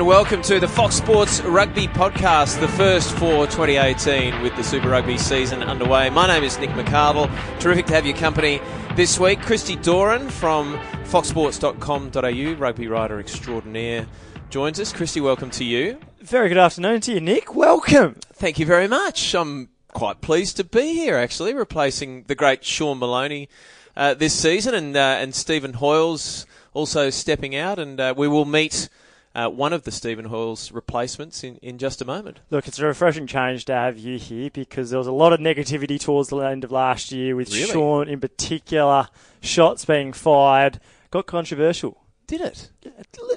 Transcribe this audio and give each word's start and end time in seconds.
And 0.00 0.08
welcome 0.08 0.40
to 0.44 0.58
the 0.58 0.66
Fox 0.66 0.94
Sports 0.94 1.42
Rugby 1.42 1.86
Podcast, 1.86 2.58
the 2.58 2.68
first 2.68 3.12
for 3.18 3.46
2018 3.46 4.40
with 4.40 4.56
the 4.56 4.64
Super 4.64 4.88
Rugby 4.88 5.18
season 5.18 5.62
underway. 5.62 6.08
My 6.08 6.26
name 6.26 6.42
is 6.42 6.58
Nick 6.58 6.70
McArdle. 6.70 7.28
Terrific 7.60 7.84
to 7.84 7.92
have 7.92 8.06
your 8.06 8.16
company 8.16 8.62
this 8.96 9.20
week. 9.20 9.42
Christy 9.42 9.76
Doran 9.76 10.30
from 10.30 10.78
foxsports.com.au, 11.04 12.54
rugby 12.54 12.88
writer 12.88 13.20
extraordinaire, 13.20 14.06
joins 14.48 14.80
us. 14.80 14.90
Christy, 14.90 15.20
welcome 15.20 15.50
to 15.50 15.64
you. 15.64 16.00
Very 16.22 16.48
good 16.48 16.56
afternoon 16.56 17.02
to 17.02 17.12
you, 17.12 17.20
Nick. 17.20 17.54
Welcome. 17.54 18.14
Thank 18.32 18.58
you 18.58 18.64
very 18.64 18.88
much. 18.88 19.34
I'm 19.34 19.68
quite 19.92 20.22
pleased 20.22 20.56
to 20.56 20.64
be 20.64 20.94
here, 20.94 21.18
actually, 21.18 21.52
replacing 21.52 22.22
the 22.22 22.34
great 22.34 22.64
Sean 22.64 23.00
Maloney 23.00 23.50
uh, 23.98 24.14
this 24.14 24.32
season, 24.32 24.72
and 24.72 24.96
uh, 24.96 25.18
and 25.20 25.34
Stephen 25.34 25.74
Hoiles 25.74 26.46
also 26.72 27.10
stepping 27.10 27.54
out, 27.54 27.78
and 27.78 28.00
uh, 28.00 28.14
we 28.16 28.28
will 28.28 28.46
meet 28.46 28.88
uh, 29.34 29.48
one 29.48 29.72
of 29.72 29.84
the 29.84 29.92
Stephen 29.92 30.26
Hoiles 30.26 30.72
replacements 30.72 31.44
in, 31.44 31.56
in 31.56 31.78
just 31.78 32.02
a 32.02 32.04
moment. 32.04 32.40
Look, 32.50 32.66
it's 32.66 32.78
a 32.78 32.86
refreshing 32.86 33.26
change 33.26 33.64
to 33.66 33.72
have 33.72 33.98
you 33.98 34.18
here 34.18 34.50
because 34.50 34.90
there 34.90 34.98
was 34.98 35.06
a 35.06 35.12
lot 35.12 35.32
of 35.32 35.40
negativity 35.40 36.00
towards 36.00 36.30
the 36.30 36.38
end 36.38 36.64
of 36.64 36.72
last 36.72 37.12
year 37.12 37.36
with 37.36 37.52
Really? 37.52 37.70
Sean 37.70 38.08
in 38.08 38.20
particular, 38.20 39.08
shots 39.40 39.84
being 39.84 40.12
fired. 40.12 40.80
Got 41.10 41.26
controversial. 41.26 41.96
Did 42.26 42.40
it? 42.40 42.70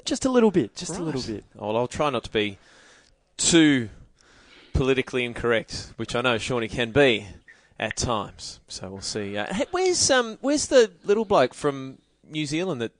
Just 0.04 0.24
a 0.24 0.30
little 0.30 0.50
bit, 0.50 0.76
just 0.76 0.96
a 0.96 1.02
little 1.02 1.22
bit. 1.22 1.44
Well, 1.54 1.76
I'll 1.76 1.88
try 1.88 2.10
not 2.10 2.24
to 2.24 2.30
be 2.30 2.58
too 3.36 3.88
politically 4.72 5.24
incorrect, 5.24 5.92
which 5.96 6.14
I 6.14 6.20
know 6.20 6.38
Shawnee 6.38 6.68
can 6.68 6.92
be 6.92 7.26
at 7.78 7.96
times. 7.96 8.60
So 8.68 8.90
we'll 8.90 9.00
see. 9.00 9.36
Uh, 9.36 9.52
where's 9.70 10.10
um 10.10 10.38
where's 10.40 10.66
the 10.66 10.90
little 11.04 11.24
bloke 11.24 11.54
from 11.54 11.98
New 12.28 12.46
Zealand 12.46 12.80
that 12.80 12.92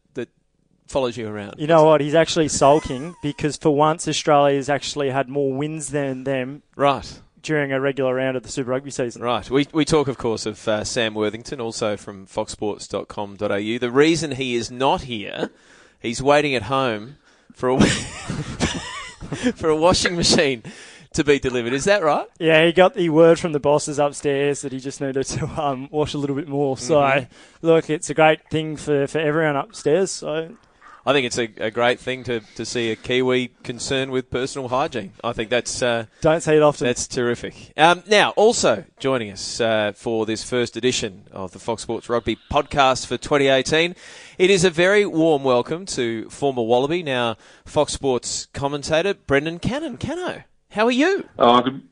follows 0.86 1.16
you 1.16 1.28
around? 1.28 1.54
You 1.58 1.66
know 1.66 1.84
what? 1.84 2.00
He's 2.00 2.14
actually 2.14 2.48
sulking 2.48 3.14
because 3.22 3.56
for 3.56 3.74
once 3.74 4.06
Australia's 4.08 4.68
actually 4.68 5.10
had 5.10 5.28
more 5.28 5.52
wins 5.52 5.88
than 5.88 6.24
them 6.24 6.62
Right. 6.76 7.20
during 7.42 7.72
a 7.72 7.80
regular 7.80 8.14
round 8.14 8.36
of 8.36 8.42
the 8.42 8.48
Super 8.48 8.70
Rugby 8.70 8.90
season. 8.90 9.22
Right. 9.22 9.48
We, 9.50 9.66
we 9.72 9.84
talk, 9.84 10.08
of 10.08 10.18
course, 10.18 10.46
of 10.46 10.66
uh, 10.68 10.84
Sam 10.84 11.14
Worthington, 11.14 11.60
also 11.60 11.96
from 11.96 12.26
foxsports.com.au. 12.26 13.78
The 13.78 13.90
reason 13.90 14.32
he 14.32 14.54
is 14.54 14.70
not 14.70 15.02
here, 15.02 15.50
he's 16.00 16.22
waiting 16.22 16.54
at 16.54 16.62
home 16.64 17.16
for 17.52 17.70
a, 17.70 17.80
for 19.56 19.68
a 19.68 19.76
washing 19.76 20.16
machine 20.16 20.62
to 21.12 21.22
be 21.24 21.38
delivered. 21.38 21.72
Is 21.72 21.84
that 21.84 22.02
right? 22.02 22.26
Yeah, 22.38 22.64
he 22.66 22.72
got 22.72 22.94
the 22.94 23.08
word 23.10 23.38
from 23.38 23.52
the 23.52 23.60
bosses 23.60 23.98
upstairs 23.98 24.62
that 24.62 24.72
he 24.72 24.80
just 24.80 25.00
needed 25.00 25.24
to 25.26 25.46
um, 25.62 25.88
wash 25.92 26.14
a 26.14 26.18
little 26.18 26.34
bit 26.36 26.48
more. 26.48 26.76
So, 26.76 26.96
Mm-hmm. 27.00 27.66
look, 27.66 27.88
it's 27.90 28.10
a 28.10 28.14
great 28.14 28.48
thing 28.50 28.76
for, 28.76 29.06
for 29.06 29.18
everyone 29.18 29.54
upstairs. 29.56 30.10
So, 30.10 30.56
I 31.06 31.12
think 31.12 31.26
it's 31.26 31.38
a, 31.38 31.50
a 31.58 31.70
great 31.70 32.00
thing 32.00 32.24
to, 32.24 32.40
to 32.40 32.64
see 32.64 32.90
a 32.90 32.96
Kiwi 32.96 33.48
concerned 33.62 34.10
with 34.10 34.30
personal 34.30 34.68
hygiene. 34.68 35.12
I 35.22 35.32
think 35.34 35.50
that's 35.50 35.82
uh, 35.82 36.06
don't 36.22 36.40
say 36.42 36.56
it 36.56 36.62
often. 36.62 36.86
that's 36.86 37.06
terrific. 37.06 37.72
Um, 37.76 38.02
now, 38.08 38.30
also 38.30 38.84
joining 38.98 39.30
us 39.30 39.60
uh, 39.60 39.92
for 39.94 40.24
this 40.24 40.42
first 40.42 40.76
edition 40.78 41.24
of 41.30 41.52
the 41.52 41.58
Fox 41.58 41.82
Sports 41.82 42.08
Rugby 42.08 42.38
podcast 42.50 43.06
for 43.06 43.18
2018, 43.18 43.94
it 44.38 44.48
is 44.50 44.64
a 44.64 44.70
very 44.70 45.04
warm 45.04 45.44
welcome 45.44 45.84
to 45.86 46.28
former 46.30 46.62
Wallaby, 46.62 47.02
now 47.02 47.36
Fox 47.66 47.92
Sports 47.92 48.46
commentator 48.54 49.12
Brendan 49.12 49.58
Cannon. 49.58 49.98
Cano, 49.98 50.44
how 50.70 50.86
are 50.86 50.90
you? 50.90 51.28
Oh, 51.38 51.60
good, 51.60 51.82
g- 51.82 51.86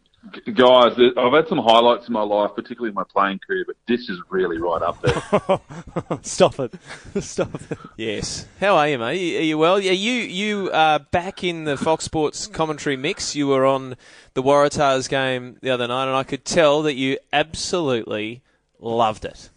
guys, 0.54 0.92
I've 1.16 1.32
had 1.32 1.48
some 1.48 1.58
highlights 1.58 2.06
in 2.06 2.12
my 2.12 2.22
life, 2.22 2.52
particularly 2.54 2.90
in 2.90 2.94
my 2.94 3.04
playing 3.10 3.40
career, 3.46 3.64
but 3.66 3.76
this 3.88 4.08
is 4.08 4.18
really 4.30 4.58
right 4.58 4.80
up 4.82 5.00
there. 5.02 6.18
Stop 6.22 6.60
it. 6.60 6.74
Stop 7.22 7.54
it. 7.70 7.78
Yes. 7.96 8.46
How 8.60 8.76
are 8.76 8.88
you, 8.88 8.98
mate? 8.98 9.10
Are 9.10 9.14
you- 9.14 9.38
Are 9.38 9.42
you 9.42 9.58
well? 9.58 9.80
Yeah, 9.80 9.92
you 9.92 10.12
you 10.12 10.70
are 10.72 10.98
back 11.00 11.42
in 11.44 11.64
the 11.64 11.76
Fox 11.76 12.04
Sports 12.04 12.46
commentary 12.46 12.96
mix. 12.96 13.34
You 13.34 13.48
were 13.48 13.66
on 13.66 13.96
the 14.34 14.42
Waratahs 14.42 15.08
game 15.08 15.56
the 15.60 15.70
other 15.70 15.88
night, 15.88 16.06
and 16.06 16.16
I 16.16 16.22
could 16.22 16.44
tell 16.44 16.82
that 16.82 16.94
you 16.94 17.18
absolutely 17.32 18.42
loved 18.78 19.24
it. 19.24 19.50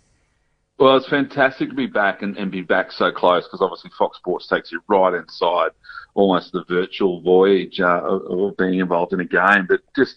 well, 0.77 0.97
it's 0.97 1.07
fantastic 1.07 1.69
to 1.69 1.75
be 1.75 1.87
back 1.87 2.21
and, 2.21 2.37
and 2.37 2.51
be 2.51 2.61
back 2.61 2.91
so 2.91 3.11
close 3.11 3.43
because 3.45 3.61
obviously 3.61 3.91
Fox 3.97 4.17
Sports 4.17 4.47
takes 4.47 4.71
you 4.71 4.81
right 4.87 5.13
inside 5.13 5.69
almost 6.15 6.51
the 6.53 6.63
virtual 6.69 7.21
voyage 7.21 7.79
uh, 7.79 8.01
of, 8.03 8.21
of 8.49 8.57
being 8.57 8.79
involved 8.79 9.11
in 9.13 9.19
a 9.19 9.25
game. 9.25 9.65
But 9.67 9.81
just 9.95 10.15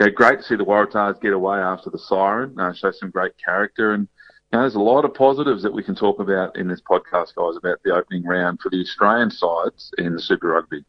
yeah, 0.00 0.08
great 0.08 0.40
to 0.40 0.44
see 0.44 0.56
the 0.56 0.64
Waratahs 0.64 1.20
get 1.20 1.32
away 1.32 1.58
after 1.58 1.90
the 1.90 1.98
siren, 1.98 2.58
uh, 2.58 2.72
show 2.72 2.92
some 2.92 3.10
great 3.10 3.32
character. 3.42 3.94
And 3.94 4.08
you 4.52 4.58
know, 4.58 4.62
there's 4.62 4.76
a 4.76 4.80
lot 4.80 5.04
of 5.04 5.12
positives 5.14 5.62
that 5.62 5.72
we 5.72 5.82
can 5.82 5.94
talk 5.94 6.20
about 6.20 6.56
in 6.56 6.68
this 6.68 6.80
podcast, 6.80 7.34
guys, 7.34 7.56
about 7.56 7.78
the 7.84 7.94
opening 7.94 8.24
round 8.24 8.60
for 8.60 8.70
the 8.70 8.80
Australian 8.80 9.30
sides 9.30 9.90
in 9.98 10.14
the 10.14 10.20
Super 10.20 10.48
Rugby. 10.48 10.84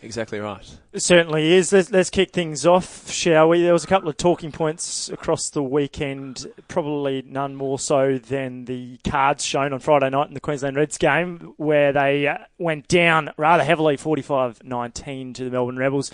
Exactly 0.00 0.40
right. 0.40 0.78
It 0.92 1.00
certainly 1.00 1.52
is. 1.52 1.72
Let's, 1.72 1.90
let's 1.90 2.08
kick 2.08 2.30
things 2.30 2.64
off, 2.64 3.10
shall 3.10 3.50
we? 3.50 3.62
There 3.62 3.72
was 3.72 3.84
a 3.84 3.88
couple 3.88 4.08
of 4.08 4.16
talking 4.16 4.50
points 4.50 5.10
across 5.10 5.50
the 5.50 5.62
weekend, 5.62 6.46
probably 6.68 7.22
none 7.26 7.56
more 7.56 7.78
so 7.78 8.16
than 8.16 8.64
the 8.64 8.98
cards 9.06 9.44
shown 9.44 9.72
on 9.72 9.80
Friday 9.80 10.08
night 10.08 10.28
in 10.28 10.34
the 10.34 10.40
Queensland 10.40 10.76
Reds 10.76 10.96
game, 10.96 11.54
where 11.56 11.92
they 11.92 12.26
uh, 12.26 12.38
went 12.58 12.88
down 12.88 13.32
rather 13.36 13.64
heavily, 13.64 13.96
45-19 13.96 15.34
to 15.34 15.44
the 15.44 15.50
Melbourne 15.50 15.76
Rebels. 15.76 16.10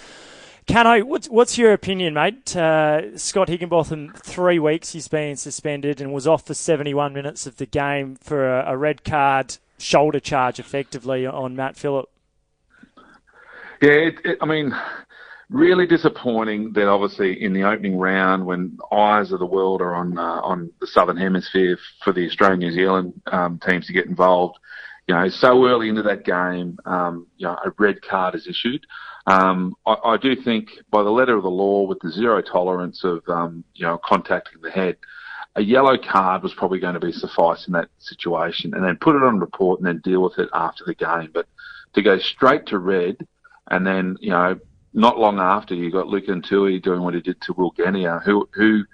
Cano, 0.69 1.05
what's, 1.05 1.29
what's 1.29 1.59
your 1.59 1.73
opinion, 1.73 2.15
mate? 2.15 2.57
Uh, 2.57 3.17
Scott 3.19 3.49
Higginbotham, 3.49 4.13
three 4.17 4.59
weeks 4.59 4.93
he's 4.93 5.09
been 5.09 5.37
suspended 5.37 6.01
and 6.01 6.13
was 6.13 6.27
off 6.27 6.47
for 6.47 6.55
71 6.55 7.13
minutes 7.13 7.47
of 7.47 7.57
the 7.57 7.67
game 7.67 8.15
for 8.17 8.61
a, 8.61 8.73
a 8.73 8.77
red 8.77 9.03
card, 9.03 9.57
shoulder 9.79 10.21
charge 10.21 10.61
effectively 10.61 11.27
on 11.27 11.57
Matt 11.57 11.77
Philip. 11.77 12.09
Yeah, 13.81 13.91
it, 13.91 14.15
it, 14.25 14.39
I 14.41 14.47
mean, 14.47 14.73
really 15.51 15.87
disappointing 15.87 16.73
that 16.75 16.87
obviously 16.87 17.43
in 17.43 17.53
the 17.53 17.65
opening 17.65 17.99
round, 17.99 18.47
when 18.47 18.79
eyes 18.93 19.33
of 19.33 19.41
the 19.41 19.47
world 19.47 19.81
are 19.81 19.95
on 19.95 20.17
uh, 20.17 20.41
on 20.43 20.71
the 20.81 20.87
southern 20.87 21.17
hemisphere 21.17 21.77
for 22.05 22.13
the 22.13 22.27
Australian 22.27 22.61
New 22.61 22.71
Zealand 22.71 23.21
um, 23.27 23.59
teams 23.59 23.87
to 23.89 23.93
get 23.93 24.07
involved, 24.07 24.59
you 25.09 25.15
know, 25.15 25.29
so 25.29 25.67
early 25.67 25.89
into 25.89 26.03
that 26.03 26.25
game, 26.25 26.79
um, 26.85 27.27
you 27.37 27.47
know, 27.47 27.57
a 27.65 27.73
red 27.79 28.01
card 28.03 28.37
is 28.37 28.47
issued. 28.47 28.87
Um, 29.27 29.75
I, 29.87 29.97
I 30.05 30.17
do 30.17 30.35
think 30.35 30.71
by 30.91 31.03
the 31.03 31.11
letter 31.11 31.37
of 31.37 31.43
the 31.43 31.51
law, 31.51 31.87
with 31.87 31.99
the 32.01 32.11
zero 32.11 32.43
tolerance 32.43 33.05
of 33.05 33.23
um, 33.29 33.65
you 33.75 33.87
know 33.87 33.99
contacting 34.05 34.61
the 34.61 34.71
head, 34.71 34.97
a 35.57 35.63
yellow 35.63 35.97
card 35.97 36.43
was 36.43 36.55
probably 36.55 36.81
going 36.81 36.95
to 36.95 37.01
be 37.01 37.13
suffice 37.13 37.67
in 37.67 37.73
that 37.75 37.89
situation, 37.99 38.75
and 38.75 38.85
then 38.85 38.97
put 39.01 39.17
it 39.17 39.23
on 39.23 39.39
report 39.39 39.81
and 39.81 39.87
then 39.87 40.01
deal 40.03 40.23
with 40.23 40.39
it 40.39 40.49
after 40.53 40.85
the 40.85 40.95
game. 40.95 41.31
But 41.33 41.47
to 41.95 42.03
go 42.03 42.19
straight 42.19 42.67
to 42.67 42.79
red, 42.79 43.27
and 43.71 43.87
then 43.87 44.17
you 44.21 44.31
know 44.31 44.59
not 44.95 45.19
long 45.19 45.39
after 45.39 45.75
you 45.75 45.91
got 45.91 46.07
Lukhan 46.07 46.47
Tui 46.47 46.79
doing 46.81 47.03
what 47.03 47.15
he 47.15 47.21
did 47.21 47.41
to 47.43 47.53
Will 47.53 47.73
Genia, 47.77 48.21
who 48.25 48.49
who 48.53 48.85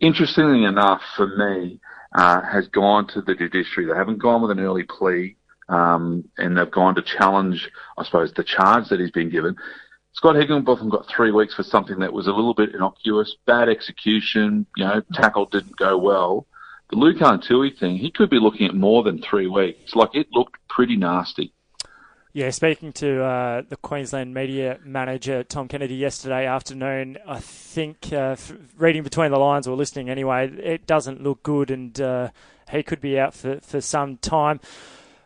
interestingly 0.00 0.64
enough 0.64 1.00
for 1.16 1.26
me 1.26 1.80
uh, 2.14 2.40
has 2.42 2.68
gone 2.68 3.06
to 3.08 3.22
the 3.22 3.34
judiciary. 3.34 3.88
They 3.88 3.96
haven't 3.96 4.18
gone 4.18 4.42
with 4.42 4.50
an 4.50 4.60
early 4.60 4.84
plea. 4.84 5.36
Um, 5.68 6.28
and 6.38 6.56
they've 6.56 6.70
gone 6.70 6.94
to 6.96 7.02
challenge, 7.02 7.70
I 7.96 8.04
suppose, 8.04 8.32
the 8.32 8.44
charge 8.44 8.88
that 8.88 9.00
he's 9.00 9.10
been 9.10 9.30
given. 9.30 9.56
Scott 10.12 10.36
Higginbotham 10.36 10.90
got 10.90 11.08
three 11.08 11.30
weeks 11.30 11.54
for 11.54 11.62
something 11.62 12.00
that 12.00 12.12
was 12.12 12.26
a 12.26 12.32
little 12.32 12.54
bit 12.54 12.74
innocuous, 12.74 13.36
bad 13.46 13.68
execution, 13.68 14.66
you 14.76 14.84
know, 14.84 15.02
tackle 15.14 15.46
didn't 15.46 15.76
go 15.76 15.96
well. 15.96 16.46
The 16.90 16.96
Lukhan 16.96 17.42
Tui 17.42 17.70
thing, 17.70 17.96
he 17.96 18.10
could 18.10 18.28
be 18.28 18.38
looking 18.38 18.66
at 18.66 18.74
more 18.74 19.02
than 19.02 19.22
three 19.22 19.46
weeks. 19.46 19.94
Like, 19.94 20.10
it 20.14 20.26
looked 20.32 20.56
pretty 20.68 20.96
nasty. 20.96 21.54
Yeah, 22.34 22.48
speaking 22.48 22.92
to 22.94 23.22
uh, 23.22 23.62
the 23.68 23.76
Queensland 23.76 24.32
media 24.32 24.78
manager 24.84 25.44
Tom 25.44 25.68
Kennedy 25.68 25.96
yesterday 25.96 26.46
afternoon, 26.46 27.18
I 27.26 27.40
think 27.40 28.10
uh, 28.10 28.36
reading 28.76 29.02
between 29.02 29.30
the 29.30 29.38
lines 29.38 29.66
or 29.66 29.76
listening 29.76 30.08
anyway, 30.08 30.50
it 30.50 30.86
doesn't 30.86 31.22
look 31.22 31.42
good, 31.42 31.70
and 31.70 31.98
uh, 32.00 32.30
he 32.70 32.82
could 32.82 33.02
be 33.02 33.18
out 33.18 33.34
for, 33.34 33.60
for 33.60 33.82
some 33.82 34.16
time. 34.16 34.60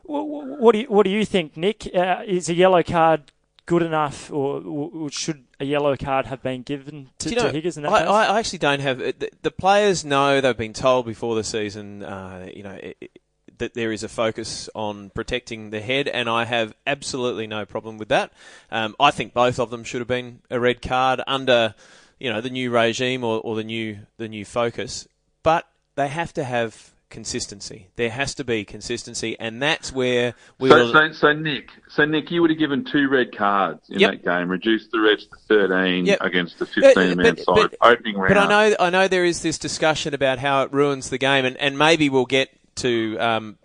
What, 0.06 0.60
what 0.60 0.72
do 0.72 0.80
you 0.80 0.86
what 0.86 1.04
do 1.04 1.10
you 1.10 1.24
think, 1.24 1.56
Nick? 1.56 1.88
Uh, 1.94 2.22
is 2.26 2.48
a 2.48 2.54
yellow 2.54 2.82
card 2.82 3.32
good 3.66 3.82
enough, 3.82 4.30
or, 4.32 4.62
or 4.62 5.10
should 5.10 5.44
a 5.58 5.64
yellow 5.64 5.96
card 5.96 6.26
have 6.26 6.42
been 6.42 6.62
given 6.62 7.08
to, 7.18 7.30
you 7.30 7.36
know, 7.36 7.42
to 7.42 7.50
Higgins 7.52 7.76
in 7.76 7.82
that 7.82 7.92
I, 7.92 7.98
case? 8.00 8.08
I 8.08 8.38
actually 8.38 8.58
don't 8.60 8.80
have 8.80 8.98
the, 8.98 9.30
the 9.42 9.50
players 9.50 10.04
know 10.04 10.40
they've 10.40 10.56
been 10.56 10.72
told 10.72 11.06
before 11.06 11.34
the 11.34 11.44
season. 11.44 12.02
Uh, 12.02 12.48
you 12.54 12.62
know. 12.62 12.78
It, 12.82 12.96
it- 13.00 13.20
that 13.58 13.72
there 13.72 13.90
is 13.90 14.02
a 14.02 14.08
focus 14.08 14.68
on 14.74 15.08
protecting 15.08 15.70
the 15.70 15.80
head, 15.80 16.08
and 16.08 16.28
I 16.28 16.44
have 16.44 16.74
absolutely 16.86 17.46
no 17.46 17.64
problem 17.64 17.96
with 17.96 18.08
that. 18.08 18.30
Um, 18.70 18.94
I 19.00 19.10
think 19.10 19.32
both 19.32 19.58
of 19.58 19.70
them 19.70 19.82
should 19.82 20.02
have 20.02 20.08
been 20.08 20.40
a 20.50 20.60
red 20.60 20.82
card 20.82 21.22
under, 21.26 21.74
you 22.18 22.30
know, 22.30 22.42
the 22.42 22.50
new 22.50 22.70
regime 22.70 23.24
or, 23.24 23.40
or 23.40 23.56
the 23.56 23.64
new 23.64 24.00
the 24.18 24.28
new 24.28 24.44
focus. 24.44 25.08
But 25.42 25.66
they 25.94 26.08
have 26.08 26.34
to 26.34 26.44
have 26.44 26.92
consistency. 27.10 27.88
There 27.96 28.10
has 28.10 28.34
to 28.36 28.44
be 28.44 28.64
consistency, 28.64 29.38
and 29.38 29.62
that's 29.62 29.92
where 29.92 30.34
we. 30.58 30.68
So, 30.68 30.76
will, 30.76 30.92
so, 30.92 31.12
so 31.12 31.32
Nick, 31.32 31.70
so 31.88 32.04
Nick, 32.04 32.30
you 32.30 32.40
would 32.40 32.50
have 32.50 32.58
given 32.58 32.84
two 32.84 33.08
red 33.08 33.36
cards 33.36 33.88
in 33.88 34.00
Yep. 34.00 34.10
that 34.10 34.24
game, 34.24 34.48
reduced 34.50 34.90
the 34.90 35.00
Reds 35.00 35.26
to 35.26 35.36
13 35.48 36.06
Yep. 36.06 36.18
against 36.20 36.58
the 36.58 36.66
15 36.66 37.16
man 37.16 37.36
side, 37.36 37.44
but- 37.46 37.76
opening 37.80 38.16
round. 38.16 38.34
But 38.34 38.38
I 38.38 38.48
know, 38.48 38.76
I 38.80 38.90
know 38.90 39.08
there 39.08 39.24
is 39.24 39.42
this 39.42 39.58
discussion 39.58 40.14
about 40.14 40.38
how 40.38 40.62
it 40.62 40.72
ruins 40.72 41.10
the 41.10 41.18
game, 41.18 41.44
and, 41.44 41.56
and 41.56 41.78
maybe 41.78 42.08
we'll 42.08 42.26
get 42.26 42.50
to 42.76 43.16
um, 43.18 43.58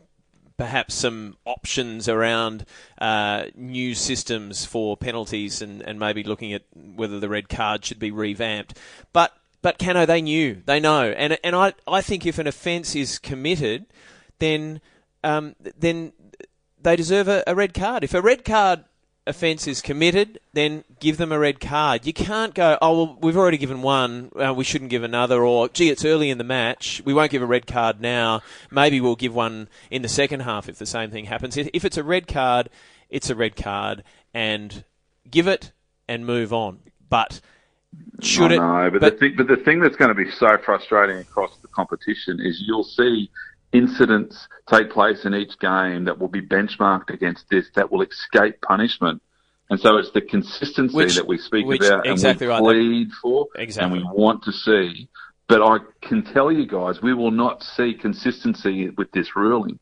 perhaps 0.57 0.93
some 0.93 1.35
options 1.45 2.07
around 2.07 2.65
uh, 2.99 3.45
new 3.55 3.95
systems 3.95 4.63
for 4.63 4.95
penalties 4.95 5.61
and, 5.61 5.81
and 5.81 5.99
maybe 5.99 6.23
looking 6.23 6.53
at 6.53 6.61
whether 6.75 7.19
the 7.19 7.27
red 7.27 7.49
card 7.49 7.83
should 7.83 7.97
be 7.99 8.11
revamped. 8.11 8.77
But 9.11 9.33
but 9.61 9.77
Cano, 9.77 10.05
they 10.05 10.21
knew, 10.21 10.61
they 10.65 10.79
know, 10.79 11.11
and 11.11 11.37
and 11.43 11.55
I 11.55 11.73
I 11.87 12.01
think 12.01 12.25
if 12.25 12.39
an 12.39 12.47
offence 12.47 12.95
is 12.95 13.19
committed, 13.19 13.85
then 14.39 14.81
um, 15.23 15.55
then 15.77 16.13
they 16.81 16.95
deserve 16.95 17.27
a, 17.27 17.43
a 17.45 17.55
red 17.55 17.73
card. 17.73 18.03
If 18.03 18.13
a 18.13 18.21
red 18.21 18.43
card 18.43 18.85
offence 19.27 19.67
is 19.67 19.81
committed, 19.81 20.39
then 20.53 20.83
give 20.99 21.17
them 21.17 21.31
a 21.31 21.39
red 21.39 21.59
card. 21.59 22.05
You 22.05 22.13
can't 22.13 22.55
go, 22.55 22.77
oh, 22.81 23.03
well, 23.03 23.17
we've 23.21 23.37
already 23.37 23.57
given 23.57 23.81
one, 23.81 24.31
uh, 24.35 24.53
we 24.53 24.63
shouldn't 24.63 24.89
give 24.89 25.03
another, 25.03 25.43
or, 25.43 25.69
gee, 25.69 25.89
it's 25.89 26.03
early 26.05 26.29
in 26.29 26.37
the 26.37 26.43
match, 26.43 27.01
we 27.05 27.13
won't 27.13 27.31
give 27.31 27.43
a 27.43 27.47
red 27.47 27.67
card 27.67 28.01
now, 28.01 28.41
maybe 28.71 28.99
we'll 28.99 29.15
give 29.15 29.35
one 29.35 29.69
in 29.91 30.01
the 30.01 30.07
second 30.07 30.41
half 30.41 30.67
if 30.67 30.77
the 30.77 30.85
same 30.85 31.11
thing 31.11 31.25
happens. 31.25 31.55
If 31.55 31.85
it's 31.85 31.97
a 31.97 32.03
red 32.03 32.27
card, 32.27 32.69
it's 33.09 33.29
a 33.29 33.35
red 33.35 33.55
card, 33.55 34.03
and 34.33 34.83
give 35.29 35.47
it 35.47 35.71
and 36.07 36.25
move 36.25 36.51
on. 36.51 36.79
But 37.09 37.41
should 38.21 38.51
I 38.51 38.55
it? 38.55 38.57
know, 38.57 38.89
but, 38.91 39.01
but- 39.01 39.13
the 39.13 39.17
thing, 39.19 39.33
but 39.37 39.47
the 39.47 39.57
thing 39.57 39.79
that's 39.79 39.95
going 39.95 40.09
to 40.09 40.15
be 40.15 40.29
so 40.31 40.57
frustrating 40.63 41.17
across 41.17 41.51
the 41.61 41.67
competition 41.69 42.39
is 42.41 42.63
you'll 42.65 42.83
see 42.83 43.29
incidents 43.73 44.47
take 44.69 44.91
place 44.91 45.23
in 45.25 45.33
each 45.33 45.57
game 45.59 46.05
that 46.05 46.19
will 46.19 46.27
be 46.27 46.41
benchmarked 46.41 47.09
against 47.09 47.45
this 47.49 47.67
that 47.75 47.91
will 47.91 48.01
escape 48.01 48.59
punishment. 48.61 49.21
And 49.69 49.79
so 49.79 49.95
it's 49.97 50.11
the 50.11 50.21
consistency 50.21 50.93
Which- 50.95 51.15
that 51.15 51.27
we 51.27 51.37
speak 51.37 51.65
which- 51.65 51.81
about 51.81 52.05
and 52.05 52.11
exactly 52.13 52.47
we 52.47 52.51
right. 52.53 52.61
plead 52.61 53.11
for 53.21 53.47
Exactly. 53.55 53.99
and 53.99 54.07
we 54.07 54.13
want 54.13 54.43
to 54.43 54.51
see. 54.51 55.07
But 55.47 55.61
I 55.61 55.79
can 56.01 56.23
tell 56.23 56.51
you 56.51 56.65
guys, 56.65 57.01
we 57.01 57.13
will 57.13 57.31
not 57.31 57.63
see 57.63 57.93
consistency 57.93 58.89
with 58.89 59.11
this 59.11 59.35
ruling. 59.35 59.79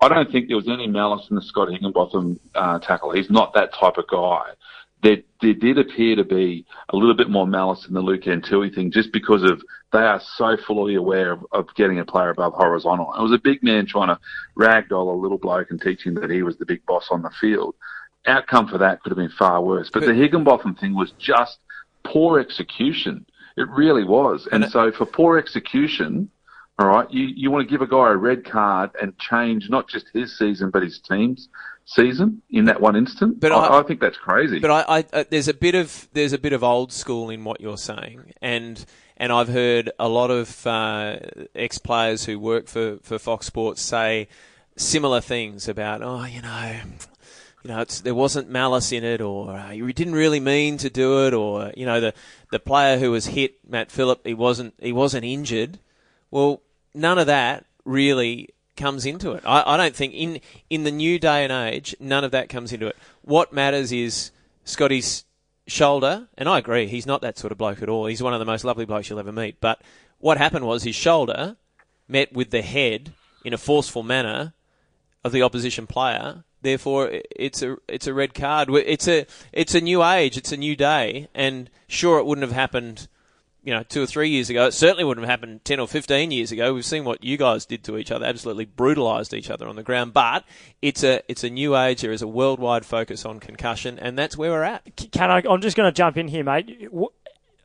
I 0.00 0.08
don't 0.08 0.30
think 0.30 0.48
there 0.48 0.56
was 0.56 0.68
any 0.68 0.86
malice 0.88 1.26
in 1.30 1.36
the 1.36 1.42
Scott 1.42 1.70
Higginbotham 1.70 2.38
uh, 2.54 2.78
tackle. 2.80 3.12
He's 3.12 3.30
not 3.30 3.54
that 3.54 3.72
type 3.74 3.96
of 3.96 4.06
guy. 4.08 4.42
There, 5.04 5.18
there 5.42 5.52
did 5.52 5.78
appear 5.78 6.16
to 6.16 6.24
be 6.24 6.64
a 6.88 6.96
little 6.96 7.14
bit 7.14 7.28
more 7.28 7.46
malice 7.46 7.86
in 7.86 7.92
the 7.92 8.00
Lukhan 8.02 8.42
Tui 8.42 8.70
thing 8.70 8.90
just 8.90 9.12
because 9.12 9.42
of 9.42 9.62
they 9.92 9.98
are 10.00 10.20
so 10.36 10.56
fully 10.66 10.94
aware 10.94 11.30
of, 11.32 11.46
of 11.52 11.66
getting 11.76 12.00
a 12.00 12.04
player 12.06 12.30
above 12.30 12.54
horizontal. 12.54 13.12
It 13.12 13.22
was 13.22 13.32
a 13.32 13.38
big 13.38 13.62
man 13.62 13.86
trying 13.86 14.08
to 14.08 14.18
ragdoll 14.58 15.14
a 15.14 15.20
little 15.20 15.36
bloke 15.36 15.70
and 15.70 15.80
teach 15.80 16.04
him 16.04 16.14
that 16.14 16.30
he 16.30 16.42
was 16.42 16.56
the 16.56 16.64
big 16.64 16.84
boss 16.86 17.08
on 17.10 17.20
the 17.20 17.30
field. 17.38 17.74
Outcome 18.26 18.66
for 18.66 18.78
that 18.78 19.02
could 19.02 19.10
have 19.10 19.18
been 19.18 19.28
far 19.28 19.62
worse. 19.62 19.90
But, 19.92 20.00
But- 20.00 20.06
the 20.06 20.14
Higginbotham 20.14 20.74
thing 20.74 20.94
was 20.94 21.12
just 21.18 21.58
poor 22.02 22.40
execution. 22.40 23.26
It 23.58 23.68
really 23.68 24.04
was. 24.04 24.46
And 24.46 24.54
And 24.54 24.64
it- 24.64 24.70
so 24.70 24.90
for 24.90 25.04
poor 25.04 25.36
execution, 25.36 26.30
all 26.78 26.88
right, 26.88 27.10
you, 27.10 27.26
you 27.26 27.50
want 27.50 27.68
to 27.68 27.70
give 27.70 27.82
a 27.82 27.86
guy 27.86 28.10
a 28.10 28.16
red 28.16 28.44
card 28.44 28.90
and 29.00 29.16
change 29.18 29.68
not 29.68 29.86
just 29.88 30.06
his 30.14 30.36
season 30.36 30.70
but 30.70 30.82
his 30.82 30.98
team's 30.98 31.48
season 31.86 32.42
in 32.50 32.64
that 32.66 32.80
one 32.80 32.96
instant. 32.96 33.40
But 33.40 33.52
I, 33.52 33.56
I- 33.56 33.80
I 33.80 33.82
think 33.82 34.00
that's 34.00 34.16
crazy. 34.16 34.58
But 34.58 34.70
I, 34.70 34.98
I 34.98 35.04
uh, 35.12 35.24
there's 35.30 35.48
a 35.48 35.54
bit 35.54 35.74
of 35.74 36.08
there's 36.12 36.32
a 36.32 36.38
bit 36.38 36.52
of 36.52 36.62
old 36.64 36.92
school 36.92 37.30
in 37.30 37.44
what 37.44 37.60
you're 37.60 37.76
saying, 37.78 38.32
and 38.40 38.84
and 39.16 39.32
I've 39.32 39.48
heard 39.48 39.90
a 39.98 40.08
lot 40.08 40.30
of 40.30 40.66
uh, 40.66 41.16
ex 41.54 41.78
players 41.78 42.24
who 42.24 42.38
work 42.38 42.66
for, 42.68 42.98
for 43.02 43.18
Fox 43.18 43.46
Sports 43.46 43.80
say 43.82 44.28
similar 44.76 45.20
things 45.20 45.68
about 45.68 46.02
oh 46.02 46.24
you 46.24 46.42
know. 46.42 46.80
You 47.62 47.68
know, 47.70 47.80
it's, 47.80 48.02
there 48.02 48.14
wasn't 48.14 48.50
malice 48.50 48.92
in 48.92 49.04
it, 49.04 49.22
or 49.22 49.52
uh, 49.52 49.70
you 49.70 49.90
didn't 49.94 50.12
really 50.12 50.38
mean 50.38 50.76
to 50.76 50.90
do 50.90 51.26
it, 51.26 51.32
or 51.32 51.72
you 51.74 51.86
know, 51.86 51.98
the 51.98 52.12
the 52.50 52.58
player 52.58 52.98
who 52.98 53.10
was 53.10 53.24
hit, 53.28 53.54
Matt 53.66 53.90
Philip, 53.90 54.20
he 54.26 54.34
wasn't 54.34 54.74
he 54.78 54.92
wasn't 54.92 55.24
injured. 55.24 55.78
Well, 56.30 56.60
none 56.94 57.18
of 57.18 57.26
that 57.26 57.64
really 57.86 58.50
comes 58.76 59.06
into 59.06 59.32
it. 59.32 59.42
I, 59.46 59.74
I 59.74 59.76
don't 59.76 59.94
think 59.94 60.14
in 60.14 60.40
in 60.70 60.84
the 60.84 60.90
new 60.90 61.18
day 61.18 61.44
and 61.44 61.52
age, 61.52 61.94
none 62.00 62.24
of 62.24 62.30
that 62.32 62.48
comes 62.48 62.72
into 62.72 62.86
it. 62.86 62.96
What 63.22 63.52
matters 63.52 63.92
is 63.92 64.30
Scotty's 64.64 65.24
shoulder, 65.66 66.28
and 66.36 66.48
I 66.48 66.58
agree, 66.58 66.86
he's 66.86 67.06
not 67.06 67.22
that 67.22 67.38
sort 67.38 67.52
of 67.52 67.58
bloke 67.58 67.82
at 67.82 67.88
all. 67.88 68.06
He's 68.06 68.22
one 68.22 68.34
of 68.34 68.38
the 68.38 68.44
most 68.44 68.64
lovely 68.64 68.84
blokes 68.84 69.08
you'll 69.08 69.18
ever 69.18 69.32
meet. 69.32 69.60
But 69.60 69.80
what 70.18 70.38
happened 70.38 70.66
was 70.66 70.82
his 70.82 70.94
shoulder 70.94 71.56
met 72.08 72.32
with 72.32 72.50
the 72.50 72.62
head 72.62 73.12
in 73.44 73.52
a 73.52 73.58
forceful 73.58 74.02
manner 74.02 74.52
of 75.22 75.32
the 75.32 75.42
opposition 75.42 75.86
player. 75.86 76.44
Therefore, 76.62 77.10
it's 77.36 77.62
a 77.62 77.76
it's 77.88 78.06
a 78.06 78.14
red 78.14 78.34
card. 78.34 78.70
It's 78.70 79.06
a 79.06 79.26
it's 79.52 79.74
a 79.74 79.80
new 79.80 80.02
age. 80.02 80.36
It's 80.36 80.52
a 80.52 80.56
new 80.56 80.76
day, 80.76 81.28
and 81.34 81.68
sure, 81.86 82.18
it 82.18 82.26
wouldn't 82.26 82.46
have 82.46 82.56
happened 82.56 83.08
you 83.64 83.72
know, 83.72 83.82
two 83.82 84.02
or 84.02 84.06
three 84.06 84.28
years 84.28 84.50
ago. 84.50 84.66
It 84.66 84.72
certainly 84.72 85.04
wouldn't 85.04 85.26
have 85.26 85.30
happened 85.30 85.64
10 85.64 85.80
or 85.80 85.88
15 85.88 86.30
years 86.30 86.52
ago. 86.52 86.74
We've 86.74 86.84
seen 86.84 87.04
what 87.04 87.24
you 87.24 87.36
guys 87.36 87.64
did 87.64 87.82
to 87.84 87.96
each 87.96 88.10
other, 88.10 88.26
absolutely 88.26 88.66
brutalised 88.66 89.32
each 89.32 89.50
other 89.50 89.66
on 89.66 89.76
the 89.76 89.82
ground. 89.82 90.12
But 90.12 90.44
it's 90.82 91.02
a, 91.02 91.22
it's 91.28 91.44
a 91.44 91.50
new 91.50 91.76
age. 91.76 92.02
There 92.02 92.12
is 92.12 92.22
a 92.22 92.28
worldwide 92.28 92.84
focus 92.84 93.24
on 93.24 93.40
concussion, 93.40 93.98
and 93.98 94.18
that's 94.18 94.36
where 94.36 94.50
we're 94.50 94.62
at. 94.62 94.84
Can 95.12 95.30
I? 95.30 95.42
I'm 95.48 95.62
just 95.62 95.76
going 95.76 95.88
to 95.88 95.96
jump 95.96 96.16
in 96.16 96.28
here, 96.28 96.44
mate. 96.44 96.88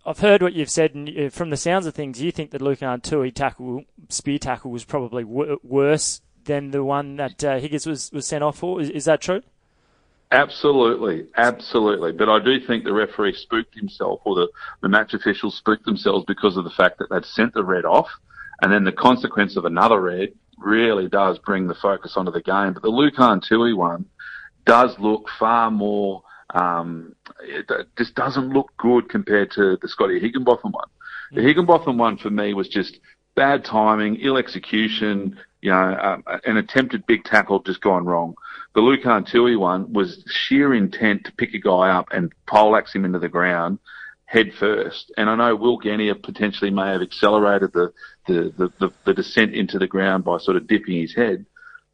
I've 0.06 0.20
heard 0.20 0.42
what 0.42 0.54
you've 0.54 0.70
said, 0.70 0.96
and 0.96 1.32
from 1.32 1.50
the 1.50 1.58
sounds 1.58 1.86
of 1.86 1.94
things, 1.94 2.22
you 2.22 2.32
think 2.32 2.52
that 2.52 2.62
Lukhan 2.62 3.04
Tui 3.04 3.32
tackle, 3.32 3.84
spear 4.08 4.40
tackle, 4.40 4.72
was 4.72 4.86
probably 4.86 5.24
w- 5.24 5.60
worse 5.62 6.22
than 6.46 6.72
the 6.72 6.84
one 6.84 7.18
that 7.18 7.44
uh, 7.44 7.60
Higgins 7.60 7.86
was, 7.86 8.12
was 8.12 8.26
sent 8.26 8.44
off 8.44 8.58
for. 8.58 8.82
Is, 8.82 8.90
is 8.90 9.06
that 9.06 9.22
true? 9.22 9.44
Absolutely, 10.32 11.26
absolutely. 11.38 12.12
But 12.12 12.30
I 12.30 12.40
do 12.40 12.60
think 12.60 12.84
the 12.84 12.94
referee 12.94 13.34
spooked 13.34 13.74
himself, 13.74 14.22
or 14.26 14.36
the, 14.36 14.48
the 14.82 14.90
match 14.90 15.14
officials 15.14 15.58
spooked 15.58 15.86
themselves 15.86 16.24
because 16.28 16.56
of 16.56 16.64
the 16.64 16.70
fact 16.70 17.00
that 17.00 17.10
they'd 17.10 17.26
sent 17.26 17.54
the 17.54 17.64
red 17.64 17.86
off, 17.86 18.10
and 18.62 18.72
then 18.72 18.84
the 18.84 18.92
consequence 18.92 19.58
of 19.58 19.66
another 19.66 20.00
red 20.00 20.30
really 20.60 21.08
does 21.08 21.40
bring 21.40 21.68
the 21.68 21.74
focus 21.74 22.14
onto 22.16 22.32
the 22.32 22.42
game. 22.42 22.74
But 22.74 22.84
the 22.84 22.92
Lukhan 22.92 23.42
Tui 23.42 23.74
one 23.74 24.06
does 24.66 24.98
look 25.00 25.30
far 25.40 25.72
more. 25.72 26.22
Um, 26.54 27.16
it 27.42 27.70
just 27.98 28.14
doesn't 28.14 28.54
look 28.54 28.72
good 28.78 29.10
compared 29.10 29.52
to 29.52 29.78
the 29.82 29.88
Scotty 29.88 30.20
Higginbotham 30.20 30.72
one. 30.72 30.90
The 31.32 31.42
Higginbotham 31.42 31.98
one 31.98 32.18
for 32.18 32.30
me 32.30 32.54
was 32.54 32.68
just 32.68 33.00
bad 33.36 33.64
timing, 33.64 34.18
ill 34.18 34.38
execution, 34.38 35.40
you 35.62 35.72
know, 35.72 35.98
um, 36.02 36.24
an 36.46 36.58
attempted 36.58 37.06
big 37.06 37.24
tackle 37.24 37.62
just 37.62 37.82
gone 37.82 38.06
wrong. 38.06 38.36
The 38.76 38.82
Lukhan 38.82 39.26
Tui 39.28 39.56
one 39.56 39.94
was 39.94 40.24
sheer 40.28 40.74
intent 40.74 41.26
to 41.26 41.32
pick 41.34 41.54
a 41.54 41.60
guy 41.60 41.90
up 41.90 42.08
and 42.12 42.32
poleaxe 42.46 42.94
him 42.94 43.06
into 43.06 43.20
the 43.20 43.30
ground 43.30 43.80
head 44.26 44.54
first. 44.54 45.12
And 45.18 45.28
I 45.28 45.36
know 45.36 45.56
Will 45.56 45.80
Genia 45.80 46.14
potentially 46.14 46.70
may 46.70 46.92
have 46.92 47.02
accelerated 47.02 47.74
the, 47.74 47.92
the, 48.28 48.54
the, 48.58 48.74
the, 48.80 48.94
the 49.06 49.14
descent 49.16 49.56
into 49.56 49.80
the 49.80 49.88
ground 49.88 50.24
by 50.24 50.38
sort 50.38 50.56
of 50.56 50.68
dipping 50.68 51.02
his 51.02 51.16
head. 51.16 51.48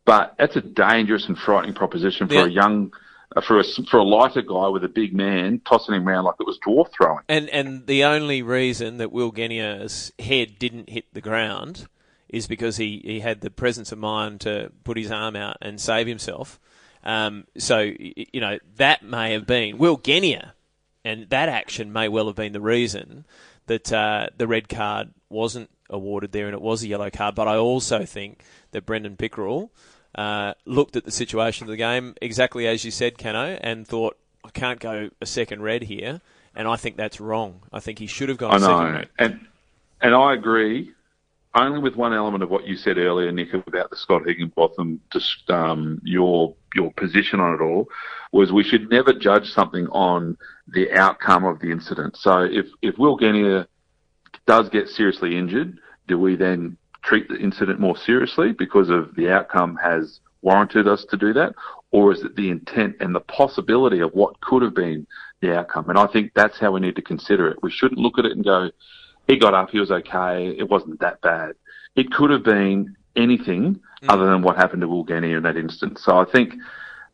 But 0.03 0.35
that's 0.37 0.57
a 0.57 0.61
dangerous 0.61 1.27
and 1.27 1.37
frightening 1.37 1.75
proposition 1.75 2.27
for 2.27 2.33
Yeah. 2.33 2.43
a 2.45 2.49
young, 2.49 2.93
uh, 3.33 3.39
for 3.39 3.59
a, 3.59 3.63
for 3.89 3.97
a 3.97 4.03
lighter 4.03 4.41
guy 4.41 4.67
with 4.67 4.83
a 4.83 4.89
big 4.89 5.13
man 5.13 5.61
tossing 5.65 5.95
him 5.95 6.07
around 6.07 6.25
like 6.25 6.35
it 6.41 6.45
was 6.45 6.59
dwarf 6.59 6.91
throwing. 6.91 7.23
And, 7.29 7.49
and 7.49 7.87
the 7.87 8.03
only 8.03 8.41
reason 8.41 8.97
that 8.97 9.13
Will 9.13 9.31
Genia's 9.31 10.11
head 10.19 10.59
didn't 10.59 10.89
hit 10.89 11.05
the 11.13 11.21
ground 11.21 11.87
is 12.35 12.47
because 12.47 12.75
he, 12.75 13.01
he 13.05 13.21
had 13.21 13.39
the 13.39 13.49
presence 13.49 13.93
of 13.93 13.97
mind 13.97 14.41
to 14.41 14.69
put 14.83 14.97
his 14.97 15.09
arm 15.09 15.37
out 15.37 15.55
and 15.61 15.79
save 15.79 16.05
himself. 16.05 16.59
Um, 17.01 17.45
so, 17.57 17.79
you 17.79 18.41
know, 18.41 18.59
that 18.75 19.03
may 19.03 19.31
have 19.31 19.47
been 19.47 19.77
Will 19.77 19.95
Genia, 19.95 20.53
and 21.05 21.29
that 21.29 21.47
action 21.47 21.93
may 21.93 22.09
well 22.09 22.27
have 22.27 22.35
been 22.35 22.51
the 22.51 22.59
reason 22.59 23.25
that 23.67 23.93
uh, 23.93 24.27
the 24.37 24.47
red 24.47 24.67
card 24.67 25.11
wasn't 25.29 25.69
awarded 25.89 26.33
there 26.33 26.47
and 26.47 26.53
it 26.53 26.61
was 26.61 26.83
a 26.83 26.89
yellow 26.89 27.09
card. 27.09 27.35
But 27.35 27.47
I 27.47 27.55
also 27.55 28.03
think 28.03 28.43
that 28.71 28.85
Brendon 28.85 29.15
Pickerill 29.15 29.71
uh, 30.15 30.55
looked 30.65 30.97
at 30.97 31.05
the 31.05 31.11
situation 31.11 31.63
of 31.65 31.69
the 31.69 31.77
game 31.77 32.15
exactly 32.21 32.67
as 32.67 32.83
you 32.83 32.91
said, 32.91 33.17
Cano, 33.17 33.57
and 33.61 33.87
thought, 33.87 34.17
I 34.43 34.49
can't 34.49 34.79
go 34.81 35.09
a 35.21 35.25
second 35.25 35.61
red 35.61 35.83
here. 35.83 36.19
And 36.53 36.67
I 36.67 36.75
think 36.75 36.97
that's 36.97 37.21
wrong. 37.21 37.61
I 37.71 37.79
think 37.79 37.99
he 37.99 38.07
should 38.07 38.27
have 38.27 38.37
gone 38.37 38.53
I 38.53 38.57
a 38.57 38.59
second 38.59 38.77
know, 38.77 38.91
red. 38.91 39.09
and 39.19 39.47
and 40.01 40.15
I 40.15 40.33
agree. 40.33 40.91
Only 41.57 41.79
with 41.79 41.95
one 41.95 42.13
element 42.13 42.43
of 42.43 42.49
what 42.49 42.67
you 42.67 42.75
said 42.75 42.97
earlier, 42.97 43.31
Nick, 43.31 43.53
about 43.53 43.89
the 43.89 43.95
Scott 43.95 44.27
Higginbotham, 44.27 44.99
just 45.11 45.49
um, 45.49 46.01
your 46.03 46.53
your 46.73 46.91
position 46.91 47.39
on 47.39 47.53
it 47.55 47.61
all, 47.61 47.87
was 48.33 48.51
we 48.51 48.63
should 48.63 48.89
never 48.89 49.13
judge 49.13 49.47
something 49.47 49.87
on 49.87 50.37
the 50.67 50.91
outcome 50.91 51.45
of 51.45 51.59
the 51.59 51.71
incident. 51.71 52.17
So 52.17 52.39
if 52.39 52.65
if 52.81 52.97
Will 52.97 53.17
Genia 53.17 53.69
does 54.45 54.67
get 54.67 54.89
seriously 54.89 55.37
injured, 55.37 55.77
do 56.09 56.19
we 56.19 56.35
then 56.35 56.75
treat 57.03 57.29
the 57.29 57.37
incident 57.37 57.79
more 57.79 57.95
seriously 57.95 58.51
because 58.51 58.89
of 58.89 59.15
the 59.15 59.31
outcome 59.31 59.77
has 59.81 60.19
warranted 60.41 60.89
us 60.89 61.05
to 61.05 61.15
do 61.15 61.31
that, 61.33 61.55
or 61.91 62.11
is 62.11 62.21
it 62.21 62.35
the 62.35 62.49
intent 62.49 62.97
and 62.99 63.15
the 63.15 63.21
possibility 63.21 64.01
of 64.01 64.11
what 64.13 64.41
could 64.41 64.61
have 64.61 64.75
been 64.75 65.07
the 65.41 65.55
outcome? 65.55 65.89
And 65.89 65.97
I 65.97 66.07
think 66.07 66.33
that's 66.35 66.59
how 66.59 66.71
we 66.71 66.81
need 66.81 66.97
to 66.97 67.01
consider 67.01 67.47
it. 67.47 67.63
We 67.63 67.71
shouldn't 67.71 67.99
look 67.99 68.19
at 68.19 68.25
it 68.25 68.33
and 68.33 68.43
go, 68.43 68.69
he 69.27 69.37
got 69.37 69.53
up, 69.53 69.69
he 69.69 69.79
was 69.79 69.91
okay, 69.91 70.55
it 70.57 70.69
wasn't 70.69 70.99
that 70.99 71.21
bad. 71.21 71.55
It 71.95 72.11
could 72.11 72.29
have 72.29 72.43
been 72.43 72.95
anything 73.15 73.79
other 74.09 74.25
than 74.25 74.41
what 74.41 74.57
happened 74.57 74.81
to 74.81 74.87
Will 74.87 75.05
Genia 75.05 75.37
in 75.37 75.43
that 75.43 75.57
instance. 75.57 76.03
So 76.03 76.17
I 76.17 76.25
think 76.25 76.53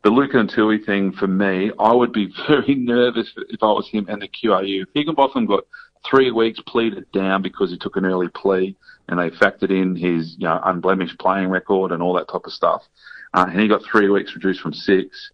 the 0.02 0.10
Lukhan 0.10 0.52
Tui 0.52 0.78
thing 0.78 1.12
for 1.12 1.26
me, 1.28 1.70
I 1.78 1.92
would 1.92 2.12
be 2.12 2.32
very 2.48 2.74
nervous 2.74 3.32
if 3.48 3.62
I 3.62 3.66
was 3.66 3.88
him 3.88 4.06
and 4.08 4.20
the 4.20 4.28
QRU. 4.28 4.84
Higginbotham 4.94 5.46
got 5.46 5.64
three 6.04 6.30
weeks 6.32 6.60
pleaded 6.66 7.10
down 7.12 7.42
because 7.42 7.70
he 7.70 7.78
took 7.78 7.96
an 7.96 8.04
early 8.04 8.28
plea 8.28 8.76
and 9.08 9.18
they 9.18 9.30
factored 9.30 9.70
in 9.70 9.94
his 9.94 10.34
you 10.38 10.48
know 10.48 10.60
unblemished 10.64 11.18
playing 11.18 11.48
record 11.48 11.92
and 11.92 12.02
all 12.02 12.14
that 12.14 12.28
type 12.28 12.44
of 12.44 12.52
stuff. 12.52 12.82
uh, 13.34 13.46
and 13.48 13.60
he 13.60 13.68
got 13.68 13.82
three 13.84 14.08
weeks 14.08 14.34
reduced 14.34 14.60
from 14.60 14.72
six. 14.72 15.30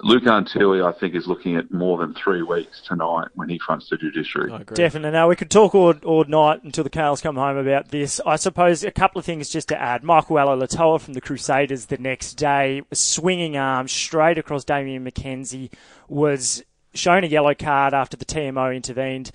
Luca 0.00 0.28
Antilli, 0.28 0.84
I 0.84 0.96
think, 0.98 1.14
is 1.14 1.26
looking 1.26 1.56
at 1.56 1.72
more 1.72 1.98
than 1.98 2.14
three 2.14 2.42
weeks 2.42 2.80
tonight 2.80 3.28
when 3.34 3.48
he 3.48 3.58
fronts 3.58 3.88
the 3.90 3.96
judiciary. 3.96 4.50
Definitely. 4.74 5.10
Now, 5.10 5.28
we 5.28 5.36
could 5.36 5.50
talk 5.50 5.74
all, 5.74 5.94
all 6.04 6.24
night 6.24 6.62
until 6.62 6.84
the 6.84 6.90
Kales 6.90 7.22
come 7.22 7.36
home 7.36 7.56
about 7.56 7.88
this. 7.88 8.20
I 8.24 8.36
suppose 8.36 8.84
a 8.84 8.90
couple 8.90 9.18
of 9.18 9.24
things 9.24 9.48
just 9.48 9.68
to 9.68 9.80
add. 9.80 10.04
Michael 10.04 10.36
Alaalatoa 10.36 11.00
from 11.00 11.14
the 11.14 11.20
Crusaders 11.20 11.86
the 11.86 11.98
next 11.98 12.34
day, 12.34 12.82
swinging 12.92 13.56
arms 13.56 13.90
straight 13.90 14.38
across 14.38 14.64
Damian 14.64 15.04
McKenzie, 15.04 15.72
was 16.08 16.62
shown 16.94 17.24
a 17.24 17.28
yellow 17.28 17.54
card 17.54 17.92
after 17.92 18.16
the 18.16 18.24
TMO 18.24 18.74
intervened 18.74 19.30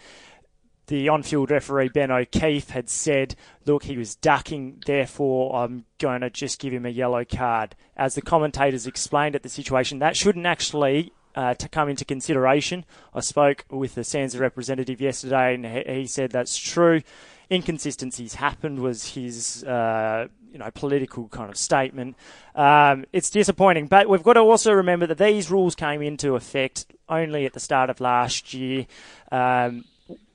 the 0.88 1.10
on-field 1.10 1.52
referee 1.52 1.90
Ben 1.90 2.12
O'Keeffe 2.12 2.72
had 2.72 2.90
said, 2.90 3.36
"Look, 3.66 3.84
he 3.84 3.98
was 3.98 4.16
ducking, 4.16 4.82
therefore 4.86 5.56
I'm 5.56 5.86
going 5.98 6.22
to 6.22 6.30
just 6.30 6.60
give 6.60 6.74
him 6.74 6.86
a 6.86 6.90
yellow 6.90 7.24
card." 7.26 7.76
As 7.96 8.16
the 8.16 8.22
commentators 8.22 8.88
explained 8.88 9.36
at 9.36 9.44
the 9.44 9.50
situation, 9.50 10.00
that 10.00 10.18
shouldn't 10.18 10.46
actually 10.46 11.14
uh, 11.36 11.54
to 11.56 11.70
come 11.70 11.90
into 11.90 12.06
consideration. 12.06 12.86
I 13.14 13.22
spoke 13.22 13.66
with 13.70 13.96
the 13.96 14.02
SANZAAR 14.02 14.42
representative 14.42 15.02
yesterday, 15.02 15.56
and 15.56 15.66
he 15.66 16.06
said 16.08 16.32
that's 16.32 16.58
true. 16.58 17.02
Inconsistencies 17.52 18.36
happened 18.36 18.80
was 18.80 19.14
his. 19.14 19.64
Uh, 19.64 20.28
you 20.52 20.60
know, 20.60 20.70
political 20.70 21.28
kind 21.30 21.50
of 21.50 21.58
statement. 21.58 22.16
Um, 22.54 23.06
it's 23.12 23.32
disappointing, 23.32 23.88
but 23.88 24.08
we've 24.08 24.22
got 24.22 24.34
to 24.34 24.42
also 24.42 24.72
remember 24.72 25.08
that 25.08 25.18
these 25.18 25.50
rules 25.50 25.74
came 25.74 26.04
into 26.04 26.36
effect 26.36 26.86
only 27.10 27.48
at 27.48 27.54
the 27.54 27.60
start 27.60 27.90
of 27.90 28.00
last 28.00 28.54
year. 28.54 28.86
Um, 29.32 29.84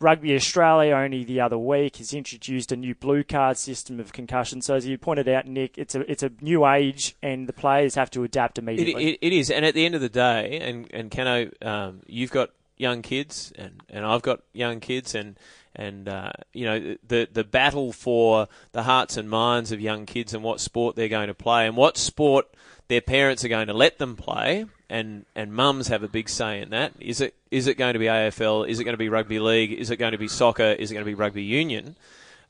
Rugby 0.01 0.35
Australia 0.35 0.95
only 0.95 1.25
the 1.25 1.41
other 1.41 1.59
week 1.59 1.97
has 1.97 2.15
introduced 2.15 2.73
a 2.73 2.77
new 2.77 2.95
blue 2.95 3.23
card 3.23 3.59
system 3.59 4.01
of 4.01 4.13
concussion. 4.13 4.63
So 4.63 4.75
as 4.75 4.87
you 4.87 4.97
pointed 4.97 5.29
out, 5.29 5.47
Nick, 5.47 5.77
it's 5.77 5.95
a 5.95 6.11
it's 6.11 6.23
a 6.23 6.31
new 6.41 6.67
age, 6.67 7.17
and 7.23 7.49
the 7.49 7.53
players 7.53 7.95
have 7.95 8.11
to 8.13 8.25
adapt 8.25 8.59
immediately. 8.59 9.05
it, 9.05 9.15
it, 9.15 9.27
it 9.27 9.33
is, 9.33 9.51
and 9.51 9.65
at 9.65 9.75
the 9.75 9.85
end 9.85 9.95
of 9.95 10.01
the 10.01 10.09
day, 10.09 10.59
and 10.61 10.89
and 10.93 11.11
Cano, 11.11 11.51
um, 11.63 12.01
you've 12.07 12.31
got 12.31 12.51
young 12.77 13.03
kids, 13.03 13.53
and, 13.57 13.83
and 13.91 14.07
I've 14.07 14.23
got 14.23 14.41
young 14.53 14.81
kids, 14.81 15.15
and 15.15 15.39
and 15.75 16.09
uh, 16.09 16.33
you 16.53 16.65
know 16.65 16.97
the 17.07 17.29
the 17.31 17.45
battle 17.45 17.93
for 17.93 18.49
the 18.73 18.85
hearts 18.85 19.17
and 19.17 19.29
minds 19.29 19.73
of 19.73 19.81
young 19.81 20.07
kids 20.07 20.33
and 20.33 20.43
what 20.43 20.61
sport 20.61 20.97
they're 20.97 21.09
going 21.09 21.29
to 21.29 21.35
play 21.35 21.67
and 21.67 21.77
what 21.77 21.97
sport 21.97 22.47
their 22.89 23.01
parents 23.01 23.45
are 23.45 23.49
going 23.49 23.67
to 23.67 23.75
let 23.75 23.99
them 23.99 24.17
play 24.17 24.65
and 24.91 25.27
and 25.35 25.53
mums 25.53 25.89
have 25.89 26.03
a 26.03 26.09
big 26.09 26.29
say 26.29 26.61
in 26.61 26.71
that. 26.71 26.93
Is 27.01 27.21
it 27.21 27.35
is 27.51 27.67
it 27.67 27.77
going 27.77 27.93
to 27.93 27.99
be 27.99 28.07
AFL? 28.07 28.69
Is 28.69 28.81
it 28.81 28.85
going 28.85 28.95
to 28.95 28.99
be 28.99 29.09
rugby 29.09 29.39
league? 29.39 29.73
Is 29.73 29.91
it 29.91 29.97
going 29.97 30.13
to 30.13 30.19
be 30.19 30.29
soccer? 30.29 30.73
Is 30.73 30.91
it 30.91 30.95
going 30.95 31.05
to 31.05 31.11
be 31.11 31.15
rugby 31.15 31.43
union? 31.43 31.97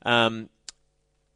Um, 0.03 0.49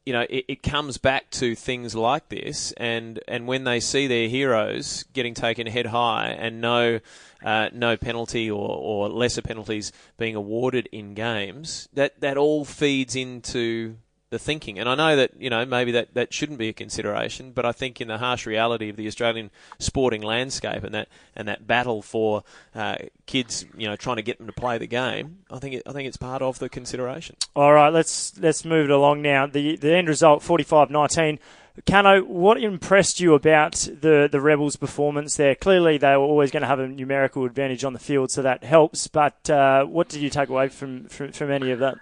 you 0.05 0.11
know, 0.11 0.25
it, 0.29 0.45
it, 0.47 0.63
comes 0.63 0.97
back 0.97 1.29
to 1.31 1.55
things 1.55 1.95
like 1.95 2.27
this, 2.27 2.73
and, 2.73 3.21
and 3.25 3.47
when 3.47 3.63
they 3.63 3.79
see 3.79 4.07
their 4.07 4.27
heroes 4.27 5.03
getting 5.13 5.33
taken 5.33 5.65
head 5.65 5.85
high 5.87 6.27
and 6.27 6.59
no 6.59 6.99
uh, 7.43 7.69
no 7.73 7.95
penalty 7.95 8.51
or, 8.51 8.67
or 8.67 9.09
lesser 9.09 9.41
penalties 9.41 9.93
being 10.17 10.35
awarded 10.35 10.89
in 10.91 11.13
games, 11.13 11.87
that 11.93 12.19
that 12.19 12.37
all 12.37 12.65
feeds 12.65 13.15
into 13.15 13.95
the 14.33 14.39
thinking. 14.39 14.79
And 14.79 14.89
I 14.89 14.95
know 14.95 15.15
that 15.15 15.31
you 15.39 15.49
know 15.49 15.65
maybe 15.65 15.91
that, 15.93 16.13
that 16.15 16.33
shouldn't 16.33 16.59
be 16.59 16.67
a 16.67 16.73
consideration, 16.73 17.51
but 17.51 17.65
I 17.65 17.71
think 17.71 18.01
in 18.01 18.09
the 18.09 18.17
harsh 18.17 18.45
reality 18.45 18.89
of 18.89 18.97
the 18.97 19.07
Australian 19.07 19.51
sporting 19.79 20.21
landscape 20.21 20.83
and 20.83 20.93
that 20.93 21.07
and 21.35 21.47
that 21.47 21.65
battle 21.65 22.01
for 22.01 22.43
uh, 22.75 22.97
kids, 23.27 23.65
you 23.77 23.87
know, 23.87 23.95
trying 23.95 24.17
to 24.17 24.21
get 24.21 24.39
them 24.39 24.47
to 24.47 24.53
play 24.53 24.77
the 24.77 24.87
game, 24.87 25.37
I 25.49 25.59
think 25.59 25.75
it, 25.75 25.83
I 25.85 25.93
think 25.93 26.07
it's 26.07 26.17
part 26.17 26.41
of 26.41 26.59
the 26.59 26.67
consideration. 26.67 27.37
All 27.55 27.71
right, 27.71 27.93
let's 27.93 28.37
let's 28.39 28.65
move 28.65 28.85
it 28.85 28.91
along 28.91 29.21
now. 29.21 29.45
The 29.45 29.77
the 29.77 29.95
end 29.95 30.09
result 30.09 30.43
45-19. 30.43 31.39
Cano, 31.87 32.21
what 32.23 32.61
impressed 32.61 33.19
you 33.19 33.33
about 33.33 33.71
the, 33.71 34.29
the 34.31 34.39
Rebels' 34.39 34.75
performance 34.75 35.37
there? 35.37 35.55
Clearly, 35.55 35.97
they 35.97 36.11
were 36.11 36.23
always 36.23 36.51
going 36.51 36.61
to 36.61 36.67
have 36.67 36.77
a 36.79 36.87
numerical 36.87 37.45
advantage 37.45 37.83
on 37.83 37.93
the 37.93 37.99
field, 37.99 38.29
so 38.29 38.43
that 38.43 38.63
helps. 38.63 39.07
But 39.07 39.49
uh, 39.49 39.83
what 39.85 40.07
did 40.07 40.21
you 40.21 40.29
take 40.29 40.49
away 40.49 40.69
from, 40.69 41.05
from, 41.05 41.31
from 41.31 41.49
any 41.49 41.71
of 41.71 41.79
that? 41.79 41.97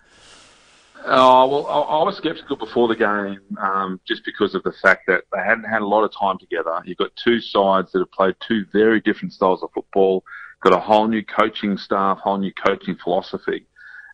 Oh, 1.05 1.48
well, 1.48 1.67
I, 1.67 2.03
was 2.03 2.20
sceptical 2.22 2.55
before 2.55 2.88
the 2.88 2.96
game 2.96 3.39
um, 3.60 4.00
just 4.08 4.24
because 4.24 4.53
of 4.53 4.63
the 4.63 4.74
fact 4.84 5.08
that 5.08 5.24
they 5.34 5.39
hadn't 5.39 5.63
had 5.63 5.81
a 5.81 5.88
lot 5.88 6.03
of 6.03 6.12
time 6.17 6.38
together. 6.38 6.79
You've 6.86 6.98
got 6.98 7.15
two 7.15 7.41
sides 7.41 7.91
that 7.91 8.00
have 8.00 8.12
played 8.12 8.36
two 8.48 8.65
very 8.72 9.01
different 9.01 9.34
styles 9.34 9.63
of 9.63 9.72
football, 9.74 10.24
got 10.62 10.74
a 10.74 10.79
whole 10.79 11.08
new 11.08 11.24
coaching 11.24 11.77
staff, 11.77 12.20
whole 12.20 12.38
new 12.38 12.53
coaching 12.53 12.96
philosophy. 12.96 13.65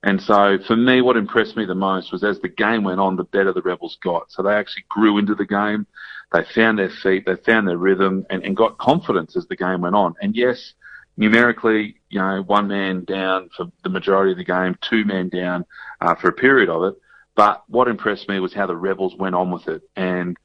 And 0.04 0.22
so 0.22 0.60
for 0.66 0.78
me, 0.78 1.02
what 1.02 1.18
impressed 1.18 1.58
me 1.58 1.66
the 1.66 1.76
most 1.76 2.12
was 2.12 2.24
as 2.24 2.40
the 2.40 2.48
game 2.48 2.84
went 2.84 3.00
on, 3.00 3.18
the 3.18 3.24
better 3.26 3.52
the 3.52 3.62
Rebels 3.62 3.98
got. 4.02 4.32
So 4.32 4.42
they 4.42 4.54
actually 4.54 4.86
grew 4.90 5.18
into 5.18 5.36
the 5.36 5.46
game. 5.46 5.88
They 6.32 6.44
found 6.56 6.80
their 6.80 6.90
feet, 6.90 7.26
they 7.26 7.36
found 7.36 7.68
their 7.68 7.78
rhythm 7.78 8.26
and, 8.30 8.44
and 8.44 8.56
got 8.56 8.78
confidence 8.78 9.36
as 9.36 9.48
the 9.48 9.56
game 9.56 9.82
went 9.82 9.96
on. 9.96 10.16
And 10.22 10.36
yes, 10.36 10.74
numerically, 11.18 11.96
you 12.10 12.20
know, 12.20 12.44
one 12.46 12.68
man 12.68 13.04
down 13.04 13.50
for 13.56 13.66
the 13.84 13.90
majority 13.90 14.32
of 14.32 14.38
the 14.38 14.44
game, 14.44 14.78
two 14.82 15.04
men 15.04 15.30
down 15.30 15.66
uh, 16.00 16.16
for 16.16 16.30
a 16.30 16.34
period 16.34 16.70
of 16.70 16.84
it. 16.84 16.96
But 17.36 17.64
what 17.68 17.88
impressed 17.88 18.30
me 18.30 18.40
was 18.40 18.54
how 18.54 18.68
the 18.68 18.76
Rebels 18.76 19.16
went 19.16 19.36
on 19.36 19.52
with 19.52 19.68
it. 19.68 19.82
And, 19.96 20.38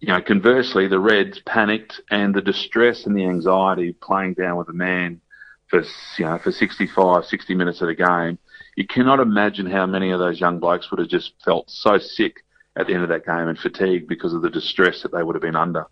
you 0.00 0.08
know, 0.08 0.20
conversely, 0.20 0.88
the 0.88 1.00
Reds 1.00 1.40
panicked 1.46 2.00
and 2.10 2.34
the 2.34 2.42
distress 2.42 3.06
and 3.06 3.16
the 3.16 3.24
anxiety 3.24 3.92
playing 3.92 4.34
down 4.34 4.56
with 4.56 4.68
a 4.68 4.72
man 4.72 5.20
for, 5.68 5.82
you 6.18 6.24
know, 6.24 6.38
for 6.38 6.52
65, 6.52 7.24
60 7.24 7.54
minutes 7.54 7.80
of 7.80 7.88
the 7.88 7.94
game. 7.94 8.38
You 8.76 8.86
cannot 8.86 9.20
imagine 9.20 9.66
how 9.66 9.86
many 9.86 10.10
of 10.10 10.18
those 10.18 10.40
young 10.40 10.58
blokes 10.60 10.90
would 10.90 11.00
have 11.00 11.08
just 11.08 11.32
felt 11.44 11.70
so 11.70 11.98
sick 11.98 12.44
at 12.76 12.86
the 12.86 12.94
end 12.94 13.02
of 13.02 13.08
that 13.08 13.26
game 13.26 13.48
and 13.48 13.58
fatigued 13.58 14.08
because 14.08 14.32
of 14.32 14.42
the 14.42 14.50
distress 14.50 15.02
that 15.02 15.12
they 15.12 15.22
would 15.22 15.34
have 15.34 15.42
been 15.42 15.56
under. 15.56 15.86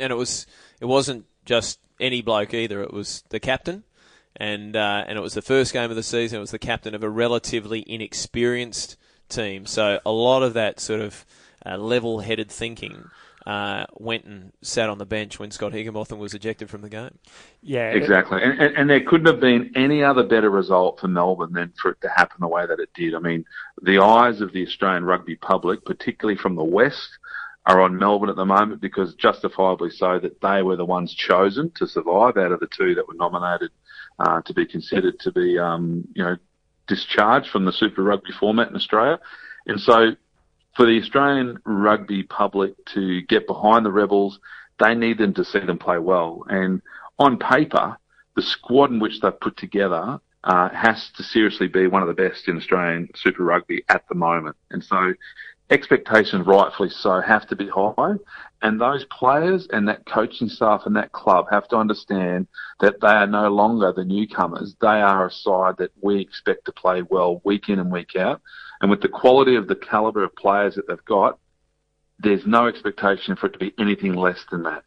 And 0.00 0.12
it 0.12 0.16
was, 0.16 0.46
it 0.80 0.86
wasn't 0.86 1.26
just 1.44 1.78
any 2.00 2.22
bloke 2.22 2.54
either. 2.54 2.82
It 2.82 2.92
was 2.92 3.24
the 3.28 3.40
captain, 3.40 3.84
and 4.36 4.76
uh, 4.76 5.04
and 5.06 5.18
it 5.18 5.20
was 5.20 5.34
the 5.34 5.42
first 5.42 5.72
game 5.72 5.90
of 5.90 5.96
the 5.96 6.02
season. 6.02 6.38
It 6.38 6.40
was 6.40 6.50
the 6.50 6.58
captain 6.58 6.94
of 6.94 7.02
a 7.02 7.10
relatively 7.10 7.84
inexperienced 7.86 8.96
team. 9.28 9.66
So 9.66 10.00
a 10.04 10.12
lot 10.12 10.42
of 10.42 10.54
that 10.54 10.80
sort 10.80 11.00
of 11.00 11.26
uh, 11.64 11.76
level-headed 11.76 12.50
thinking. 12.50 13.04
Uh, 13.46 13.86
went 13.94 14.26
and 14.26 14.52
sat 14.60 14.90
on 14.90 14.98
the 14.98 15.06
bench 15.06 15.38
when 15.38 15.50
Scott 15.50 15.72
Higginbotham 15.72 16.18
was 16.18 16.34
ejected 16.34 16.68
from 16.68 16.82
the 16.82 16.90
game. 16.90 17.16
Yeah, 17.62 17.92
exactly. 17.92 18.42
And, 18.42 18.60
and, 18.60 18.76
and, 18.76 18.90
there 18.90 19.00
couldn't 19.00 19.26
have 19.26 19.40
been 19.40 19.72
any 19.74 20.04
other 20.04 20.22
better 20.22 20.50
result 20.50 21.00
for 21.00 21.08
Melbourne 21.08 21.54
than 21.54 21.72
for 21.80 21.92
it 21.92 22.00
to 22.02 22.10
happen 22.10 22.36
the 22.40 22.48
way 22.48 22.66
that 22.66 22.78
it 22.78 22.90
did. 22.94 23.14
I 23.14 23.20
mean, 23.20 23.46
the 23.80 24.00
eyes 24.00 24.42
of 24.42 24.52
the 24.52 24.66
Australian 24.66 25.06
rugby 25.06 25.36
public, 25.36 25.86
particularly 25.86 26.36
from 26.36 26.56
the 26.56 26.64
West, 26.64 27.08
are 27.68 27.82
on 27.82 27.98
Melbourne 27.98 28.30
at 28.30 28.36
the 28.36 28.46
moment 28.46 28.80
because 28.80 29.14
justifiably 29.14 29.90
so 29.90 30.18
that 30.18 30.40
they 30.40 30.62
were 30.62 30.76
the 30.76 30.86
ones 30.86 31.14
chosen 31.14 31.70
to 31.76 31.86
survive 31.86 32.38
out 32.38 32.50
of 32.50 32.60
the 32.60 32.66
two 32.66 32.94
that 32.94 33.06
were 33.06 33.14
nominated 33.14 33.70
uh, 34.18 34.40
to 34.40 34.54
be 34.54 34.64
considered 34.64 35.20
to 35.20 35.30
be, 35.30 35.58
um, 35.58 36.08
you 36.14 36.24
know, 36.24 36.36
discharged 36.86 37.50
from 37.50 37.66
the 37.66 37.72
Super 37.72 38.02
Rugby 38.02 38.32
format 38.40 38.70
in 38.70 38.74
Australia. 38.74 39.20
And 39.66 39.78
so 39.78 40.12
for 40.76 40.86
the 40.86 40.98
Australian 40.98 41.58
rugby 41.66 42.22
public 42.22 42.72
to 42.94 43.20
get 43.22 43.46
behind 43.46 43.84
the 43.84 43.92
Rebels, 43.92 44.40
they 44.80 44.94
need 44.94 45.18
them 45.18 45.34
to 45.34 45.44
see 45.44 45.60
them 45.60 45.78
play 45.78 45.98
well. 45.98 46.44
And 46.48 46.80
on 47.18 47.38
paper, 47.38 47.98
the 48.34 48.42
squad 48.42 48.90
in 48.90 48.98
which 48.98 49.20
they've 49.20 49.40
put 49.40 49.58
together 49.58 50.20
uh, 50.44 50.68
has 50.70 51.10
to 51.16 51.22
seriously 51.22 51.68
be 51.68 51.86
one 51.86 52.00
of 52.00 52.08
the 52.08 52.14
best 52.14 52.48
in 52.48 52.56
Australian 52.56 53.10
Super 53.14 53.44
Rugby 53.44 53.84
at 53.90 54.08
the 54.08 54.14
moment. 54.14 54.56
And 54.70 54.82
so 54.82 55.12
expectations, 55.70 56.46
rightfully 56.46 56.90
so, 56.90 57.20
have 57.20 57.46
to 57.48 57.56
be 57.56 57.68
high. 57.68 58.14
And 58.62 58.80
those 58.80 59.04
players 59.04 59.68
and 59.70 59.86
that 59.88 60.06
coaching 60.06 60.48
staff 60.48 60.82
and 60.86 60.96
that 60.96 61.12
club 61.12 61.46
have 61.50 61.68
to 61.68 61.76
understand 61.76 62.48
that 62.80 63.00
they 63.00 63.08
are 63.08 63.26
no 63.26 63.48
longer 63.48 63.92
the 63.92 64.04
newcomers. 64.04 64.74
They 64.80 64.86
are 64.86 65.26
a 65.26 65.30
side 65.30 65.76
that 65.78 65.92
we 66.00 66.20
expect 66.20 66.64
to 66.66 66.72
play 66.72 67.02
well 67.02 67.40
week 67.44 67.68
in 67.68 67.78
and 67.78 67.90
week 67.90 68.16
out. 68.16 68.40
And 68.80 68.90
with 68.90 69.00
the 69.00 69.08
quality 69.08 69.56
of 69.56 69.68
the 69.68 69.76
calibre 69.76 70.24
of 70.24 70.34
players 70.34 70.74
that 70.74 70.88
they've 70.88 71.04
got, 71.04 71.38
there's 72.18 72.46
no 72.46 72.66
expectation 72.66 73.36
for 73.36 73.46
it 73.46 73.52
to 73.52 73.58
be 73.58 73.72
anything 73.78 74.14
less 74.14 74.44
than 74.50 74.64
that. 74.64 74.82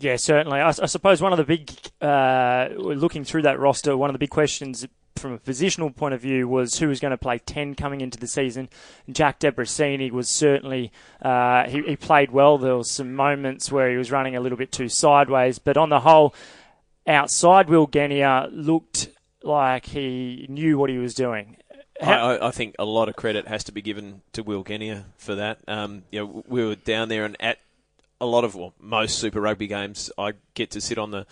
Yeah, 0.00 0.14
certainly. 0.14 0.60
I, 0.60 0.68
I 0.68 0.86
suppose 0.86 1.20
one 1.20 1.32
of 1.32 1.38
the 1.38 1.44
big, 1.44 1.72
uh, 2.00 2.68
looking 2.76 3.24
through 3.24 3.42
that 3.42 3.58
roster, 3.58 3.96
one 3.96 4.10
of 4.10 4.14
the 4.14 4.20
big 4.20 4.30
questions 4.30 4.86
from 5.18 5.32
a 5.32 5.38
positional 5.38 5.94
point 5.94 6.14
of 6.14 6.20
view 6.20 6.48
was 6.48 6.78
who 6.78 6.88
was 6.88 7.00
going 7.00 7.10
to 7.10 7.18
play 7.18 7.38
10 7.38 7.74
coming 7.74 8.00
into 8.00 8.18
the 8.18 8.26
season. 8.26 8.68
Jack 9.10 9.40
Debreczeni 9.40 10.10
was 10.10 10.28
certainly, 10.28 10.92
uh, 11.20 11.68
he, 11.68 11.82
he, 11.82 11.96
played 11.96 12.30
well. 12.30 12.58
There 12.58 12.76
were 12.76 12.84
some 12.84 13.14
moments 13.14 13.70
where 13.70 13.90
he 13.90 13.96
was 13.96 14.10
running 14.10 14.36
a 14.36 14.40
little 14.40 14.58
bit 14.58 14.72
too 14.72 14.88
sideways, 14.88 15.58
but 15.58 15.76
on 15.76 15.88
the 15.88 16.00
whole, 16.00 16.34
outside 17.06 17.68
Will 17.68 17.86
Genia 17.86 18.48
looked 18.50 19.08
like 19.42 19.86
he 19.86 20.46
knew 20.48 20.78
what 20.78 20.90
he 20.90 20.98
was 20.98 21.14
doing. 21.14 21.56
I, 22.00 22.48
I, 22.48 22.50
think 22.52 22.76
a 22.78 22.84
lot 22.84 23.08
of 23.08 23.16
credit 23.16 23.48
has 23.48 23.64
to 23.64 23.72
be 23.72 23.82
given 23.82 24.22
to 24.32 24.42
Will 24.44 24.62
Genia 24.62 25.06
for 25.16 25.34
that. 25.34 25.58
Um, 25.66 26.04
you 26.12 26.20
know, 26.20 26.44
we 26.46 26.64
were 26.64 26.76
down 26.76 27.08
there 27.08 27.24
and 27.24 27.36
at 27.40 27.58
a 28.20 28.26
lot 28.26 28.44
of, 28.44 28.54
well, 28.54 28.74
most 28.80 29.18
Super 29.18 29.40
Rugby 29.40 29.66
games, 29.66 30.10
I 30.16 30.34
get 30.54 30.70
to 30.72 30.80
sit 30.80 30.98
on 30.98 31.10
the 31.10 31.26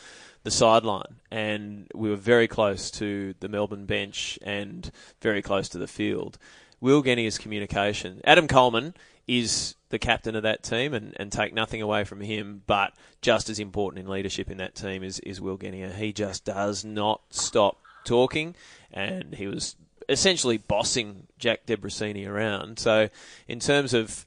the 0.47 0.51
sideline, 0.53 1.17
and 1.29 1.89
we 1.93 2.09
were 2.09 2.15
very 2.15 2.47
close 2.47 2.89
to 2.93 3.35
the 3.41 3.49
Melbourne 3.49 3.85
bench 3.85 4.39
and 4.43 4.89
very 5.21 5.43
close 5.43 5.69
to 5.71 5.79
the 5.79 5.89
field. 5.89 6.39
Will 6.81 7.03
Genia's 7.03 7.37
communication. 7.37 8.21
Adam 8.23 8.47
Coleman 8.47 8.95
is 9.27 9.75
the 9.89 9.99
captain 9.99 10.37
of 10.37 10.45
that 10.45 10.63
team 10.63 10.95
and, 10.95 11.17
and 11.17 11.33
take 11.33 11.53
nothing 11.53 11.83
away 11.83 12.05
from 12.05 12.21
him, 12.21 12.63
but 12.69 12.93
just 13.21 13.51
as 13.51 13.59
important 13.59 14.05
in 14.05 14.09
leadership 14.09 14.49
in 14.49 14.59
that 14.59 14.77
team 14.77 15.03
is, 15.03 15.19
is 15.19 15.41
Will 15.41 15.57
Genia. 15.57 15.91
He 15.91 16.13
just 16.13 16.45
does 16.45 16.85
not 16.85 17.23
stop 17.31 17.81
talking, 18.05 18.55
and 18.93 19.35
he 19.35 19.49
was 19.49 19.75
essentially 20.09 20.59
bossing 20.59 21.27
Jack 21.41 21.67
Debreczeni 21.67 22.25
around. 22.25 22.79
So, 22.79 23.09
in 23.49 23.59
terms 23.59 23.93
of 23.93 24.25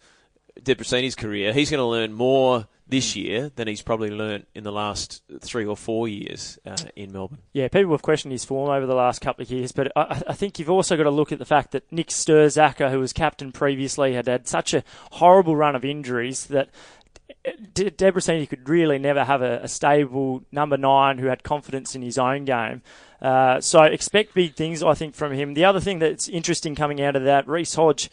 Debreczeni's 0.60 1.16
career, 1.16 1.54
he's 1.54 1.72
going 1.72 1.80
to 1.80 1.86
learn 1.86 2.12
more 2.12 2.68
this 2.90 3.16
year 3.16 3.52
than 3.56 3.68
he's 3.68 3.82
probably 3.82 4.10
learnt 4.10 4.48
in 4.56 4.64
the 4.64 4.72
last 4.72 5.22
three 5.42 5.66
or 5.66 5.78
four 5.78 6.08
years 6.08 6.58
uh, 6.66 6.76
in 6.96 7.12
Melbourne. 7.12 7.38
Yeah, 7.54 7.68
people 7.68 7.92
have 7.92 8.02
questioned 8.02 8.32
his 8.32 8.44
form 8.44 8.70
over 8.70 8.86
the 8.86 8.96
last 8.96 9.22
couple 9.22 9.44
of 9.44 9.52
years, 9.52 9.72
but 9.72 9.92
I, 9.96 10.22
I, 10.28 10.34
think 10.34 10.58
you've 10.58 10.70
also 10.70 10.98
got 10.98 11.04
to 11.04 11.12
look 11.12 11.32
at 11.32 11.40
the 11.40 11.46
fact 11.46 11.72
that 11.72 11.90
Nic 11.92 12.08
Stirzaker, 12.08 12.90
who 12.90 13.00
was 13.00 13.14
captain 13.14 13.52
previously, 13.52 14.14
had 14.14 14.28
had 14.28 14.48
such 14.48 14.74
a 14.74 14.84
horrible 15.12 15.56
run 15.56 15.76
of 15.76 15.86
injuries 15.86 16.48
that 16.48 16.70
De- 17.74 17.92
Debreczeni 17.92 18.50
could 18.50 18.68
really 18.68 18.98
never 18.98 19.24
have 19.24 19.42
a, 19.42 19.60
a, 19.64 19.68
stable 19.68 20.44
number 20.52 20.78
nine 20.78 21.20
who 21.20 21.28
had 21.28 21.44
confidence 21.44 21.96
in 21.96 22.02
his 22.02 22.18
own 22.18 22.46
game. 22.46 22.82
Uh, 23.22 23.62
so 23.62 23.84
expect 23.84 24.34
big 24.34 24.56
things, 24.56 24.82
I 24.82 24.94
think, 24.94 25.16
from 25.16 25.34
him. 25.34 25.54
The 25.54 25.66
other 25.66 25.80
thing 25.80 26.00
that's 26.00 26.28
interesting 26.28 26.76
coming 26.76 27.02
out 27.02 27.16
of 27.16 27.24
that, 27.24 27.48
Reece 27.48 27.76
Hodge 27.76 28.10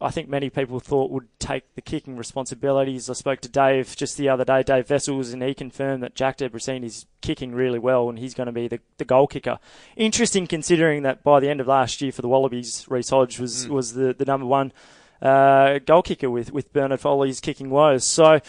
I 0.00 0.10
think 0.10 0.28
many 0.28 0.48
people 0.48 0.78
thought 0.78 1.10
would 1.10 1.26
take 1.40 1.74
the 1.74 1.80
kicking 1.80 2.16
responsibilities. 2.16 3.10
I 3.10 3.14
spoke 3.14 3.40
to 3.40 3.48
Dave 3.48 3.96
just 3.96 4.16
the 4.16 4.28
other 4.28 4.44
day, 4.44 4.62
Dave 4.62 4.88
Wessels, 4.88 5.32
and 5.32 5.42
he 5.42 5.54
confirmed 5.54 6.04
that 6.04 6.14
Jack 6.14 6.38
Debreczeni 6.38 6.84
is 6.84 7.06
kicking 7.20 7.52
really 7.52 7.80
well 7.80 8.08
and 8.08 8.18
he's 8.18 8.34
going 8.34 8.46
to 8.46 8.52
be 8.52 8.68
the, 8.68 8.78
the 8.98 9.04
goal 9.04 9.26
kicker. 9.26 9.58
Interesting 9.96 10.46
considering 10.46 11.02
that 11.02 11.24
by 11.24 11.40
the 11.40 11.48
end 11.48 11.60
of 11.60 11.66
last 11.66 12.00
year 12.00 12.12
for 12.12 12.22
the 12.22 12.28
Wallabies, 12.28 12.86
Reece 12.88 13.10
Hodge 13.10 13.40
was, 13.40 13.66
mm. 13.66 13.70
was 13.70 13.94
the, 13.94 14.14
the 14.14 14.24
number 14.24 14.46
one 14.46 14.72
uh, 15.20 15.80
goal 15.80 16.02
kicker 16.02 16.30
with, 16.30 16.52
with 16.52 16.72
Bernard 16.72 17.00
Foley's 17.00 17.40
kicking 17.40 17.68
woes. 17.68 18.04
So 18.04 18.40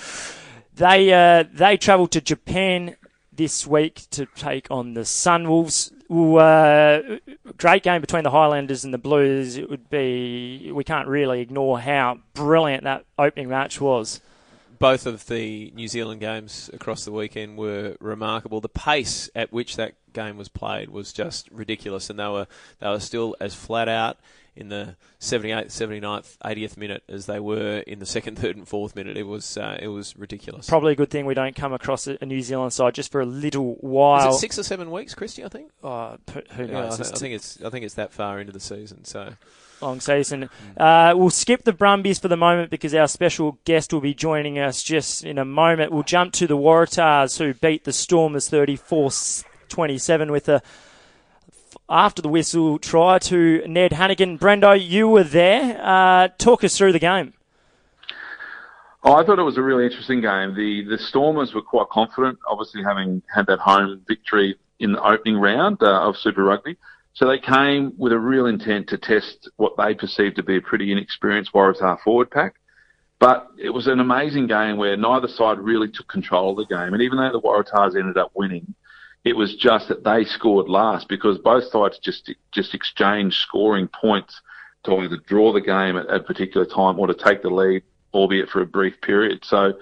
they, 0.75 1.11
uh, 1.11 1.45
they 1.51 1.77
travelled 1.77 2.11
to 2.11 2.21
Japan 2.21 2.95
this 3.33 3.65
week 3.65 4.03
to 4.11 4.27
take 4.35 4.67
on 4.69 4.93
the 4.93 5.01
Sunwolves 5.01 5.93
uh, 6.11 7.17
great 7.59 7.83
game 7.83 8.01
between 8.01 8.23
the 8.23 8.31
Highlanders 8.31 8.83
and 8.83 8.93
the 8.93 8.97
Blues. 8.97 9.57
It 9.57 9.69
would 9.69 9.89
be 9.89 10.71
we 10.73 10.83
can't 10.83 11.07
really 11.07 11.41
ignore 11.41 11.79
how 11.79 12.19
brilliant 12.33 12.85
that 12.85 13.05
opening 13.17 13.49
match 13.49 13.79
was. 13.79 14.21
Both 14.79 15.05
of 15.05 15.27
the 15.27 15.71
New 15.75 15.89
Zealand 15.89 16.21
games 16.21 16.69
across 16.73 17.03
the 17.03 17.11
weekend 17.11 17.57
were 17.57 17.97
remarkable. 17.99 18.61
The 18.61 18.69
pace 18.69 19.29
at 19.35 19.51
which 19.51 19.75
that 19.75 19.93
game 20.13 20.37
was 20.37 20.47
played 20.47 20.89
was 20.89 21.11
just 21.11 21.49
ridiculous, 21.51 22.09
and 22.09 22.17
they 22.17 22.27
were 22.27 22.47
they 22.79 22.87
were 22.87 23.01
still 23.01 23.35
as 23.41 23.53
flat 23.53 23.89
out 23.89 24.17
in 24.55 24.69
the 24.69 24.95
78th, 25.19 25.67
79th, 25.67 26.37
80th 26.43 26.77
minute 26.77 27.03
as 27.07 27.25
they 27.25 27.39
were 27.39 27.79
in 27.79 27.99
the 27.99 28.05
second, 28.05 28.37
third, 28.39 28.55
and 28.55 28.67
fourth 28.67 28.95
minute. 28.95 29.17
It 29.17 29.23
was 29.23 29.57
uh, 29.57 29.77
it 29.81 29.87
was 29.87 30.17
ridiculous. 30.17 30.69
Probably 30.69 30.93
a 30.93 30.95
good 30.95 31.09
thing 31.09 31.25
we 31.25 31.33
don't 31.33 31.55
come 31.55 31.73
across 31.73 32.07
a 32.07 32.25
New 32.25 32.41
Zealand 32.41 32.73
side 32.73 32.93
just 32.93 33.11
for 33.11 33.21
a 33.21 33.25
little 33.25 33.75
while. 33.75 34.29
Is 34.29 34.35
it 34.35 34.39
six 34.39 34.59
or 34.59 34.63
seven 34.63 34.91
weeks, 34.91 35.13
Christy? 35.15 35.43
I 35.43 35.49
think. 35.49 35.71
Oh, 35.83 36.17
who 36.51 36.67
knows? 36.67 36.99
Yeah, 36.99 37.05
I, 37.05 37.09
I, 37.09 37.19
think 37.19 37.35
it's 37.35 37.61
I 37.63 37.69
think 37.69 37.85
it's 37.85 37.95
that 37.95 38.13
far 38.13 38.39
into 38.39 38.51
the 38.51 38.59
season. 38.59 39.05
So 39.05 39.33
long 39.81 39.99
season. 39.99 40.49
Uh, 40.77 41.13
we'll 41.15 41.29
skip 41.29 41.63
the 41.63 41.73
Brumbies 41.73 42.19
for 42.19 42.27
the 42.27 42.37
moment 42.37 42.69
because 42.69 42.93
our 42.93 43.07
special 43.07 43.59
guest 43.65 43.93
will 43.93 44.01
be 44.01 44.13
joining 44.13 44.59
us 44.59 44.83
just 44.83 45.23
in 45.23 45.37
a 45.37 45.45
moment. 45.45 45.91
We'll 45.91 46.03
jump 46.03 46.33
to 46.33 46.47
the 46.47 46.57
Waratahs 46.57 47.37
who 47.37 47.53
beat 47.53 47.83
the 47.83 47.93
Stormers 47.93 48.49
34 48.49 49.11
27 49.69 50.31
with 50.31 50.49
a 50.49 50.61
after 51.89 52.21
the 52.21 52.29
whistle 52.29 52.77
try 52.79 53.19
to 53.19 53.63
Ned 53.67 53.91
Hanigan. 53.91 54.37
Brendo, 54.37 54.77
you 54.79 55.07
were 55.07 55.23
there. 55.23 55.79
Uh, 55.83 56.27
talk 56.37 56.63
us 56.63 56.77
through 56.77 56.93
the 56.93 56.99
game. 56.99 57.33
Oh, 59.03 59.13
I 59.13 59.25
thought 59.25 59.39
it 59.39 59.43
was 59.43 59.57
a 59.57 59.61
really 59.61 59.85
interesting 59.85 60.21
game. 60.21 60.55
The 60.55 60.83
the 60.83 60.97
Stormers 60.97 61.53
were 61.53 61.61
quite 61.61 61.87
confident, 61.89 62.37
obviously 62.47 62.83
having 62.83 63.21
had 63.33 63.47
that 63.47 63.59
home 63.59 64.01
victory 64.07 64.55
in 64.79 64.91
the 64.91 65.01
opening 65.01 65.37
round 65.37 65.81
uh, 65.81 66.07
of 66.07 66.17
Super 66.17 66.43
Rugby. 66.43 66.77
So 67.13 67.27
they 67.27 67.39
came 67.39 67.93
with 67.97 68.13
a 68.13 68.19
real 68.19 68.45
intent 68.45 68.87
to 68.89 68.97
test 68.97 69.49
what 69.57 69.75
they 69.77 69.93
perceived 69.93 70.35
to 70.35 70.43
be 70.43 70.57
a 70.57 70.61
pretty 70.61 70.91
inexperienced 70.91 71.53
Waratah 71.53 71.99
forward 72.01 72.29
pack. 72.29 72.55
But 73.19 73.47
it 73.57 73.71
was 73.71 73.87
an 73.87 73.99
amazing 73.99 74.47
game 74.47 74.77
where 74.77 74.95
neither 74.95 75.27
side 75.27 75.59
really 75.59 75.89
took 75.89 76.07
control 76.07 76.51
of 76.51 76.57
the 76.57 76.73
game. 76.73 76.93
And 76.93 77.01
even 77.01 77.17
though 77.17 77.31
the 77.31 77.41
Waratahs 77.41 77.97
ended 77.97 78.17
up 78.17 78.31
winning, 78.33 78.73
it 79.23 79.35
was 79.35 79.55
just 79.55 79.89
that 79.89 80.03
they 80.03 80.23
scored 80.23 80.69
last 80.69 81.07
because 81.09 81.37
both 81.39 81.65
sides 81.65 81.99
just 81.99 82.31
just 82.51 82.73
exchanged 82.73 83.37
scoring 83.37 83.87
points 83.87 84.41
to 84.83 84.97
either 84.97 85.17
draw 85.27 85.51
the 85.51 85.61
game 85.61 85.97
at, 85.97 86.09
a 86.09 86.19
particular 86.19 86.65
time 86.65 86.99
or 86.99 87.07
to 87.07 87.13
take 87.13 87.41
the 87.41 87.49
lead, 87.49 87.83
albeit 88.13 88.49
for 88.49 88.61
a 88.61 88.65
brief 88.65 88.99
period. 89.01 89.43
So 89.43 89.73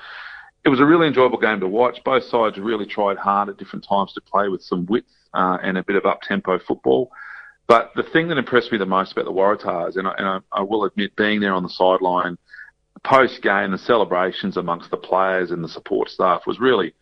it 0.65 0.69
was 0.69 0.79
a 0.79 0.85
really 0.85 1.07
enjoyable 1.07 1.37
game 1.37 1.59
to 1.59 1.67
watch. 1.67 2.03
Both 2.03 2.23
sides 2.25 2.57
really 2.57 2.85
tried 2.85 3.17
hard 3.17 3.49
at 3.49 3.57
different 3.57 3.85
times 3.87 4.13
to 4.13 4.21
play 4.21 4.49
with 4.49 4.63
some 4.63 4.85
width 4.87 5.07
uh, 5.33 5.57
and 5.61 5.77
a 5.77 5.83
bit 5.83 5.95
of 5.95 6.05
up 6.05 6.21
tempo 6.21 6.57
football. 6.57 7.11
But 7.67 7.91
the 7.95 8.03
thing 8.03 8.29
that 8.29 8.37
impressed 8.37 8.71
me 8.71 8.77
the 8.77 8.85
most 8.85 9.11
about 9.11 9.25
the 9.25 9.31
Waratahs, 9.31 9.97
and 9.97 10.07
I, 10.07 10.13
and 10.17 10.27
I, 10.27 10.39
I 10.51 10.61
will 10.61 10.85
admit, 10.85 11.15
being 11.15 11.41
there 11.41 11.53
on 11.53 11.63
the 11.63 11.69
sideline 11.69 12.37
post 13.03 13.41
game, 13.41 13.71
the 13.71 13.77
celebrations 13.77 14.57
amongst 14.57 14.89
the 14.89 14.97
players 14.97 15.51
and 15.51 15.63
the 15.63 15.69
support 15.69 16.09
staff 16.09 16.47
was 16.47 16.59
really 16.59 16.93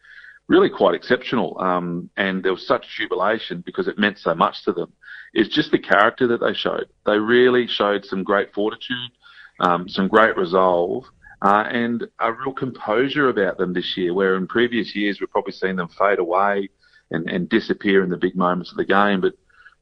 really 0.47 0.69
quite 0.69 0.95
exceptional. 0.95 1.59
Um, 1.59 2.09
and 2.17 2.43
there 2.43 2.53
was 2.53 2.65
such 2.65 2.85
jubilation 2.97 3.61
because 3.65 3.87
it 3.87 3.97
meant 3.97 4.19
so 4.19 4.35
much 4.35 4.63
to 4.65 4.73
them. 4.73 4.93
It's 5.33 5.53
just 5.53 5.71
the 5.71 5.79
character 5.79 6.27
that 6.27 6.39
they 6.39 6.53
showed. 6.53 6.85
They 7.05 7.17
really 7.17 7.67
showed 7.67 8.05
some 8.05 8.23
great 8.23 8.53
fortitude, 8.53 9.11
um, 9.59 9.89
some 9.89 10.07
great 10.07 10.37
resolve, 10.37 11.05
uh, 11.41 11.65
and 11.69 12.07
a 12.19 12.31
real 12.31 12.53
composure 12.53 13.29
about 13.29 13.57
them 13.57 13.73
this 13.73 13.97
year, 13.97 14.13
where 14.13 14.35
in 14.35 14.47
previous 14.47 14.95
years 14.95 15.19
we've 15.19 15.29
probably 15.29 15.53
seen 15.53 15.75
them 15.75 15.89
fade 15.89 16.19
away 16.19 16.69
and, 17.11 17.29
and 17.29 17.49
disappear 17.49 18.03
in 18.03 18.09
the 18.09 18.17
big 18.17 18.35
moments 18.35 18.71
of 18.71 18.77
the 18.77 18.85
game. 18.85 19.21
But 19.21 19.33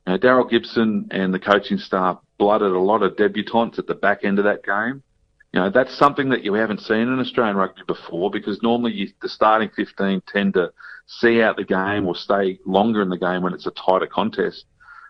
you 0.07 0.13
know, 0.13 0.17
Daryl 0.17 0.49
Gibson 0.49 1.07
and 1.11 1.33
the 1.33 1.39
coaching 1.39 1.77
staff 1.77 2.17
blooded 2.37 2.71
a 2.71 2.79
lot 2.79 3.03
of 3.03 3.15
debutants 3.15 3.79
at 3.79 3.87
the 3.87 3.95
back 3.95 4.23
end 4.23 4.39
of 4.39 4.45
that 4.45 4.63
game. 4.63 5.03
You 5.53 5.59
know, 5.59 5.69
that's 5.69 5.95
something 5.95 6.29
that 6.29 6.43
you 6.43 6.55
haven't 6.55 6.81
seen 6.81 7.07
in 7.07 7.19
Australian 7.19 7.55
rugby 7.55 7.83
before 7.85 8.31
because 8.31 8.63
normally 8.63 8.93
you, 8.93 9.09
the 9.21 9.29
starting 9.29 9.69
15 9.75 10.23
tend 10.27 10.55
to 10.55 10.71
see 11.05 11.43
out 11.43 11.57
the 11.57 11.63
game 11.63 12.07
or 12.07 12.15
stay 12.15 12.59
longer 12.65 13.03
in 13.03 13.09
the 13.09 13.19
game 13.19 13.43
when 13.43 13.53
it's 13.53 13.67
a 13.67 13.71
tighter 13.71 14.07
contest. 14.07 14.65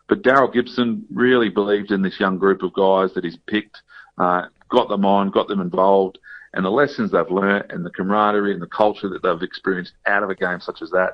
But 0.10 0.22
Daryl 0.22 0.52
Gibson 0.52 1.06
really 1.14 1.48
believed 1.48 1.92
in 1.92 2.02
this 2.02 2.20
young 2.20 2.38
group 2.38 2.62
of 2.62 2.74
guys 2.74 3.14
that 3.14 3.24
he's 3.24 3.38
picked, 3.48 3.82
uh, 4.18 4.48
got 4.70 4.90
them 4.90 5.06
on, 5.06 5.32
got 5.32 5.48
them 5.48 5.62
involved, 5.62 6.20
and 6.54 6.66
the 6.66 6.70
lessons 6.70 7.12
they've 7.12 7.30
learnt 7.32 7.72
and 7.72 7.86
the 7.86 7.90
camaraderie 7.90 8.52
and 8.52 8.62
the 8.62 8.68
culture 8.68 9.08
that 9.10 9.24
they've 9.24 9.42
experienced 9.42 9.94
out 10.06 10.24
of 10.24 10.30
a 10.30 10.36
game 10.36 10.60
such 10.60 10.82
as 10.82 10.90
that. 10.90 11.14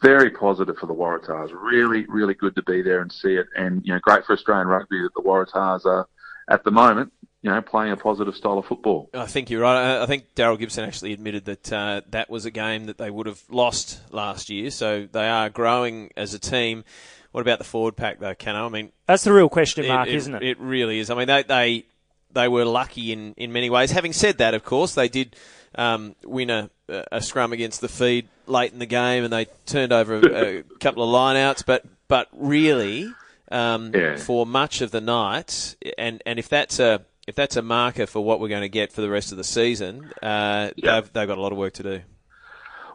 Very 0.00 0.30
positive 0.30 0.76
for 0.76 0.86
the 0.86 0.94
Waratahs. 0.94 1.50
Really, 1.52 2.06
really 2.08 2.34
good 2.34 2.54
to 2.54 2.62
be 2.62 2.82
there 2.82 3.00
and 3.00 3.10
see 3.10 3.34
it. 3.34 3.46
And, 3.56 3.84
you 3.84 3.92
know, 3.92 4.00
great 4.00 4.24
for 4.24 4.34
Australian 4.34 4.68
rugby 4.68 5.02
that 5.02 5.14
the 5.14 5.22
Waratahs 5.22 5.84
are, 5.86 6.06
at 6.48 6.62
the 6.62 6.70
moment, 6.70 7.12
you 7.44 7.50
know, 7.50 7.60
playing 7.60 7.92
a 7.92 7.96
positive 7.98 8.34
style 8.34 8.56
of 8.56 8.64
football. 8.64 9.10
I 9.12 9.26
think 9.26 9.50
you're 9.50 9.60
right. 9.60 10.00
I 10.00 10.06
think 10.06 10.34
Daryl 10.34 10.58
Gibson 10.58 10.82
actually 10.82 11.12
admitted 11.12 11.44
that 11.44 11.70
uh, 11.70 12.00
that 12.08 12.30
was 12.30 12.46
a 12.46 12.50
game 12.50 12.86
that 12.86 12.96
they 12.96 13.10
would 13.10 13.26
have 13.26 13.42
lost 13.50 14.00
last 14.10 14.48
year. 14.48 14.70
So 14.70 15.06
they 15.12 15.28
are 15.28 15.50
growing 15.50 16.10
as 16.16 16.32
a 16.32 16.38
team. 16.38 16.84
What 17.32 17.42
about 17.42 17.58
the 17.58 17.64
forward 17.64 17.96
pack, 17.96 18.18
though, 18.18 18.34
Cano? 18.34 18.64
I 18.64 18.70
mean, 18.70 18.92
that's 19.06 19.24
the 19.24 19.32
real 19.34 19.50
question 19.50 19.86
mark, 19.86 20.08
is 20.08 20.22
isn't 20.22 20.36
it? 20.36 20.42
It 20.42 20.58
really 20.58 21.00
is. 21.00 21.10
I 21.10 21.16
mean, 21.16 21.26
they 21.26 21.42
they, 21.42 21.84
they 22.32 22.48
were 22.48 22.64
lucky 22.64 23.12
in, 23.12 23.34
in 23.36 23.52
many 23.52 23.68
ways. 23.68 23.90
Having 23.90 24.14
said 24.14 24.38
that, 24.38 24.54
of 24.54 24.64
course, 24.64 24.94
they 24.94 25.10
did 25.10 25.36
um, 25.74 26.16
win 26.24 26.48
a, 26.48 26.70
a 26.88 27.20
scrum 27.20 27.52
against 27.52 27.82
the 27.82 27.88
feed 27.88 28.26
late 28.46 28.72
in 28.72 28.78
the 28.78 28.86
game, 28.86 29.22
and 29.22 29.30
they 29.30 29.48
turned 29.66 29.92
over 29.92 30.14
a, 30.14 30.60
a 30.60 30.62
couple 30.80 31.02
of 31.02 31.10
lineouts. 31.10 31.62
But 31.66 31.84
but 32.08 32.28
really, 32.32 33.12
um, 33.50 33.90
yeah. 33.94 34.16
for 34.16 34.46
much 34.46 34.80
of 34.80 34.92
the 34.92 35.02
night, 35.02 35.76
and 35.98 36.22
and 36.24 36.38
if 36.38 36.48
that's 36.48 36.80
a 36.80 37.04
if 37.26 37.34
that's 37.34 37.56
a 37.56 37.62
marker 37.62 38.06
for 38.06 38.24
what 38.24 38.40
we're 38.40 38.48
going 38.48 38.62
to 38.62 38.68
get 38.68 38.92
for 38.92 39.00
the 39.00 39.10
rest 39.10 39.32
of 39.32 39.38
the 39.38 39.44
season, 39.44 40.12
uh, 40.22 40.70
yeah. 40.76 41.00
they've, 41.00 41.12
they've 41.12 41.28
got 41.28 41.38
a 41.38 41.40
lot 41.40 41.52
of 41.52 41.58
work 41.58 41.74
to 41.74 41.82
do. 41.82 42.00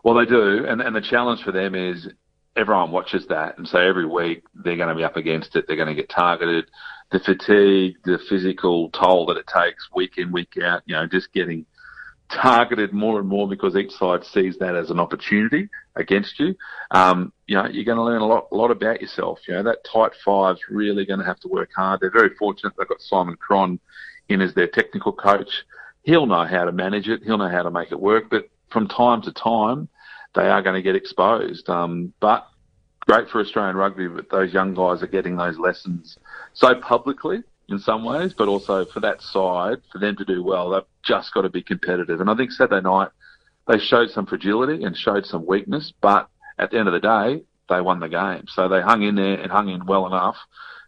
Well, 0.03 0.15
they 0.15 0.25
do, 0.25 0.65
and 0.65 0.81
and 0.81 0.95
the 0.95 1.01
challenge 1.01 1.43
for 1.43 1.51
them 1.51 1.75
is 1.75 2.07
everyone 2.55 2.91
watches 2.91 3.25
that, 3.27 3.57
and 3.57 3.67
so 3.67 3.79
every 3.79 4.05
week 4.05 4.43
they're 4.53 4.77
going 4.77 4.89
to 4.89 4.95
be 4.95 5.03
up 5.03 5.17
against 5.17 5.55
it. 5.55 5.65
They're 5.67 5.75
going 5.75 5.89
to 5.89 5.95
get 5.95 6.09
targeted. 6.09 6.65
The 7.11 7.19
fatigue, 7.19 7.95
the 8.05 8.19
physical 8.29 8.91
toll 8.91 9.25
that 9.27 9.37
it 9.37 9.47
takes 9.47 9.89
week 9.93 10.13
in, 10.17 10.31
week 10.31 10.53
out. 10.63 10.83
You 10.85 10.95
know, 10.95 11.07
just 11.07 11.33
getting 11.33 11.65
targeted 12.29 12.93
more 12.93 13.19
and 13.19 13.27
more 13.27 13.47
because 13.47 13.75
each 13.75 13.91
side 13.91 14.23
sees 14.23 14.57
that 14.59 14.75
as 14.75 14.89
an 14.89 14.99
opportunity 14.99 15.67
against 15.95 16.39
you. 16.39 16.55
Um, 16.91 17.33
you 17.47 17.55
know, 17.55 17.67
you're 17.67 17.85
going 17.85 17.97
to 17.97 18.03
learn 18.03 18.21
a 18.21 18.27
lot, 18.27 18.47
a 18.51 18.55
lot 18.55 18.71
about 18.71 19.01
yourself. 19.01 19.39
You 19.47 19.55
know, 19.55 19.63
that 19.63 19.83
tight 19.83 20.11
five's 20.23 20.61
really 20.69 21.05
going 21.05 21.19
to 21.19 21.25
have 21.25 21.39
to 21.41 21.47
work 21.47 21.69
hard. 21.75 21.99
They're 21.99 22.11
very 22.11 22.35
fortunate 22.35 22.73
they've 22.77 22.87
got 22.87 23.01
Simon 23.01 23.35
Cron 23.35 23.79
in 24.29 24.41
as 24.41 24.53
their 24.53 24.67
technical 24.67 25.11
coach. 25.11 25.49
He'll 26.03 26.27
know 26.27 26.45
how 26.45 26.65
to 26.65 26.71
manage 26.71 27.07
it. 27.07 27.23
He'll 27.23 27.37
know 27.37 27.49
how 27.49 27.63
to 27.63 27.71
make 27.71 27.91
it 27.91 27.99
work. 27.99 28.29
But 28.29 28.49
from 28.71 28.87
time 28.87 29.21
to 29.23 29.31
time, 29.33 29.89
they 30.35 30.47
are 30.47 30.61
going 30.61 30.75
to 30.75 30.81
get 30.81 30.95
exposed. 30.95 31.67
Um, 31.69 32.13
but 32.19 32.47
great 33.01 33.27
for 33.29 33.41
Australian 33.41 33.75
rugby, 33.75 34.07
but 34.07 34.29
those 34.29 34.53
young 34.53 34.75
guys 34.75 35.01
are 35.01 35.07
getting 35.07 35.35
those 35.35 35.57
lessons 35.57 36.17
so 36.53 36.75
publicly 36.75 37.43
in 37.71 37.79
some 37.79 38.03
ways, 38.03 38.33
but 38.33 38.47
also 38.47 38.85
for 38.85 38.99
that 39.01 39.21
side, 39.21 39.77
for 39.91 39.99
them 39.99 40.15
to 40.17 40.25
do 40.25 40.43
well, 40.43 40.69
they've 40.69 40.83
just 41.03 41.33
got 41.33 41.41
to 41.41 41.49
be 41.49 41.61
competitive. 41.61 42.21
And 42.21 42.29
I 42.29 42.35
think 42.35 42.51
Saturday 42.51 42.81
night 42.81 43.09
they 43.67 43.79
showed 43.79 44.09
some 44.09 44.25
fragility 44.25 44.83
and 44.83 44.97
showed 44.97 45.25
some 45.25 45.45
weakness, 45.45 45.93
but 46.01 46.27
at 46.57 46.71
the 46.71 46.79
end 46.79 46.87
of 46.87 46.93
the 46.93 46.99
day, 46.99 47.43
they 47.69 47.81
won 47.81 47.99
the 47.99 48.09
game. 48.09 48.45
So 48.47 48.67
they 48.67 48.81
hung 48.81 49.03
in 49.03 49.15
there 49.15 49.39
and 49.39 49.51
hung 49.51 49.69
in 49.69 49.85
well 49.85 50.07
enough 50.07 50.37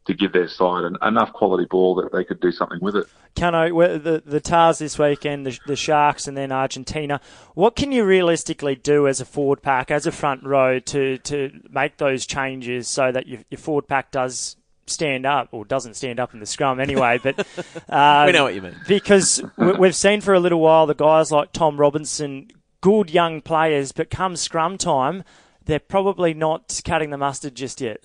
to 0.06 0.16
give 0.16 0.34
their 0.34 0.48
side 0.48 0.84
an, 0.84 0.98
enough 1.04 1.32
quality 1.32 1.66
ball 1.70 1.96
that 1.96 2.12
they 2.12 2.24
could 2.24 2.40
do 2.40 2.52
something 2.52 2.80
with 2.82 2.96
it. 2.96 3.06
Cano, 3.36 3.70
the 3.98 4.24
the 4.26 4.40
Tahs 4.40 4.80
this 4.80 4.98
weekend, 4.98 5.46
the, 5.46 5.58
the 5.68 5.76
Sharks, 5.76 6.28
and 6.28 6.36
then 6.36 6.52
Argentina. 6.52 7.22
What 7.54 7.76
can 7.76 7.92
you 7.92 8.04
realistically 8.04 8.76
do 8.76 9.08
as 9.08 9.22
a 9.22 9.26
forward 9.26 9.62
pack, 9.62 9.92
as 9.92 10.06
a 10.08 10.12
front 10.12 10.44
row, 10.44 10.80
to 10.80 11.18
to 11.20 11.52
make 11.70 11.98
those 11.98 12.26
changes 12.26 12.88
so 12.88 13.12
that 13.12 13.28
your, 13.28 13.42
your 13.50 13.60
forward 13.60 13.88
pack 13.88 14.12
does 14.12 14.58
stand 14.92 15.26
up 15.26 15.50
or 15.52 15.66
doesn't 15.66 15.96
stand 15.96 16.20
up 16.20 16.34
in 16.34 16.40
the 16.40 16.46
scrum 16.46 16.80
anyway. 16.80 17.20
But 17.22 17.40
um, 17.90 18.26
we 18.26 18.32
know 18.32 18.44
what 18.44 18.56
you 18.56 18.62
mean 18.62 18.76
because 18.88 19.42
we've 19.58 19.96
seen 19.96 20.22
for 20.22 20.34
a 20.34 20.40
little 20.40 20.60
while 20.60 20.86
the 20.86 20.96
guys 20.96 21.32
like 21.32 21.52
Tom 21.52 21.78
Robinson, 21.78 22.50
good 22.82 23.10
young 23.10 23.42
players, 23.42 23.92
but 23.92 24.10
come 24.10 24.36
scrum 24.36 24.78
time, 24.78 25.24
they're 25.66 25.80
probably 25.80 26.34
not 26.34 26.82
cutting 26.86 27.10
the 27.10 27.18
mustard 27.18 27.56
just 27.56 27.82
yet. 27.82 28.02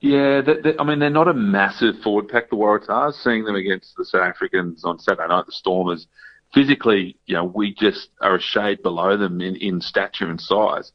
Yeah, 0.00 0.42
they, 0.42 0.60
they, 0.60 0.78
I 0.78 0.84
mean 0.84 0.98
they're 0.98 1.08
not 1.08 1.28
a 1.28 1.34
massive 1.34 2.00
forward 2.02 2.28
pack. 2.28 2.50
The 2.50 2.56
Waratahs, 2.56 3.14
seeing 3.22 3.44
them 3.44 3.56
against 3.56 3.96
the 3.96 4.04
South 4.04 4.22
Africans 4.22 4.84
on 4.84 4.98
Saturday 4.98 5.28
night, 5.28 5.46
the 5.46 5.52
Stormers. 5.52 6.06
Physically, 6.52 7.16
you 7.26 7.34
know, 7.34 7.44
we 7.44 7.74
just 7.74 8.10
are 8.20 8.36
a 8.36 8.40
shade 8.40 8.82
below 8.82 9.16
them 9.16 9.40
in, 9.40 9.56
in 9.56 9.80
stature 9.80 10.28
and 10.28 10.40
size. 10.40 10.92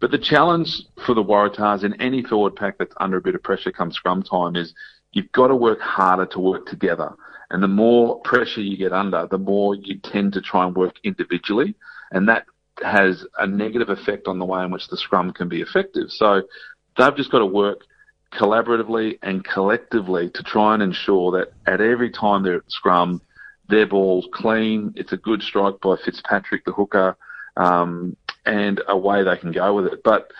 But 0.00 0.10
the 0.10 0.18
challenge 0.18 0.82
for 1.04 1.14
the 1.14 1.24
Waratahs 1.24 1.84
in 1.84 2.00
any 2.00 2.22
forward 2.22 2.56
pack 2.56 2.78
that's 2.78 2.94
under 2.98 3.16
a 3.16 3.22
bit 3.22 3.34
of 3.34 3.42
pressure 3.42 3.72
come 3.72 3.90
scrum 3.90 4.22
time 4.22 4.56
is 4.56 4.74
you've 5.12 5.32
got 5.32 5.48
to 5.48 5.56
work 5.56 5.80
harder 5.80 6.26
to 6.26 6.40
work 6.40 6.66
together. 6.66 7.14
And 7.50 7.62
the 7.62 7.68
more 7.68 8.20
pressure 8.20 8.60
you 8.60 8.76
get 8.76 8.92
under, 8.92 9.26
the 9.28 9.38
more 9.38 9.74
you 9.74 9.98
tend 9.98 10.34
to 10.34 10.40
try 10.40 10.66
and 10.66 10.76
work 10.76 10.96
individually. 11.02 11.74
And 12.12 12.28
that 12.28 12.44
has 12.84 13.26
a 13.38 13.46
negative 13.46 13.88
effect 13.88 14.28
on 14.28 14.38
the 14.38 14.44
way 14.44 14.62
in 14.62 14.70
which 14.70 14.88
the 14.88 14.96
scrum 14.96 15.32
can 15.32 15.48
be 15.48 15.62
effective. 15.62 16.10
So 16.10 16.42
they've 16.96 17.16
just 17.16 17.32
got 17.32 17.40
to 17.40 17.46
work 17.46 17.80
collaboratively 18.32 19.18
and 19.22 19.42
collectively 19.44 20.30
to 20.30 20.42
try 20.42 20.74
and 20.74 20.82
ensure 20.82 21.32
that 21.32 21.52
at 21.66 21.80
every 21.80 22.10
time 22.10 22.42
they're 22.42 22.56
at 22.56 22.70
scrum, 22.70 23.22
their 23.68 23.86
ball's 23.86 24.28
clean. 24.32 24.92
It's 24.96 25.12
a 25.12 25.16
good 25.16 25.42
strike 25.42 25.80
by 25.80 25.96
Fitzpatrick, 26.04 26.64
the 26.64 26.72
hooker. 26.72 27.16
Um, 27.56 28.16
and 28.44 28.80
away 28.88 29.24
they 29.24 29.36
can 29.36 29.52
go 29.52 29.74
with 29.74 29.86
it. 29.86 30.02
But 30.02 30.30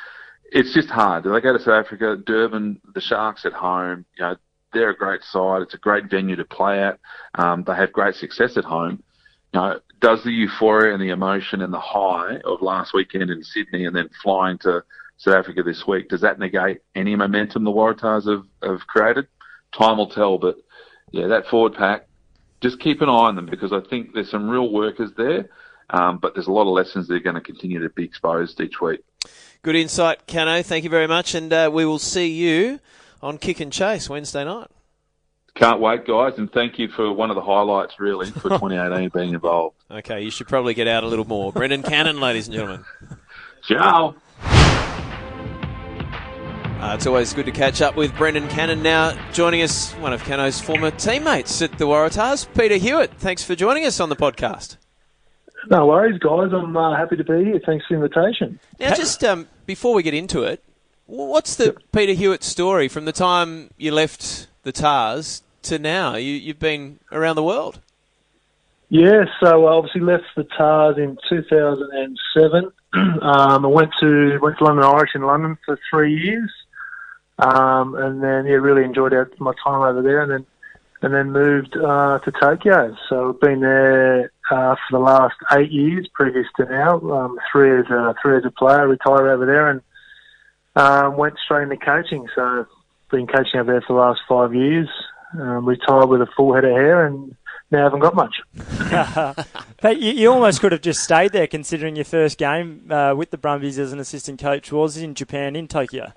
it's 0.50 0.74
just 0.74 0.88
hard. 0.88 1.24
They 1.24 1.40
go 1.40 1.56
to 1.56 1.58
South 1.58 1.86
Africa, 1.86 2.16
Durban, 2.24 2.80
the 2.94 3.00
Sharks 3.00 3.44
at 3.44 3.52
home. 3.52 4.04
You 4.16 4.24
know, 4.24 4.36
they're 4.72 4.90
a 4.90 4.96
great 4.96 5.22
side. 5.22 5.62
It's 5.62 5.74
a 5.74 5.78
great 5.78 6.10
venue 6.10 6.36
to 6.36 6.44
play 6.44 6.82
at. 6.82 6.98
Um, 7.34 7.64
they 7.66 7.74
have 7.74 7.92
great 7.92 8.14
success 8.14 8.56
at 8.56 8.64
home. 8.64 9.02
You 9.52 9.60
know, 9.60 9.80
does 10.00 10.22
the 10.24 10.30
euphoria 10.30 10.92
and 10.92 11.02
the 11.02 11.10
emotion 11.10 11.62
and 11.62 11.72
the 11.72 11.80
high 11.80 12.36
of 12.44 12.62
last 12.62 12.94
weekend 12.94 13.30
in 13.30 13.42
Sydney 13.42 13.86
and 13.86 13.96
then 13.96 14.08
flying 14.22 14.58
to 14.58 14.82
South 15.18 15.34
Africa 15.34 15.62
this 15.62 15.84
week, 15.86 16.08
does 16.08 16.20
that 16.20 16.38
negate 16.38 16.78
any 16.94 17.16
momentum 17.16 17.64
the 17.64 17.70
Waratahs 17.70 18.28
have, 18.28 18.44
have 18.62 18.86
created? 18.86 19.26
Time 19.76 19.98
will 19.98 20.08
tell, 20.08 20.38
but 20.38 20.56
yeah, 21.10 21.26
that 21.26 21.46
forward 21.46 21.74
pack, 21.74 22.06
just 22.60 22.78
keep 22.78 23.00
an 23.00 23.08
eye 23.08 23.12
on 23.12 23.36
them 23.36 23.46
because 23.46 23.72
I 23.72 23.80
think 23.80 24.14
there's 24.14 24.30
some 24.30 24.48
real 24.48 24.72
workers 24.72 25.10
there. 25.16 25.48
Um, 25.90 26.18
but 26.18 26.34
there's 26.34 26.46
a 26.46 26.52
lot 26.52 26.62
of 26.62 26.68
lessons 26.68 27.08
that 27.08 27.14
are 27.14 27.20
going 27.20 27.34
to 27.34 27.40
continue 27.40 27.80
to 27.80 27.88
be 27.88 28.04
exposed 28.04 28.60
each 28.60 28.80
week. 28.80 29.00
Good 29.62 29.76
insight, 29.76 30.26
Cano. 30.26 30.62
Thank 30.62 30.84
you 30.84 30.90
very 30.90 31.06
much, 31.06 31.34
and 31.34 31.52
uh, 31.52 31.70
we 31.72 31.84
will 31.84 31.98
see 31.98 32.28
you 32.28 32.80
on 33.22 33.38
Kick 33.38 33.60
and 33.60 33.72
Chase 33.72 34.08
Wednesday 34.08 34.44
night. 34.44 34.68
Can't 35.54 35.80
wait, 35.80 36.06
guys, 36.06 36.34
and 36.38 36.52
thank 36.52 36.78
you 36.78 36.88
for 36.88 37.12
one 37.12 37.30
of 37.30 37.34
the 37.34 37.42
highlights, 37.42 37.98
really, 37.98 38.30
for 38.30 38.48
2018 38.48 39.10
being 39.12 39.34
involved. 39.34 39.76
Okay, 39.90 40.22
you 40.22 40.30
should 40.30 40.46
probably 40.46 40.74
get 40.74 40.86
out 40.86 41.02
a 41.02 41.08
little 41.08 41.26
more. 41.26 41.52
Brendan 41.52 41.82
Cannon, 41.82 42.20
ladies 42.20 42.46
and 42.46 42.54
gentlemen. 42.54 42.84
Ciao. 43.62 44.14
Uh, 46.80 46.94
it's 46.94 47.08
always 47.08 47.34
good 47.34 47.46
to 47.46 47.50
catch 47.50 47.82
up 47.82 47.96
with 47.96 48.16
Brendan 48.16 48.46
Cannon 48.46 48.84
now 48.84 49.18
joining 49.32 49.62
us, 49.62 49.92
one 49.94 50.12
of 50.12 50.22
Cano's 50.22 50.60
former 50.60 50.92
teammates 50.92 51.60
at 51.60 51.76
the 51.76 51.86
Waratahs, 51.86 52.46
Peter 52.56 52.76
Hewat. 52.76 53.10
Thanks 53.18 53.42
for 53.42 53.56
joining 53.56 53.84
us 53.84 53.98
on 53.98 54.10
the 54.10 54.16
podcast. 54.16 54.76
No 55.66 55.86
worries, 55.86 56.18
guys. 56.18 56.52
I'm 56.52 56.76
uh, 56.76 56.96
happy 56.96 57.16
to 57.16 57.24
be 57.24 57.44
here. 57.44 57.60
Thanks 57.64 57.86
for 57.86 57.96
the 57.96 58.04
invitation. 58.04 58.58
Now, 58.78 58.94
just 58.94 59.22
um, 59.24 59.48
before 59.66 59.94
we 59.94 60.02
get 60.02 60.14
into 60.14 60.42
it, 60.44 60.62
what's 61.06 61.56
the 61.56 61.76
Peter 61.92 62.12
Hewat 62.12 62.42
story 62.42 62.88
from 62.88 63.04
the 63.04 63.12
time 63.12 63.70
you 63.76 63.92
left 63.92 64.46
the 64.62 64.72
Tahs 64.72 65.42
to 65.62 65.78
now? 65.78 66.14
You, 66.14 66.48
have 66.48 66.58
been 66.58 67.00
around 67.10 67.36
the 67.36 67.42
world. 67.42 67.80
Yeah, 68.88 69.24
so 69.40 69.66
I 69.66 69.72
obviously 69.72 70.00
left 70.00 70.24
the 70.36 70.44
Tahs 70.44 70.96
in 70.96 71.18
2007. 71.28 72.72
um, 72.94 73.64
I 73.64 73.68
went 73.68 73.90
to 74.00 74.38
went 74.40 74.56
to 74.58 74.64
London 74.64 74.84
Irish 74.84 75.10
in 75.14 75.22
London 75.22 75.58
for 75.66 75.78
three 75.90 76.14
years, 76.18 76.50
um, 77.38 77.94
and 77.96 78.22
then 78.22 78.46
yeah, 78.46 78.54
really 78.54 78.84
enjoyed 78.84 79.12
my 79.38 79.52
time 79.62 79.82
over 79.82 80.00
there. 80.00 80.22
And 80.22 80.30
then 80.30 80.46
and 81.02 81.14
then 81.14 81.32
moved 81.32 81.76
uh, 81.76 82.18
to 82.24 82.32
Tokyo. 82.32 82.96
So 83.08 83.30
I've 83.30 83.40
been 83.40 83.60
there 83.60 84.32
uh, 84.50 84.74
for 84.74 84.98
the 84.98 84.98
last 84.98 85.36
eight 85.52 85.70
years, 85.70 86.08
previous 86.12 86.46
to 86.56 86.64
now. 86.64 86.98
Um, 86.98 87.38
three 87.52 87.78
as 87.78 87.86
a 87.90 88.14
three 88.22 88.36
as 88.36 88.44
a 88.44 88.50
player, 88.50 88.86
retired 88.88 89.30
over 89.30 89.46
there, 89.46 89.70
and 89.70 89.82
um, 90.76 91.16
went 91.16 91.34
straight 91.44 91.64
into 91.64 91.76
coaching. 91.76 92.28
So 92.34 92.66
been 93.10 93.26
coaching 93.26 93.60
over 93.60 93.72
there 93.72 93.80
for 93.82 93.94
the 93.94 94.00
last 94.00 94.20
five 94.28 94.54
years. 94.54 94.88
Um, 95.38 95.66
retired 95.66 96.08
with 96.08 96.22
a 96.22 96.26
full 96.36 96.54
head 96.54 96.64
of 96.64 96.70
hair, 96.70 97.04
and 97.06 97.36
now 97.70 97.80
I 97.80 97.82
haven't 97.84 98.00
got 98.00 98.14
much. 98.14 98.34
but 99.82 99.98
you, 99.98 100.12
you, 100.12 100.32
almost 100.32 100.60
could 100.60 100.72
have 100.72 100.80
just 100.80 101.02
stayed 101.02 101.32
there, 101.32 101.46
considering 101.46 101.96
your 101.96 102.06
first 102.06 102.38
game 102.38 102.90
uh, 102.90 103.14
with 103.14 103.30
the 103.30 103.36
Brumbies 103.36 103.78
as 103.78 103.92
an 103.92 103.98
assistant 103.98 104.40
coach 104.40 104.72
was 104.72 104.96
in 104.96 105.14
Japan, 105.14 105.54
in 105.54 105.68
Tokyo. 105.68 106.12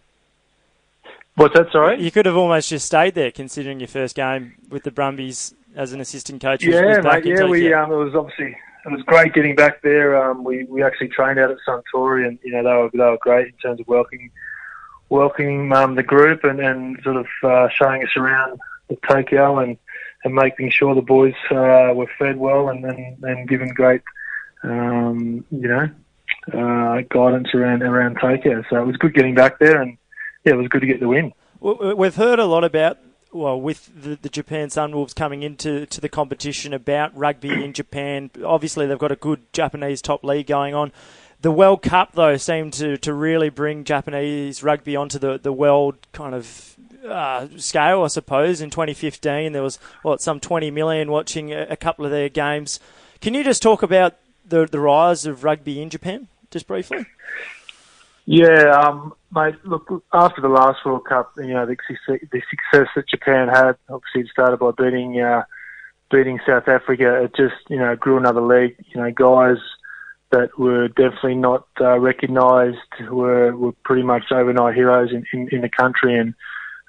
What's 1.36 1.56
that? 1.56 1.72
Sorry, 1.72 2.02
you 2.02 2.12
could 2.12 2.26
have 2.26 2.38
almost 2.38 2.70
just 2.70 2.86
stayed 2.86 3.15
there, 3.15 3.32
considering 3.32 3.80
your 3.80 3.88
first 3.88 4.15
game 4.15 4.54
with 4.70 4.84
the 4.84 4.91
Brumbies 4.91 5.54
as 5.75 5.93
an 5.93 6.01
assistant 6.01 6.41
coach. 6.41 6.65
Was, 6.65 6.75
yeah, 6.75 6.97
was 6.97 7.03
mate. 7.03 7.25
Yeah, 7.25 7.45
we 7.45 7.73
um, 7.73 7.91
it 7.91 7.95
was 7.95 8.15
obviously 8.15 8.57
it 8.86 8.91
was 8.91 9.01
great 9.03 9.34
getting 9.34 9.55
back 9.55 9.81
there. 9.81 10.21
Um, 10.23 10.43
we 10.43 10.63
we 10.65 10.84
actually 10.84 11.10
trained 11.10 11.39
out 11.39 11.51
at 11.51 11.57
Suntory, 11.67 12.27
and 12.27 12.39
you 12.43 12.51
know 12.51 12.63
they 12.63 12.69
were 12.69 12.89
they 12.93 13.12
were 13.12 13.17
great 13.21 13.47
in 13.47 13.53
terms 13.53 13.79
of 13.79 13.88
welcoming 13.88 14.31
welcoming 15.10 15.71
um, 15.73 15.95
the 15.95 16.03
group 16.03 16.43
and, 16.43 16.60
and 16.60 16.97
sort 17.03 17.17
of 17.17 17.27
uh, 17.43 17.67
showing 17.69 18.01
us 18.01 18.10
around 18.15 18.60
Tokyo 19.07 19.60
and 19.60 19.77
and 20.23 20.34
making 20.34 20.69
sure 20.69 20.93
the 20.95 21.01
boys 21.01 21.34
uh, 21.51 21.91
were 21.93 22.10
fed 22.17 22.38
well 22.38 22.69
and 22.69 22.84
and, 22.86 23.23
and 23.23 23.47
given 23.47 23.69
great 23.69 24.01
um, 24.63 25.45
you 25.51 25.67
know 25.67 25.89
uh, 26.53 27.01
guidance 27.10 27.49
around 27.53 27.84
around 27.84 28.17
Tokyo. 28.19 28.63
So 28.69 28.81
it 28.81 28.86
was 28.86 28.97
good 28.97 29.13
getting 29.13 29.36
back 29.36 29.60
there 29.60 29.81
and 29.81 29.97
yeah, 30.43 30.53
it 30.53 30.57
was 30.57 30.67
good 30.69 30.81
to 30.81 30.88
get 30.88 30.99
the 30.99 31.07
win. 31.07 31.34
We've 31.60 32.15
heard 32.15 32.39
a 32.39 32.45
lot 32.45 32.63
about 32.63 32.97
well, 33.34 33.60
with 33.60 33.89
the, 33.96 34.15
the, 34.15 34.30
Japan 34.30 34.67
Sunwolves 34.67 35.15
coming 35.15 35.44
into 35.44 35.86
to 35.86 36.02
the 36.02 36.10
competition 36.10 36.74
about 36.74 37.15
rugby 37.17 37.63
in 37.63 37.74
Japan. 37.74 38.30
Obviously, 38.44 38.86
they've 38.86 39.00
got 39.00 39.12
a 39.12 39.17
good 39.17 39.41
Japanese 39.54 40.02
top 40.02 40.24
league 40.24 40.48
going 40.48 40.74
on. 40.74 40.91
The 41.41 41.52
World 41.52 41.82
Cup, 41.82 42.13
though, 42.13 42.38
seemed 42.38 42.74
to, 42.74 42.98
to 42.98 43.13
really 43.13 43.50
bring 43.50 43.84
Japanese 43.84 44.62
rugby 44.62 44.96
onto 44.96 45.17
the, 45.17 45.39
the 45.39 45.54
world 45.54 45.96
kind 46.12 46.36
of 46.36 46.76
uh, 47.08 47.48
scale, 47.58 48.04
I 48.04 48.08
suppose. 48.08 48.62
In 48.62 48.70
2015, 48.70 49.54
there 49.54 49.63
was 49.63 49.78
what 50.04 50.22
some 50.22 50.39
20 50.39 50.70
million 50.72 51.10
watching 51.10 51.52
a, 51.52 51.67
a 51.70 51.76
couple 51.76 52.06
of 52.06 52.12
their 52.12 52.30
games. 52.30 52.80
Can 53.22 53.34
you 53.34 53.44
just 53.44 53.62
talk 53.62 53.84
about 53.84 54.15
the 54.46 54.65
the 54.65 54.80
rise 54.80 55.26
of 55.26 55.44
rugby 55.44 55.82
in 55.82 55.89
Japan, 55.89 56.28
just 56.50 56.67
briefly? 56.67 57.06
Yeah, 58.26 58.72
um, 58.72 59.13
mate. 59.34 59.56
Look, 59.63 60.04
after 60.13 60.41
the 60.41 60.50
last 60.50 60.86
World 60.86 61.06
Cup, 61.06 61.34
you 61.38 61.54
know 61.54 61.65
the, 61.65 61.76
the 62.08 62.41
success 62.50 62.88
that 62.96 63.10
Japan 63.10 63.48
had. 63.48 63.74
Obviously, 63.89 64.22
it 64.22 64.28
started 64.32 64.58
by 64.58 64.72
beating 64.72 65.20
uh, 65.20 65.44
beating 66.10 66.39
South 66.46 66.67
Africa. 66.67 67.24
It 67.24 67.36
just 67.36 67.56
you 67.70 67.78
know 67.78 67.96
grew 67.96 68.17
another 68.17 68.41
league. 68.41 68.76
You 68.94 69.02
know, 69.02 69.12
guys 69.12 69.58
that 70.32 70.58
were 70.58 70.88
definitely 70.88 71.36
not 71.36 71.67
uh, 71.80 72.00
recognised 72.00 72.78
were 73.10 73.56
were 73.56 73.74
pretty 73.84 74.04
much 74.04 74.32
overnight 74.32 74.76
heroes 74.76 75.12
in, 75.12 75.26
in, 75.34 75.50
in 75.52 75.62
the 75.62 75.70
country. 75.70 76.17
And 76.17 76.34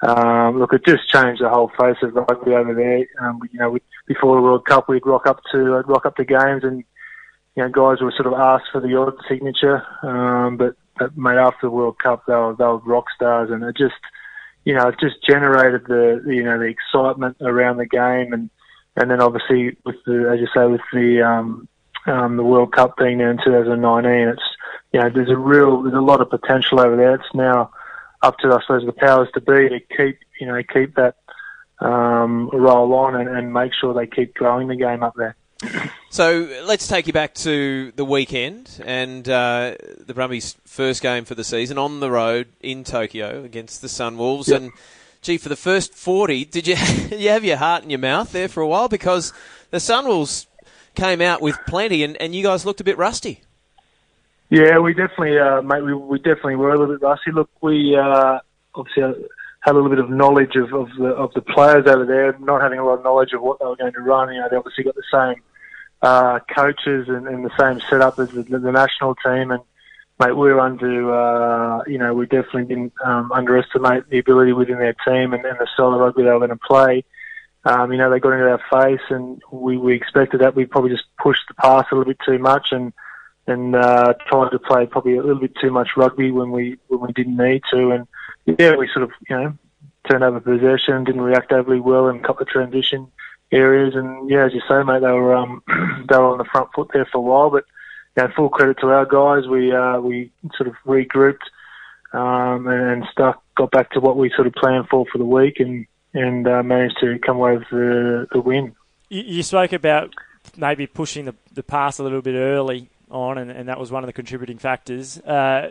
um, 0.02 0.58
look, 0.58 0.72
it 0.72 0.84
just 0.84 1.08
changed 1.08 1.42
the 1.42 1.48
whole 1.48 1.70
face 1.78 1.96
of 2.02 2.14
rugby 2.14 2.52
over 2.52 2.74
there. 2.74 3.06
Um, 3.20 3.40
you 3.52 3.58
know, 3.58 3.70
we, 3.70 3.80
before 4.06 4.36
the 4.36 4.42
World 4.42 4.64
Cup, 4.66 4.88
we'd 4.88 5.06
rock 5.06 5.26
up 5.26 5.40
to 5.52 5.76
uh, 5.76 5.82
rock 5.82 6.06
up 6.06 6.16
to 6.16 6.24
games 6.24 6.64
and 6.64 6.84
you 7.56 7.62
know, 7.62 7.68
guys 7.68 8.00
were 8.00 8.12
sort 8.16 8.32
of 8.32 8.34
asked 8.34 8.70
for 8.72 8.80
the 8.80 8.96
odd 8.96 9.14
signature, 9.28 9.82
um, 10.02 10.56
but 10.56 10.74
made 11.16 11.38
after 11.38 11.66
the 11.66 11.70
World 11.70 11.98
Cup, 11.98 12.24
they 12.26 12.34
were 12.34 12.54
they 12.56 12.64
were 12.64 12.78
rock 12.78 13.06
stars, 13.14 13.50
and 13.50 13.62
it 13.62 13.76
just 13.76 13.94
you 14.64 14.74
know 14.74 14.88
it 14.88 14.96
just 15.00 15.22
generated 15.26 15.82
the 15.86 16.22
you 16.26 16.42
know 16.42 16.58
the 16.58 16.64
excitement 16.64 17.36
around 17.40 17.78
the 17.78 17.86
game, 17.86 18.32
and 18.32 18.50
and 18.96 19.10
then 19.10 19.20
obviously 19.20 19.76
with 19.84 19.96
the 20.06 20.30
as 20.32 20.40
you 20.40 20.48
say 20.54 20.66
with 20.66 20.80
the 20.92 21.22
um, 21.22 21.68
um, 22.06 22.36
the 22.36 22.44
World 22.44 22.72
Cup 22.72 22.96
being 22.96 23.18
there 23.18 23.30
in 23.30 23.38
2019, 23.38 24.28
it's 24.28 24.42
you 24.92 25.00
know 25.00 25.10
there's 25.10 25.30
a 25.30 25.36
real 25.36 25.82
there's 25.82 25.94
a 25.94 26.00
lot 26.00 26.20
of 26.20 26.30
potential 26.30 26.80
over 26.80 26.96
there. 26.96 27.14
It's 27.14 27.34
now 27.34 27.70
up 28.22 28.38
to 28.38 28.48
I 28.48 28.60
suppose 28.60 28.84
the 28.84 28.92
powers 28.92 29.28
to 29.34 29.40
be 29.40 29.68
to 29.68 29.80
keep 29.96 30.18
you 30.40 30.46
know 30.46 30.62
keep 30.72 30.94
that 30.96 31.16
um, 31.80 32.48
roll 32.52 32.92
on 32.94 33.16
and, 33.16 33.28
and 33.28 33.52
make 33.52 33.72
sure 33.74 33.92
they 33.92 34.06
keep 34.06 34.34
growing 34.34 34.68
the 34.68 34.76
game 34.76 35.02
up 35.02 35.14
there. 35.16 35.36
So 36.10 36.62
let's 36.64 36.88
take 36.88 37.06
you 37.06 37.12
back 37.14 37.32
to 37.36 37.90
the 37.96 38.04
weekend 38.04 38.82
and 38.84 39.26
uh, 39.26 39.76
the 39.98 40.12
Brumbies' 40.12 40.56
first 40.66 41.00
game 41.00 41.24
for 41.24 41.34
the 41.34 41.44
season 41.44 41.78
on 41.78 42.00
the 42.00 42.10
road 42.10 42.48
in 42.60 42.84
Tokyo 42.84 43.42
against 43.42 43.80
the 43.80 43.88
Sunwolves. 43.88 44.48
Yep. 44.48 44.60
And 44.60 44.72
gee, 45.22 45.38
for 45.38 45.48
the 45.48 45.56
first 45.56 45.94
forty, 45.94 46.44
did 46.44 46.66
you 46.66 46.76
you 47.16 47.30
have 47.30 47.44
your 47.44 47.56
heart 47.56 47.82
in 47.82 47.90
your 47.90 47.98
mouth 47.98 48.30
there 48.30 48.48
for 48.48 48.60
a 48.60 48.68
while 48.68 48.88
because 48.88 49.32
the 49.70 49.78
Sunwolves 49.78 50.46
came 50.94 51.20
out 51.20 51.40
with 51.40 51.58
plenty 51.66 52.02
and, 52.02 52.16
and 52.20 52.34
you 52.34 52.42
guys 52.42 52.66
looked 52.66 52.80
a 52.80 52.84
bit 52.84 52.98
rusty. 52.98 53.40
Yeah, 54.50 54.78
we 54.80 54.92
definitely, 54.92 55.38
uh, 55.38 55.62
mate, 55.62 55.82
we, 55.82 55.94
we 55.94 56.18
definitely 56.18 56.56
were 56.56 56.74
a 56.74 56.78
little 56.78 56.94
bit 56.94 57.02
rusty. 57.02 57.32
Look, 57.32 57.48
we 57.62 57.96
uh, 57.96 58.38
obviously 58.74 59.02
had 59.60 59.72
a 59.72 59.74
little 59.74 59.88
bit 59.88 59.98
of 59.98 60.10
knowledge 60.10 60.56
of, 60.56 60.74
of 60.74 60.88
the 60.98 61.06
of 61.06 61.32
the 61.34 61.40
players 61.40 61.86
over 61.86 62.04
there, 62.04 62.36
not 62.38 62.60
having 62.60 62.78
a 62.78 62.84
lot 62.84 62.98
of 62.98 63.04
knowledge 63.04 63.32
of 63.32 63.40
what 63.40 63.58
they 63.58 63.64
were 63.64 63.76
going 63.76 63.92
to 63.94 64.00
run. 64.00 64.32
You 64.34 64.40
know, 64.40 64.48
they 64.50 64.56
obviously 64.56 64.84
got 64.84 64.94
the 64.94 65.02
same 65.10 65.42
uh, 66.02 66.40
coaches 66.54 67.08
and, 67.08 67.26
and 67.28 67.44
the 67.44 67.50
same 67.58 67.80
setup 67.88 68.18
as 68.18 68.30
the, 68.30 68.42
the 68.42 68.72
national 68.72 69.14
team, 69.16 69.50
and 69.50 69.62
mate, 70.18 70.36
we 70.36 70.52
were 70.52 70.60
under, 70.60 71.14
uh, 71.14 71.82
you 71.86 71.98
know, 71.98 72.14
we 72.14 72.26
definitely 72.26 72.64
didn't 72.64 72.92
um, 73.04 73.30
underestimate 73.32 74.08
the 74.10 74.18
ability 74.18 74.52
within 74.52 74.78
their 74.78 74.94
team 75.06 75.32
and, 75.32 75.44
and 75.44 75.58
the 75.58 75.68
style 75.74 75.94
of 75.94 76.00
rugby 76.00 76.22
they 76.22 76.30
were 76.30 76.38
going 76.38 76.50
to 76.50 76.56
play. 76.56 77.04
Um, 77.64 77.92
you 77.92 77.98
know, 77.98 78.10
they 78.10 78.18
got 78.18 78.32
into 78.32 78.50
our 78.50 78.60
face, 78.72 79.04
and 79.10 79.40
we, 79.52 79.76
we 79.76 79.94
expected 79.94 80.40
that. 80.40 80.56
We 80.56 80.66
probably 80.66 80.90
just 80.90 81.04
pushed 81.22 81.42
the 81.46 81.54
pass 81.54 81.86
a 81.90 81.94
little 81.94 82.12
bit 82.12 82.18
too 82.26 82.38
much, 82.38 82.68
and 82.72 82.92
and 83.46 83.74
uh, 83.74 84.14
tried 84.28 84.50
to 84.50 84.58
play 84.58 84.86
probably 84.86 85.16
a 85.16 85.22
little 85.22 85.40
bit 85.40 85.54
too 85.60 85.70
much 85.70 85.90
rugby 85.96 86.32
when 86.32 86.50
we 86.50 86.78
when 86.88 87.00
we 87.00 87.12
didn't 87.12 87.36
need 87.36 87.62
to, 87.72 87.90
and 87.90 88.08
yeah, 88.58 88.74
we 88.74 88.88
sort 88.92 89.04
of 89.04 89.12
you 89.28 89.36
know 89.36 89.54
turned 90.10 90.24
over 90.24 90.40
possession, 90.40 91.04
didn't 91.04 91.20
react 91.20 91.52
overly 91.52 91.78
well 91.78 92.08
in 92.08 92.16
a 92.16 92.22
couple 92.26 92.42
of 92.42 92.48
transition 92.48 93.06
areas, 93.52 93.94
and 93.94 94.28
yeah, 94.28 94.46
as 94.46 94.52
you 94.52 94.60
say, 94.68 94.82
mate, 94.82 95.00
they 95.00 95.12
were 95.12 95.34
um, 95.34 95.62
they 96.08 96.16
were 96.16 96.32
on 96.32 96.38
the 96.38 96.44
front 96.44 96.70
foot 96.74 96.90
there 96.92 97.06
for 97.10 97.18
a 97.18 97.20
while, 97.20 97.50
but 97.50 97.64
you 98.16 98.22
know, 98.22 98.32
full 98.34 98.48
credit 98.48 98.78
to 98.80 98.88
our 98.88 99.06
guys, 99.06 99.48
we 99.48 99.72
uh, 99.72 100.00
we 100.00 100.32
sort 100.56 100.68
of 100.68 100.74
regrouped 100.86 101.46
um, 102.12 102.66
and, 102.66 103.04
stuck, 103.10 103.42
got 103.56 103.70
back 103.70 103.90
to 103.92 104.00
what 104.00 104.16
we 104.16 104.30
sort 104.34 104.46
of 104.46 104.52
planned 104.54 104.88
for 104.88 105.04
for 105.10 105.18
the 105.18 105.24
week, 105.24 105.60
and 105.60 105.86
and 106.14 106.46
uh, 106.46 106.62
managed 106.62 106.98
to 107.00 107.18
come 107.18 107.36
away 107.36 107.56
with 107.56 107.68
the, 107.70 108.26
the 108.32 108.40
win. 108.40 108.74
You, 109.08 109.22
you 109.22 109.42
spoke 109.42 109.72
about 109.72 110.14
maybe 110.56 110.86
pushing 110.86 111.24
the, 111.24 111.34
the 111.52 111.62
pass 111.62 111.98
a 111.98 112.02
little 112.02 112.20
bit 112.20 112.34
early 112.34 112.90
on, 113.10 113.38
and, 113.38 113.50
and 113.50 113.68
that 113.68 113.78
was 113.78 113.90
one 113.90 114.02
of 114.02 114.06
the 114.08 114.12
contributing 114.12 114.58
factors. 114.58 115.18
Uh, 115.18 115.70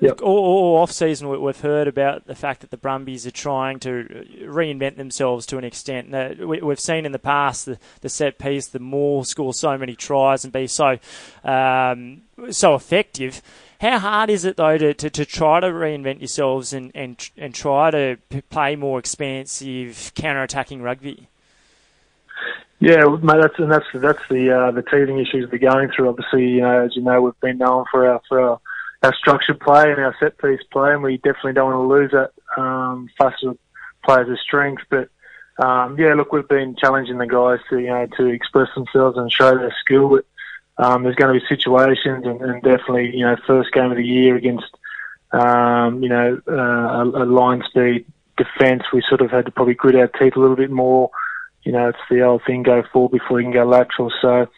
Yep. 0.00 0.22
all, 0.22 0.38
all 0.38 0.76
off 0.82 0.90
season, 0.92 1.28
we- 1.28 1.38
we've 1.38 1.60
heard 1.60 1.86
about 1.86 2.26
the 2.26 2.34
fact 2.34 2.62
that 2.62 2.70
the 2.70 2.78
Brumbies 2.78 3.26
are 3.26 3.30
trying 3.30 3.78
to 3.80 4.24
reinvent 4.42 4.96
themselves 4.96 5.44
to 5.46 5.58
an 5.58 5.64
extent. 5.64 6.10
We, 6.40 6.60
we've 6.60 6.80
seen 6.80 7.04
in 7.04 7.12
the 7.12 7.18
past 7.18 7.66
the, 7.66 7.78
the 8.00 8.08
set 8.08 8.38
piece, 8.38 8.66
the 8.66 8.78
more 8.78 9.24
score 9.24 9.52
so 9.52 9.76
many 9.76 9.94
tries 9.94 10.44
and 10.44 10.52
be 10.52 10.66
so 10.66 10.98
um, 11.44 12.22
so 12.50 12.74
effective. 12.74 13.42
How 13.80 13.98
hard 13.98 14.30
is 14.30 14.44
it 14.44 14.56
though 14.56 14.78
to, 14.78 14.94
to, 14.94 15.10
to 15.10 15.24
try 15.24 15.60
to 15.60 15.66
reinvent 15.68 16.20
yourselves 16.20 16.72
and, 16.72 16.90
and 16.94 17.30
and 17.36 17.54
try 17.54 17.90
to 17.90 18.16
play 18.50 18.76
more 18.76 18.98
expansive 18.98 20.12
counter-attacking 20.14 20.82
rugby? 20.82 21.28
Yeah, 22.78 23.04
mate, 23.22 23.40
that's 23.42 23.58
and 23.58 23.70
that's 23.70 23.84
that's 23.92 24.22
the 24.30 24.50
uh, 24.50 24.70
the 24.70 24.82
teething 24.82 25.18
issues 25.18 25.50
we're 25.50 25.58
going 25.58 25.90
through. 25.94 26.08
Obviously, 26.08 26.46
you 26.46 26.60
know, 26.62 26.84
as 26.86 26.96
you 26.96 27.02
know, 27.02 27.20
we've 27.20 27.38
been 27.40 27.58
known 27.58 27.84
for 27.90 28.08
our 28.08 28.22
for 28.26 28.40
our, 28.40 28.60
our 29.02 29.14
structured 29.14 29.60
play 29.60 29.90
and 29.90 30.00
our 30.00 30.14
set 30.20 30.38
piece 30.38 30.60
play, 30.70 30.92
and 30.92 31.02
we 31.02 31.16
definitely 31.16 31.54
don't 31.54 31.72
want 31.72 31.84
to 31.84 31.94
lose 31.94 32.10
that 32.12 32.60
um, 32.60 33.08
players 34.04 34.28
of 34.28 34.38
strength. 34.38 34.82
But 34.90 35.08
um, 35.58 35.98
yeah, 35.98 36.14
look, 36.14 36.32
we've 36.32 36.48
been 36.48 36.76
challenging 36.76 37.18
the 37.18 37.26
guys 37.26 37.60
to 37.70 37.78
you 37.78 37.88
know 37.88 38.06
to 38.18 38.26
express 38.26 38.68
themselves 38.74 39.16
and 39.16 39.32
show 39.32 39.56
their 39.56 39.74
skill. 39.80 40.08
But 40.08 40.84
um, 40.84 41.02
there's 41.02 41.16
going 41.16 41.34
to 41.34 41.40
be 41.40 41.54
situations, 41.54 42.24
and, 42.26 42.40
and 42.40 42.62
definitely 42.62 43.16
you 43.16 43.24
know 43.24 43.36
first 43.46 43.72
game 43.72 43.90
of 43.90 43.96
the 43.96 44.06
year 44.06 44.36
against 44.36 44.76
um, 45.32 46.02
you 46.02 46.08
know 46.08 46.40
uh, 46.48 46.52
a, 46.52 47.24
a 47.24 47.26
line 47.26 47.62
speed 47.68 48.06
defence, 48.36 48.84
we 48.92 49.02
sort 49.06 49.20
of 49.20 49.30
had 49.30 49.44
to 49.44 49.50
probably 49.50 49.74
grit 49.74 49.94
our 49.94 50.06
teeth 50.06 50.34
a 50.34 50.40
little 50.40 50.56
bit 50.56 50.70
more 50.70 51.10
you 51.62 51.72
know, 51.72 51.88
it's 51.88 51.98
the 52.10 52.22
old 52.22 52.42
thing: 52.46 52.62
go 52.62 52.82
forward 52.92 53.12
before 53.12 53.40
you 53.40 53.46
can 53.46 53.52
go 53.52 53.64
lateral. 53.64 54.12
So, 54.22 54.48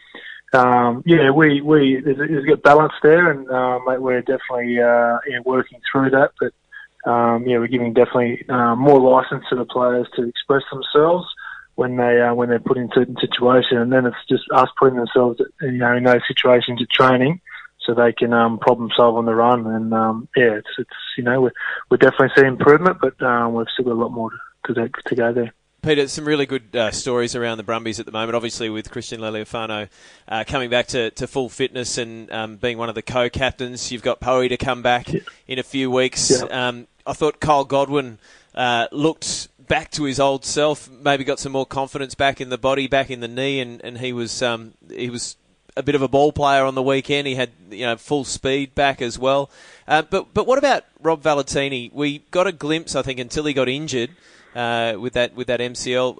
um, 0.53 1.03
yeah, 1.05 1.31
we 1.31 1.61
we 1.61 2.01
there's, 2.03 2.17
there's 2.17 2.53
a 2.53 2.57
balance 2.57 2.93
there, 3.01 3.31
and 3.31 3.49
uh, 3.49 3.79
mate, 3.85 4.01
we're 4.01 4.21
definitely 4.21 4.79
uh, 4.79 5.17
yeah, 5.27 5.39
working 5.45 5.79
through 5.91 6.11
that. 6.11 6.31
But 6.39 7.09
um, 7.09 7.45
yeah, 7.47 7.57
we're 7.57 7.67
giving 7.67 7.93
definitely 7.93 8.45
uh, 8.49 8.75
more 8.75 8.99
license 8.99 9.43
to 9.49 9.55
the 9.55 9.65
players 9.65 10.07
to 10.15 10.27
express 10.27 10.63
themselves 10.71 11.27
when 11.75 11.97
they 11.97 12.21
uh, 12.21 12.33
when 12.33 12.49
they're 12.49 12.59
put 12.59 12.77
in 12.77 12.89
certain 12.93 13.17
situations, 13.19 13.81
and 13.81 13.91
then 13.91 14.05
it's 14.05 14.17
just 14.29 14.43
us 14.53 14.69
putting 14.77 14.97
themselves, 14.97 15.41
you 15.61 15.71
know, 15.71 15.95
in 15.95 16.03
those 16.03 16.21
situations 16.27 16.81
of 16.81 16.89
training. 16.89 17.41
So 17.85 17.93
they 17.93 18.13
can 18.13 18.31
um, 18.31 18.59
problem 18.59 18.91
solve 18.95 19.17
on 19.17 19.25
the 19.25 19.35
run, 19.35 19.67
and 19.67 19.93
um, 19.93 20.29
yeah, 20.37 20.53
it's 20.53 20.69
it's 20.77 20.89
you 21.17 21.23
know 21.23 21.41
we're 21.41 21.51
we're 21.89 21.97
definitely 21.97 22.29
seeing 22.35 22.47
improvement, 22.47 22.97
but 23.01 23.21
um, 23.21 23.53
we've 23.53 23.67
still 23.73 23.85
got 23.85 23.93
a 23.93 24.01
lot 24.01 24.11
more 24.11 24.29
to 24.67 24.73
to, 24.73 24.89
to 25.07 25.15
go 25.15 25.33
there. 25.33 25.53
Peter, 25.83 26.07
some 26.07 26.23
really 26.23 26.45
good 26.45 26.73
uh, 26.75 26.91
stories 26.91 27.35
around 27.35 27.57
the 27.57 27.63
Brumbies 27.63 27.99
at 27.99 28.05
the 28.05 28.11
moment. 28.13 28.35
Obviously, 28.35 28.69
with 28.69 28.89
Christian 28.89 29.19
Lealiifano 29.19 29.89
uh, 30.29 30.45
coming 30.47 30.69
back 30.69 30.87
to, 30.87 31.11
to 31.11 31.27
full 31.27 31.49
fitness 31.49 31.97
and 31.97 32.31
um, 32.31 32.55
being 32.55 32.77
one 32.77 32.87
of 32.87 32.95
the 32.95 33.01
co-captains, 33.01 33.91
you've 33.91 34.01
got 34.01 34.21
Poe 34.21 34.47
to 34.47 34.55
come 34.55 34.81
back 34.81 35.09
in 35.45 35.59
a 35.59 35.63
few 35.63 35.91
weeks. 35.91 36.31
Yeah. 36.31 36.67
Um, 36.67 36.87
I 37.05 37.11
thought 37.11 37.41
Kyle 37.41 37.65
Godwin 37.65 38.17
uh, 38.55 38.87
looked 38.93 39.49
back 39.67 39.91
to 39.91 40.05
his 40.05 40.21
old 40.21 40.45
self, 40.45 40.89
maybe 40.89 41.25
got 41.25 41.39
some 41.39 41.51
more 41.51 41.65
confidence 41.65 42.15
back 42.15 42.39
in 42.39 42.47
the 42.47 42.57
body, 42.57 42.87
back 42.87 43.11
in 43.11 43.19
the 43.19 43.27
knee, 43.27 43.59
and, 43.59 43.83
and 43.83 43.97
he 43.97 44.13
was 44.13 44.41
um, 44.41 44.73
he 44.89 45.09
was 45.09 45.35
a 45.75 45.83
bit 45.83 45.95
of 45.95 46.01
a 46.01 46.07
ball 46.07 46.31
player 46.31 46.63
on 46.63 46.75
the 46.75 46.83
weekend. 46.83 47.27
He 47.27 47.35
had 47.35 47.51
you 47.69 47.85
know 47.85 47.97
full 47.97 48.23
speed 48.23 48.73
back 48.73 49.01
as 49.01 49.19
well. 49.19 49.49
Uh, 49.85 50.01
but 50.01 50.33
but 50.33 50.47
what 50.47 50.57
about 50.57 50.85
Rob 51.01 51.21
Valetini? 51.21 51.91
We 51.91 52.19
got 52.31 52.47
a 52.47 52.53
glimpse, 52.53 52.95
I 52.95 53.01
think, 53.01 53.19
until 53.19 53.43
he 53.43 53.53
got 53.53 53.67
injured 53.67 54.11
uh, 54.55 54.95
with 54.99 55.13
that 55.13 55.35
with 55.35 55.47
that 55.47 55.59
MCL. 55.59 56.17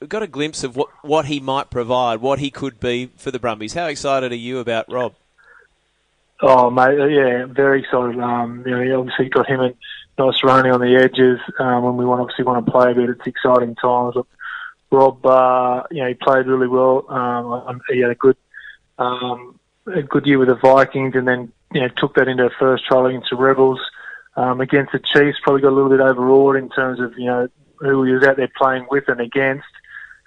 We 0.00 0.06
got 0.06 0.22
a 0.22 0.28
glimpse 0.28 0.62
of 0.62 0.76
what, 0.76 0.90
what 1.02 1.24
he 1.24 1.40
might 1.40 1.70
provide, 1.70 2.20
what 2.20 2.38
he 2.38 2.52
could 2.52 2.78
be 2.78 3.10
for 3.16 3.32
the 3.32 3.40
Brumbies. 3.40 3.74
How 3.74 3.86
excited 3.86 4.30
are 4.30 4.36
you 4.36 4.60
about 4.60 4.88
Rob? 4.88 5.14
Oh, 6.40 6.70
mate, 6.70 7.00
uh, 7.00 7.06
yeah, 7.06 7.46
very 7.46 7.80
excited. 7.80 8.16
Um, 8.20 8.62
you 8.64 8.70
know, 8.70 9.00
obviously 9.00 9.28
got 9.28 9.48
him 9.48 9.60
and 9.60 9.74
running 10.44 10.72
on 10.72 10.80
the 10.80 10.96
edges 10.96 11.40
um, 11.58 11.82
when 11.82 11.96
we 11.96 12.04
want 12.04 12.20
obviously 12.20 12.44
want 12.44 12.64
to 12.64 12.70
play, 12.70 12.92
but 12.92 13.08
it's 13.08 13.26
exciting 13.26 13.74
times. 13.74 14.14
Look, 14.14 14.28
Rob, 14.90 15.24
uh, 15.26 15.82
you 15.90 16.02
know, 16.02 16.08
he 16.08 16.14
played 16.14 16.46
really 16.46 16.68
well. 16.68 17.04
Um, 17.08 17.80
he 17.88 18.00
had 18.00 18.10
a 18.10 18.14
good 18.14 18.36
um, 18.98 19.58
a 19.86 20.02
good 20.02 20.26
year 20.26 20.38
with 20.38 20.48
the 20.48 20.54
Vikings, 20.54 21.14
and 21.14 21.26
then 21.26 21.52
you 21.72 21.80
know 21.80 21.88
took 21.96 22.14
that 22.14 22.28
into 22.28 22.46
a 22.46 22.50
first 22.50 22.86
trial 22.86 23.06
against 23.06 23.30
the 23.30 23.36
Rebels. 23.36 23.80
Um, 24.38 24.60
against 24.60 24.92
the 24.92 25.00
Chiefs, 25.00 25.38
probably 25.42 25.62
got 25.62 25.72
a 25.72 25.74
little 25.74 25.90
bit 25.90 25.98
overawed 25.98 26.54
in 26.54 26.68
terms 26.68 27.00
of 27.00 27.12
you 27.18 27.26
know 27.26 27.48
who 27.80 28.04
he 28.04 28.12
was 28.12 28.24
out 28.24 28.36
there 28.36 28.50
playing 28.56 28.86
with 28.88 29.08
and 29.08 29.20
against. 29.20 29.66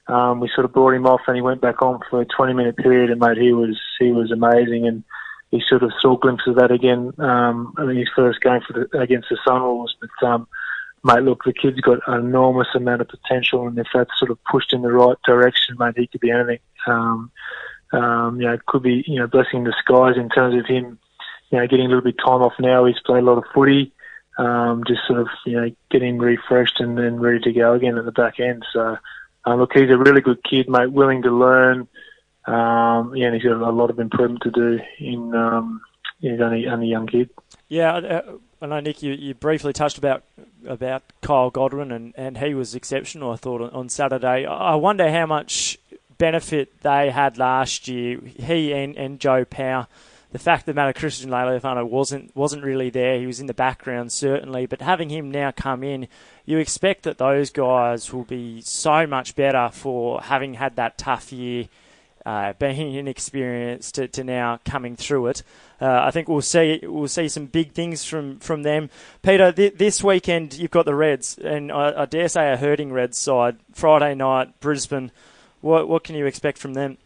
Um, 0.07 0.41
we 0.41 0.51
sort 0.53 0.65
of 0.65 0.73
brought 0.73 0.95
him 0.95 1.07
off, 1.07 1.21
and 1.27 1.35
he 1.37 1.41
went 1.41 1.61
back 1.61 1.81
on 1.81 2.01
for 2.09 2.19
a 2.19 2.25
20 2.25 2.53
minute 2.53 2.75
period, 2.75 3.09
and 3.09 3.21
mate, 3.21 3.37
he 3.37 3.53
was 3.53 3.79
he 3.99 4.11
was 4.11 4.29
amazing, 4.29 4.85
and 4.85 5.05
he 5.49 5.61
sort 5.65 5.83
of 5.83 5.93
saw 6.01 6.17
glimpses 6.17 6.49
of 6.49 6.55
that 6.55 6.71
again 6.71 7.13
um, 7.19 7.73
in 7.77 7.95
his 7.95 8.09
first 8.13 8.41
game 8.41 8.59
for 8.67 8.73
the, 8.73 8.99
against 8.99 9.29
the 9.29 9.37
Sunwolves. 9.47 9.93
But 10.01 10.27
um, 10.27 10.47
mate, 11.05 11.23
look, 11.23 11.45
the 11.45 11.53
kid's 11.53 11.79
got 11.79 11.99
an 12.07 12.19
enormous 12.19 12.67
amount 12.75 12.99
of 12.99 13.07
potential, 13.07 13.65
and 13.65 13.79
if 13.79 13.87
that's 13.93 14.11
sort 14.19 14.31
of 14.31 14.43
pushed 14.43 14.73
in 14.73 14.81
the 14.81 14.91
right 14.91 15.17
direction, 15.25 15.77
mate, 15.79 15.93
he 15.95 16.07
could 16.07 16.19
be 16.19 16.31
anything. 16.31 16.59
Um, 16.85 17.31
um, 17.93 18.41
you 18.41 18.47
know, 18.47 18.57
could 18.67 18.83
be 18.83 19.05
you 19.07 19.21
know 19.21 19.27
blessing 19.27 19.59
in 19.59 19.63
disguise 19.63 20.17
in 20.17 20.27
terms 20.27 20.59
of 20.59 20.65
him, 20.65 20.99
you 21.49 21.59
know, 21.59 21.67
getting 21.67 21.85
a 21.85 21.89
little 21.89 22.03
bit 22.03 22.15
of 22.19 22.25
time 22.25 22.41
off 22.41 22.59
now. 22.59 22.83
He's 22.83 22.99
played 23.05 23.23
a 23.23 23.25
lot 23.25 23.37
of 23.37 23.45
footy, 23.53 23.93
um, 24.37 24.83
just 24.87 25.01
sort 25.07 25.19
of 25.19 25.27
you 25.45 25.59
know 25.59 25.71
getting 25.89 26.17
refreshed 26.17 26.79
and 26.79 26.97
then 26.97 27.19
ready 27.19 27.39
to 27.39 27.51
go 27.51 27.73
again 27.73 27.97
at 27.97 28.05
the 28.05 28.11
back 28.11 28.39
end. 28.39 28.65
So, 28.73 28.97
uh, 29.45 29.55
look, 29.55 29.71
he's 29.73 29.89
a 29.89 29.97
really 29.97 30.21
good 30.21 30.43
kid, 30.43 30.69
mate, 30.69 30.91
willing 30.91 31.21
to 31.23 31.31
learn. 31.31 31.87
Um, 32.45 33.15
yeah, 33.15 33.27
and 33.27 33.35
he's 33.35 33.43
got 33.43 33.61
a 33.61 33.71
lot 33.71 33.89
of 33.89 33.99
improvement 33.99 34.43
to 34.43 34.51
do 34.51 34.79
in. 34.99 35.35
Um, 35.35 35.81
he's 36.19 36.39
only 36.39 36.67
only 36.67 36.87
young 36.87 37.07
kid. 37.07 37.29
Yeah, 37.67 37.93
uh, 37.93 38.21
I 38.61 38.65
know 38.65 38.79
Nick. 38.79 39.03
You, 39.03 39.13
you 39.13 39.33
briefly 39.33 39.73
touched 39.73 39.97
about 39.97 40.23
about 40.67 41.03
Kyle 41.21 41.49
Godwin, 41.49 41.91
and, 41.91 42.13
and 42.17 42.37
he 42.37 42.53
was 42.53 42.73
exceptional. 42.75 43.31
I 43.31 43.35
thought 43.35 43.61
on, 43.61 43.69
on 43.71 43.89
Saturday. 43.89 44.45
I 44.45 44.75
wonder 44.75 45.11
how 45.11 45.25
much 45.25 45.77
benefit 46.17 46.81
they 46.81 47.09
had 47.09 47.37
last 47.37 47.87
year. 47.87 48.19
He 48.19 48.73
and, 48.73 48.95
and 48.95 49.19
Joe 49.19 49.43
Power. 49.45 49.87
The 50.31 50.39
fact 50.39 50.65
that 50.65 50.75
matter, 50.75 50.93
Christian 50.93 51.29
Lealiifano 51.29 51.85
wasn't 51.87 52.33
wasn't 52.35 52.63
really 52.63 52.89
there. 52.89 53.19
He 53.19 53.27
was 53.27 53.41
in 53.41 53.47
the 53.47 53.53
background 53.53 54.11
certainly, 54.11 54.65
but 54.65 54.81
having 54.81 55.09
him 55.09 55.29
now 55.29 55.51
come 55.51 55.83
in, 55.83 56.07
you 56.45 56.57
expect 56.57 57.03
that 57.03 57.17
those 57.17 57.49
guys 57.49 58.13
will 58.13 58.23
be 58.23 58.61
so 58.61 59.05
much 59.05 59.35
better 59.35 59.69
for 59.73 60.21
having 60.21 60.53
had 60.53 60.77
that 60.77 60.97
tough 60.97 61.33
year 61.33 61.67
uh, 62.25 62.53
being 62.59 62.93
inexperienced 62.93 63.95
to, 63.95 64.07
to 64.07 64.23
now 64.23 64.59
coming 64.65 64.95
through 64.95 65.27
it. 65.27 65.43
Uh, 65.79 66.01
I 66.03 66.11
think 66.11 66.27
we'll 66.27 66.41
see 66.41 66.79
we'll 66.83 67.07
see 67.07 67.27
some 67.27 67.47
big 67.47 67.71
things 67.73 68.05
from, 68.05 68.39
from 68.39 68.63
them. 68.63 68.89
Peter, 69.21 69.51
th- 69.51 69.77
this 69.77 70.03
weekend 70.03 70.53
you've 70.53 70.71
got 70.71 70.85
the 70.85 70.95
Reds, 70.95 71.37
and 71.37 71.71
I, 71.71 72.03
I, 72.03 72.05
dare 72.05 72.29
say 72.29 72.51
a 72.51 72.57
hurting 72.57 72.93
Reds 72.93 73.17
side. 73.17 73.57
Friday 73.73 74.13
night, 74.15 74.59
Brisbane. 74.59 75.11
What 75.61 75.87
what 75.87 76.03
can 76.03 76.15
you 76.15 76.25
expect 76.25 76.57
from 76.57 76.73
them? 76.73 76.97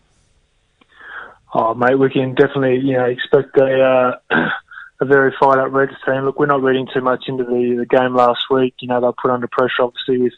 Oh, 1.57 1.73
mate, 1.73 1.95
we 1.97 2.09
can 2.09 2.35
definitely 2.35 2.85
you 2.85 2.97
know 2.97 3.05
expect 3.05 3.57
a 3.57 4.19
uh, 4.29 4.49
a 4.99 5.05
very 5.05 5.33
fired 5.39 5.59
up 5.59 5.71
Reds 5.71 5.93
team. 6.05 6.25
Look, 6.25 6.37
we're 6.37 6.47
not 6.47 6.61
reading 6.61 6.85
too 6.93 6.99
much 6.99 7.23
into 7.29 7.45
the, 7.45 7.77
the 7.79 7.85
game 7.85 8.13
last 8.13 8.41
week. 8.51 8.75
You 8.81 8.89
know, 8.89 8.99
they'll 8.99 9.13
put 9.13 9.31
under 9.31 9.47
pressure 9.47 9.83
obviously 9.83 10.17
with 10.17 10.33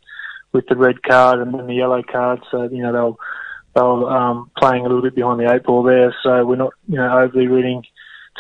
with 0.54 0.68
the 0.68 0.76
red 0.76 1.02
card 1.02 1.40
and 1.40 1.56
then 1.56 1.66
the 1.66 1.74
yellow 1.74 2.04
card. 2.04 2.42
So 2.52 2.70
you 2.70 2.84
know 2.84 2.94
they'll 2.94 3.18
they'll 3.74 4.06
um, 4.06 4.52
playing 4.60 4.86
a 4.86 4.90
little 4.90 5.02
bit 5.02 5.16
behind 5.16 5.40
the 5.40 5.52
eight 5.52 5.64
ball 5.64 5.82
there. 5.82 6.16
So 6.22 6.46
we're 6.46 6.56
not 6.56 6.74
you 6.88 6.98
know 6.98 7.18
overly 7.18 7.48
reading 7.48 7.82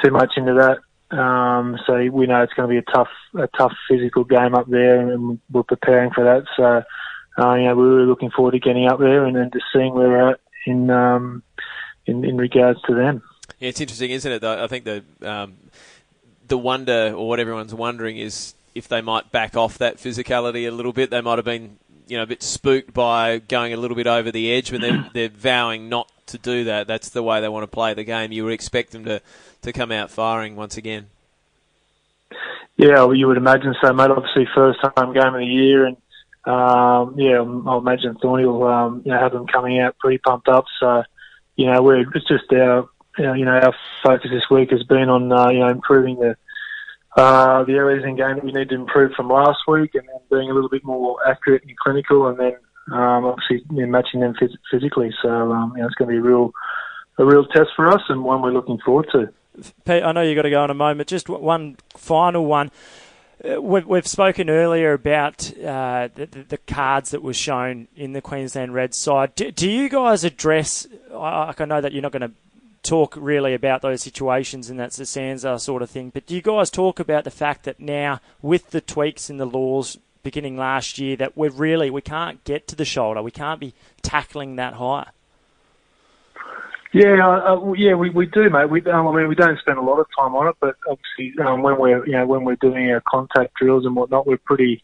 too 0.03 0.11
much 0.11 0.33
into 0.37 0.53
that. 0.53 1.17
Um, 1.17 1.79
so 1.87 1.95
we 2.11 2.27
know 2.27 2.43
it's 2.43 2.53
going 2.53 2.69
to 2.69 2.73
be 2.73 2.77
a 2.77 2.93
tough, 2.93 3.09
a 3.35 3.47
tough 3.57 3.73
physical 3.89 4.23
game 4.23 4.53
up 4.53 4.67
there, 4.69 4.99
and 4.99 5.39
we're 5.51 5.63
preparing 5.63 6.11
for 6.11 6.23
that. 6.25 6.43
So, 6.55 7.43
uh, 7.43 7.55
you 7.55 7.63
know, 7.63 7.75
we're 7.75 7.95
really 7.95 8.07
looking 8.07 8.29
forward 8.29 8.51
to 8.51 8.59
getting 8.59 8.87
up 8.87 8.99
there 8.99 9.25
and 9.25 9.35
then 9.35 9.49
just 9.51 9.65
seeing 9.73 9.93
where 9.93 10.09
we're 10.09 10.31
at 10.31 10.39
in, 10.65 10.89
um, 10.89 11.43
in 12.07 12.25
in 12.25 12.37
regards 12.37 12.81
to 12.83 12.95
them. 12.95 13.21
Yeah, 13.59 13.69
it's 13.69 13.81
interesting, 13.81 14.11
isn't 14.11 14.31
it? 14.31 14.41
Though 14.41 14.63
I 14.63 14.67
think 14.67 14.85
the 14.85 15.03
um, 15.21 15.55
the 16.47 16.57
wonder, 16.57 17.13
or 17.15 17.27
what 17.27 17.39
everyone's 17.39 17.73
wondering, 17.73 18.17
is 18.17 18.53
if 18.75 18.87
they 18.87 19.01
might 19.01 19.31
back 19.31 19.57
off 19.57 19.79
that 19.79 19.97
physicality 19.97 20.67
a 20.67 20.71
little 20.71 20.93
bit. 20.93 21.09
They 21.09 21.21
might 21.21 21.37
have 21.37 21.45
been, 21.45 21.77
you 22.07 22.17
know, 22.17 22.23
a 22.23 22.27
bit 22.27 22.43
spooked 22.43 22.93
by 22.93 23.39
going 23.39 23.73
a 23.73 23.77
little 23.77 23.95
bit 23.95 24.07
over 24.07 24.31
the 24.31 24.51
edge, 24.51 24.71
but 24.71 24.81
they're 24.81 25.09
they're 25.13 25.29
vowing 25.29 25.89
not 25.89 26.11
to 26.27 26.37
do 26.37 26.65
that. 26.65 26.87
That's 26.87 27.09
the 27.09 27.23
way 27.23 27.41
they 27.41 27.49
want 27.49 27.63
to 27.63 27.67
play 27.67 27.93
the 27.93 28.03
game. 28.03 28.31
You 28.31 28.45
would 28.45 28.53
expect 28.53 28.91
them 28.91 29.05
to, 29.05 29.21
to 29.63 29.73
come 29.73 29.91
out 29.91 30.11
firing 30.11 30.55
once 30.55 30.77
again. 30.77 31.07
Yeah, 32.75 33.05
well, 33.05 33.15
you 33.15 33.27
would 33.27 33.37
imagine 33.37 33.73
so, 33.81 33.91
mate. 33.91 34.11
Obviously, 34.11 34.47
first 34.53 34.79
time 34.81 35.13
game 35.13 35.33
of 35.33 35.39
the 35.39 35.45
year, 35.45 35.87
and 35.87 35.97
um, 36.45 37.15
yeah, 37.17 37.39
I'll 37.39 37.79
imagine 37.79 38.15
Thorny 38.21 38.45
will 38.45 38.67
um, 38.67 39.01
you 39.03 39.11
know, 39.11 39.19
have 39.19 39.31
them 39.31 39.47
coming 39.47 39.79
out 39.79 39.97
pretty 39.97 40.19
pumped 40.19 40.47
up. 40.47 40.65
So, 40.79 41.03
you 41.57 41.65
know, 41.65 41.81
we're 41.81 42.01
it's 42.01 42.27
just 42.27 42.51
our 42.53 42.87
you 43.17 43.43
know 43.43 43.51
our 43.51 43.75
focus 44.03 44.29
this 44.31 44.49
week 44.49 44.69
has 44.71 44.83
been 44.83 45.09
on 45.09 45.31
uh, 45.31 45.49
you 45.49 45.59
know 45.59 45.69
improving 45.69 46.15
the 46.17 46.37
uh, 47.17 47.63
the 47.63 47.73
areas 47.73 48.05
in 48.05 48.15
game 48.15 48.35
that 48.35 48.43
we 48.43 48.51
need 48.51 48.69
to 48.69 48.75
improve 48.75 49.11
from 49.13 49.27
last 49.27 49.59
week, 49.67 49.95
and 49.95 50.07
then 50.07 50.21
being 50.31 50.51
a 50.51 50.53
little 50.53 50.69
bit 50.69 50.85
more 50.85 51.17
accurate 51.27 51.63
and 51.63 51.75
clinical, 51.77 52.27
and 52.27 52.39
then 52.39 52.53
um, 52.91 53.25
obviously 53.25 53.65
you 53.71 53.81
know, 53.81 53.87
matching 53.87 54.21
them 54.21 54.35
phys- 54.39 54.55
physically. 54.71 55.11
So 55.21 55.51
um, 55.51 55.73
you 55.75 55.81
know, 55.81 55.87
it's 55.87 55.95
going 55.95 56.09
to 56.09 56.13
be 56.13 56.19
a 56.19 56.21
real 56.21 56.53
a 57.17 57.25
real 57.25 57.45
test 57.47 57.69
for 57.75 57.91
us 57.91 58.01
and 58.09 58.23
one 58.23 58.43
we're 58.43 58.51
looking 58.51 58.77
forward 58.85 59.07
to. 59.11 59.33
Pete, 59.85 60.03
I 60.03 60.11
know 60.11 60.21
you've 60.21 60.35
got 60.35 60.43
to 60.43 60.51
go 60.51 60.63
in 60.63 60.69
a 60.69 60.75
moment. 60.75 61.09
Just 61.09 61.27
one 61.27 61.77
final 61.95 62.45
one. 62.45 62.69
Uh, 63.43 63.61
we've, 63.61 63.85
we've 63.85 64.07
spoken 64.07 64.49
earlier 64.49 64.93
about 64.93 65.55
uh, 65.59 66.09
the, 66.15 66.25
the, 66.25 66.57
cards 66.57 67.11
that 67.11 67.21
were 67.21 67.33
shown 67.33 67.87
in 67.95 68.13
the 68.13 68.21
Queensland 68.21 68.73
Red 68.73 68.95
side. 68.95 69.35
Do, 69.35 69.51
do 69.51 69.69
you 69.69 69.89
guys 69.89 70.23
address? 70.23 70.87
I, 71.13 71.53
I 71.57 71.65
know 71.65 71.79
that 71.79 71.93
you're 71.93 72.01
not 72.01 72.11
going 72.11 72.29
to 72.29 72.31
talk 72.81 73.15
really 73.17 73.53
about 73.53 73.81
those 73.81 74.01
situations 74.01 74.69
and 74.69 74.79
that's 74.79 74.97
the 74.97 75.03
SANZAAR 75.03 75.59
sort 75.59 75.81
of 75.81 75.89
thing. 75.89 76.09
But 76.09 76.25
do 76.25 76.35
you 76.35 76.41
guys 76.41 76.69
talk 76.69 76.99
about 76.99 77.25
the 77.25 77.31
fact 77.31 77.63
that 77.65 77.79
now 77.79 78.21
with 78.41 78.71
the 78.71 78.81
tweaks 78.81 79.29
in 79.29 79.37
the 79.37 79.45
laws 79.45 79.97
beginning 80.27 80.57
last 80.57 80.99
year 80.99 81.15
that 81.15 81.37
we're 81.37 81.49
really 81.49 81.89
we 81.89 82.01
can't 82.01 82.43
get 82.43 82.67
to 82.67 82.75
the 82.75 82.83
shoulder. 82.83 83.23
We 83.23 83.31
can't 83.31 83.61
be 83.61 83.73
tackling 84.01 84.57
that 84.57 84.73
high. 84.73 85.07
Yeah, 86.97 87.27
uh, 87.27 87.55
uh, 87.55 87.73
yeah, 87.73 87.93
we, 87.93 88.09
we 88.09 88.25
do, 88.25 88.49
mate. 88.49 88.69
We, 88.69 88.81
um, 88.85 89.07
I 89.07 89.15
mean, 89.15 89.27
we 89.27 89.35
don't 89.35 89.59
spend 89.59 89.77
a 89.77 89.81
lot 89.81 89.99
of 89.99 90.07
time 90.17 90.35
on 90.35 90.47
it, 90.47 90.55
but 90.59 90.75
obviously, 90.89 91.43
um, 91.43 91.61
when 91.61 91.79
we're 91.79 92.05
you 92.05 92.13
know 92.13 92.25
when 92.25 92.43
we're 92.43 92.55
doing 92.55 92.89
our 92.91 93.03
contact 93.07 93.55
drills 93.55 93.85
and 93.85 93.95
whatnot, 93.95 94.25
we're 94.25 94.37
pretty 94.37 94.83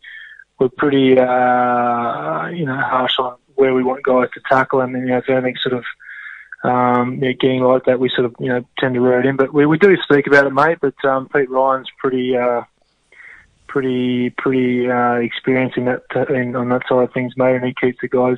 we're 0.59 0.69
pretty 0.69 1.17
uh, 1.19 2.47
you 2.47 2.65
know 2.65 2.77
harsh 2.77 3.17
on 3.19 3.37
where 3.55 3.73
we 3.73 3.83
want 3.83 4.03
guys 4.03 4.29
to 4.33 4.41
tackle, 4.47 4.81
and 4.81 4.93
you 4.93 5.05
know 5.07 5.17
if 5.17 5.29
anything 5.29 5.55
sort 5.61 5.73
of 5.73 5.85
um, 6.63 7.19
yeah, 7.21 7.31
getting 7.33 7.61
like 7.61 7.85
that, 7.85 7.99
we 7.99 8.09
sort 8.09 8.25
of 8.25 8.35
you 8.39 8.47
know 8.47 8.65
tend 8.79 8.93
to 8.93 9.01
rear 9.01 9.19
it 9.19 9.25
in. 9.25 9.35
But 9.35 9.53
we, 9.53 9.65
we 9.65 9.77
do 9.77 9.95
speak 10.03 10.27
about 10.27 10.47
it, 10.47 10.53
mate. 10.53 10.77
But 10.81 11.03
um, 11.05 11.27
Pete 11.29 11.49
Ryan's 11.49 11.89
pretty 11.99 12.37
uh, 12.37 12.61
pretty 13.67 14.29
pretty 14.29 14.89
uh, 14.89 15.15
experienced 15.15 15.77
in 15.77 15.85
that 15.85 16.03
in, 16.29 16.55
on 16.55 16.69
that 16.69 16.83
side 16.87 17.03
of 17.03 17.13
things, 17.13 17.33
mate, 17.35 17.55
and 17.55 17.65
he 17.65 17.73
keeps 17.73 17.99
the 18.01 18.07
guys, 18.07 18.37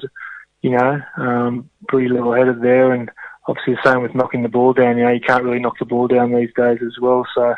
you 0.61 0.71
know, 0.71 1.01
um, 1.17 1.69
pretty 1.88 2.09
level-headed 2.09 2.61
there. 2.61 2.93
And 2.93 3.11
obviously 3.47 3.75
the 3.75 3.89
same 3.89 4.01
with 4.01 4.15
knocking 4.15 4.43
the 4.43 4.49
ball 4.49 4.73
down. 4.73 4.97
You 4.97 5.05
know, 5.05 5.12
you 5.12 5.19
can't 5.19 5.43
really 5.43 5.60
knock 5.60 5.79
the 5.79 5.86
ball 5.86 6.08
down 6.08 6.34
these 6.34 6.53
days 6.55 6.79
as 6.86 6.99
well. 6.99 7.25
So, 7.36 7.55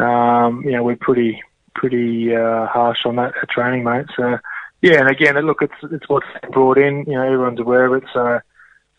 um, 0.00 0.62
you 0.64 0.72
know, 0.72 0.82
we're 0.82 0.96
pretty 0.96 1.42
pretty 1.74 2.34
uh, 2.34 2.66
harsh 2.66 3.06
on 3.06 3.16
that 3.16 3.32
training, 3.50 3.84
mate. 3.84 4.06
So, 4.16 4.38
yeah, 4.82 5.00
and 5.00 5.08
again, 5.08 5.36
look, 5.46 5.62
it's 5.62 5.92
it's 5.92 6.08
what's 6.08 6.26
brought 6.50 6.78
in. 6.78 7.04
You 7.06 7.14
know, 7.14 7.22
everyone's 7.22 7.60
aware 7.60 7.86
of 7.86 8.02
it, 8.02 8.08
so 8.12 8.40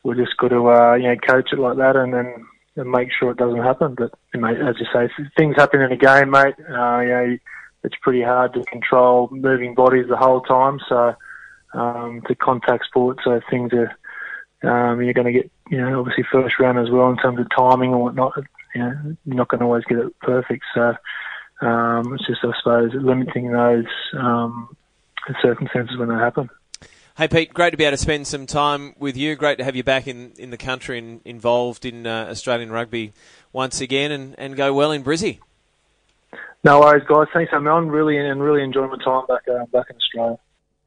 we're 0.04 0.16
just 0.16 0.38
got 0.38 0.50
to 0.50 0.70
uh, 0.70 0.94
you 0.96 1.10
know 1.10 1.16
coach 1.18 1.50
it 1.52 1.60
like 1.60 1.78
that, 1.78 1.96
and 1.96 2.14
then 2.14 2.46
and 2.76 2.92
make 2.92 3.10
sure 3.12 3.32
it 3.32 3.38
doesn't 3.38 3.62
happen. 3.62 3.96
But 3.96 4.12
mate, 4.34 4.58
as 4.58 4.76
you 4.80 4.88
say, 4.94 5.10
things 5.38 5.56
happen 5.58 5.82
in 5.82 5.92
a 5.92 5.98
game, 5.98 6.32
mate. 6.32 6.56
Uh, 6.60 7.00
you 7.00 7.10
know 7.10 7.38
it's 7.84 7.96
pretty 8.02 8.22
hard 8.22 8.54
to 8.54 8.64
control 8.64 9.28
moving 9.32 9.76
bodies 9.76 10.08
the 10.08 10.18
whole 10.18 10.42
time. 10.42 10.80
So 10.88 11.16
um, 11.74 12.22
to 12.28 12.36
contact 12.36 12.86
sport, 12.86 13.20
so 13.24 13.42
things 13.50 13.74
are 13.74 13.96
um, 14.64 15.02
you're 15.02 15.14
going 15.14 15.28
to 15.28 15.34
get 15.34 15.52
you 15.70 15.80
know 15.80 16.00
obviously 16.00 16.24
first 16.32 16.60
round 16.60 16.80
as 16.80 16.90
well 16.90 17.10
in 17.10 17.18
terms 17.18 17.40
of 17.40 17.48
timing 17.56 17.92
and 17.92 18.02
whatnot. 18.02 18.34
You 18.76 18.82
know, 18.82 19.16
you're 19.26 19.36
not 19.36 19.50
going 19.50 19.60
to 19.60 19.66
always 19.66 19.84
get 19.86 20.00
it 20.00 20.20
perfect. 20.20 20.64
So 20.74 20.96
um, 21.62 22.14
it's 22.14 22.26
just 22.26 22.44
I 22.44 22.52
suppose 22.58 22.92
limiting 22.94 23.52
those 23.52 23.86
um, 24.18 24.76
circumstances 25.42 25.98
when 25.98 26.10
they 26.10 26.16
happen. 26.16 26.50
Hey 27.16 27.28
Pete, 27.28 27.54
great 27.54 27.70
to 27.70 27.78
be 27.78 27.84
able 27.84 27.96
to 27.96 28.02
spend 28.02 28.26
some 28.26 28.48
time 28.48 28.96
with 28.98 29.16
you. 29.16 29.36
Great 29.36 29.60
to 29.60 29.64
have 29.64 29.76
you 29.76 29.84
back 29.84 30.08
in, 30.08 30.32
in 30.40 30.50
the 30.50 30.58
country 30.58 30.98
and 30.98 31.22
involved 31.26 31.86
in 31.86 32.08
uh, 32.08 32.26
Australian 32.32 32.72
rugby 32.72 33.14
once 33.52 33.82
again, 33.82 34.12
and, 34.12 34.34
and 34.40 34.56
go 34.56 34.74
well 34.74 34.92
in 34.92 35.04
Brizzy. 35.04 35.38
No 36.64 36.80
worries, 36.80 37.04
guys. 37.08 37.28
Thanks, 37.32 37.52
I'm 37.54 37.68
on 37.68 37.90
really 37.90 38.18
and 38.18 38.42
really 38.42 38.64
enjoying 38.64 38.90
my 38.90 38.98
time 39.04 39.28
back 39.28 39.42
uh, 39.48 39.66
back 39.68 39.92
in 39.92 39.96
Australia. 39.96 40.40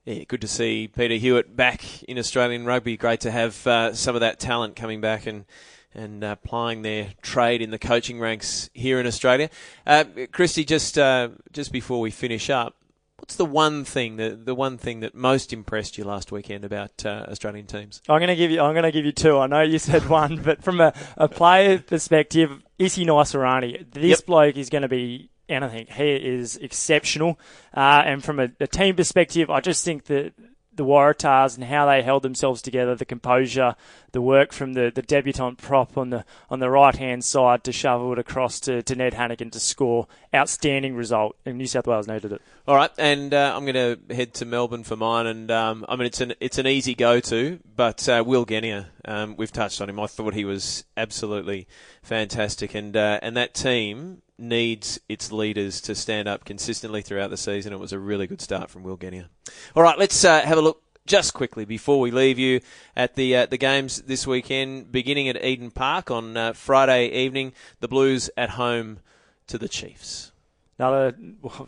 Yeah, 0.07 0.23
good 0.23 0.43
to 0.43 0.47
see 0.47 0.87
Peter 0.87 1.15
Hewat 1.15 1.57
back 1.57 2.05
in 2.05 2.17
Australian 2.17 2.65
rugby. 2.65 2.97
Great 2.97 3.23
to 3.23 3.31
have 3.33 3.67
uh, 3.67 3.93
some 3.93 4.15
of 4.15 4.21
that 4.21 4.39
talent 4.39 4.77
coming 4.77 5.01
back 5.01 5.27
and 5.27 5.45
and 5.93 6.23
uh, 6.23 6.37
plying 6.37 6.83
their 6.83 7.09
trade 7.23 7.61
in 7.61 7.71
the 7.73 7.79
coaching 7.79 8.21
ranks 8.21 8.71
here 8.73 9.01
in 9.01 9.07
Australia. 9.09 9.51
Uh, 9.85 10.05
Christy, 10.31 10.65
just 10.65 10.97
uh, 10.97 11.31
just 11.53 11.73
before 11.73 12.01
we 12.01 12.13
finish 12.13 12.51
up, 12.51 12.77
what's 13.19 13.35
the 13.35 13.45
one 13.45 13.85
thing 13.85 14.15
the 14.15 14.39
the 14.41 14.55
one 14.55 14.79
thing 14.79 15.01
that 15.01 15.13
most 15.13 15.53
impressed 15.53 15.99
you 15.99 16.05
last 16.05 16.31
weekend 16.31 16.65
about 16.65 17.05
uh, 17.05 17.27
Australian 17.29 17.67
teams? 17.67 18.01
I'm 18.09 18.21
going 18.21 18.29
to 18.29 18.37
give 18.37 18.53
you 18.53 18.61
I'm 18.61 18.75
going 18.75 18.85
to 18.85 18.93
give 18.93 19.05
you 19.05 19.11
two. 19.11 19.37
I 19.37 19.49
know 19.49 19.63
you 19.63 19.81
said 19.81 20.09
one, 20.09 20.37
but 20.41 20.63
from 20.63 20.81
a, 20.81 20.95
a 21.17 21.27
player 21.27 21.81
perspective, 21.81 22.63
Isi 22.79 23.05
Naisarani, 23.05 23.91
this 23.91 24.05
yep. 24.21 24.27
bloke 24.27 24.57
is 24.57 24.71
going 24.71 24.83
to 24.83 24.89
be 24.89 25.31
anything. 25.49 25.87
He 25.87 26.15
is 26.17 26.57
exceptional. 26.57 27.39
Uh, 27.75 28.03
and 28.05 28.25
from 28.25 28.41
a, 28.41 28.51
a, 28.61 28.67
team 28.67 28.97
perspective, 28.97 29.51
I 29.51 29.61
just 29.61 29.85
think 29.85 30.05
that 30.05 30.33
the 30.77 30.85
Waratahs 30.85 31.57
and 31.57 31.65
how 31.65 31.87
they 31.87 32.03
held 32.03 32.23
themselves 32.23 32.63
together, 32.63 32.95
the 32.95 33.05
composure, 33.05 33.75
the 34.13 34.21
work 34.21 34.53
from 34.53 34.75
the, 34.75 34.93
the 34.95 35.03
debutant 35.03 35.59
prop 35.59 35.99
on 35.99 36.11
the 36.11 36.25
on 36.49 36.61
the 36.61 36.71
right 36.71 36.95
hand 36.95 37.25
side 37.25 37.65
to 37.65 37.73
shovel 37.73 38.13
it 38.13 38.19
across 38.19 38.61
to, 38.61 38.83
to 38.83 38.95
Ned 38.95 39.15
Hanigan 39.15 39.51
to 39.53 39.61
score. 39.61 40.07
Outstanding 40.35 40.95
result, 40.95 41.37
and 41.45 41.57
New 41.57 41.67
South 41.67 41.87
Wales 41.87 42.07
needed 42.07 42.33
it. 42.33 42.43
All 42.69 42.77
right, 42.77 42.91
and 42.99 43.33
uh, 43.33 43.55
I'm 43.57 43.65
going 43.65 43.75
to 43.75 44.15
head 44.15 44.35
to 44.35 44.45
Melbourne 44.45 44.85
for 44.85 44.97
mine, 44.97 45.27
and 45.27 45.51
um, 45.51 45.85
I 45.89 45.97
mean 45.97 46.07
it's 46.07 46.21
an 46.21 46.35
it's 46.41 46.59
an 46.59 46.67
easy 46.67 46.95
go 46.95 47.21
to, 47.21 47.59
but 47.75 48.09
uh, 48.09 48.23
Will 48.27 48.45
Genia, 48.45 48.89
um, 49.05 49.37
we've 49.37 49.53
touched 49.53 49.81
on 49.81 49.89
him. 49.89 49.99
I 49.99 50.07
thought 50.07 50.35
he 50.35 50.45
was 50.45 50.85
absolutely 50.97 51.67
fantastic, 52.03 52.75
and 52.75 52.97
uh, 52.97 53.19
and 53.23 53.37
that 53.37 53.55
team 53.55 54.23
needs 54.39 55.01
its 55.09 55.33
leaders 55.33 55.81
to 55.83 55.95
stand 55.95 56.29
up 56.29 56.45
consistently 56.45 57.03
throughout 57.03 57.31
the 57.31 57.37
season. 57.37 57.73
It 57.73 57.79
was 57.79 57.93
a 57.93 57.99
really 57.99 58.27
good 58.27 58.41
start 58.41 58.71
from 58.71 58.83
Will 58.83 58.97
Genia. 58.97 59.29
All 59.75 59.83
right, 59.83 59.99
let's 59.99 60.25
uh, 60.25 60.43
have 60.43 60.59
a 60.59 60.63
look 60.63 60.83
just 61.07 61.35
quickly 61.35 61.65
before 61.65 62.01
we 62.01 62.11
leave 62.11 62.39
you 62.39 62.61
at 62.97 63.15
the 63.15 63.37
uh, 63.37 63.47
the 63.47 63.57
games 63.57 64.03
this 64.03 64.27
weekend, 64.27 64.91
beginning 64.91 65.29
at 65.29 65.43
Eden 65.43 65.71
Park 65.71 66.11
on 66.11 66.37
uh, 66.37 66.53
Friday 66.53 67.09
evening. 67.09 67.53
The 67.81 67.89
Blues 67.89 68.29
at 68.37 68.51
home 68.51 69.01
to 69.47 69.59
the 69.59 69.69
Chiefs 69.69 70.33
another 70.79 71.17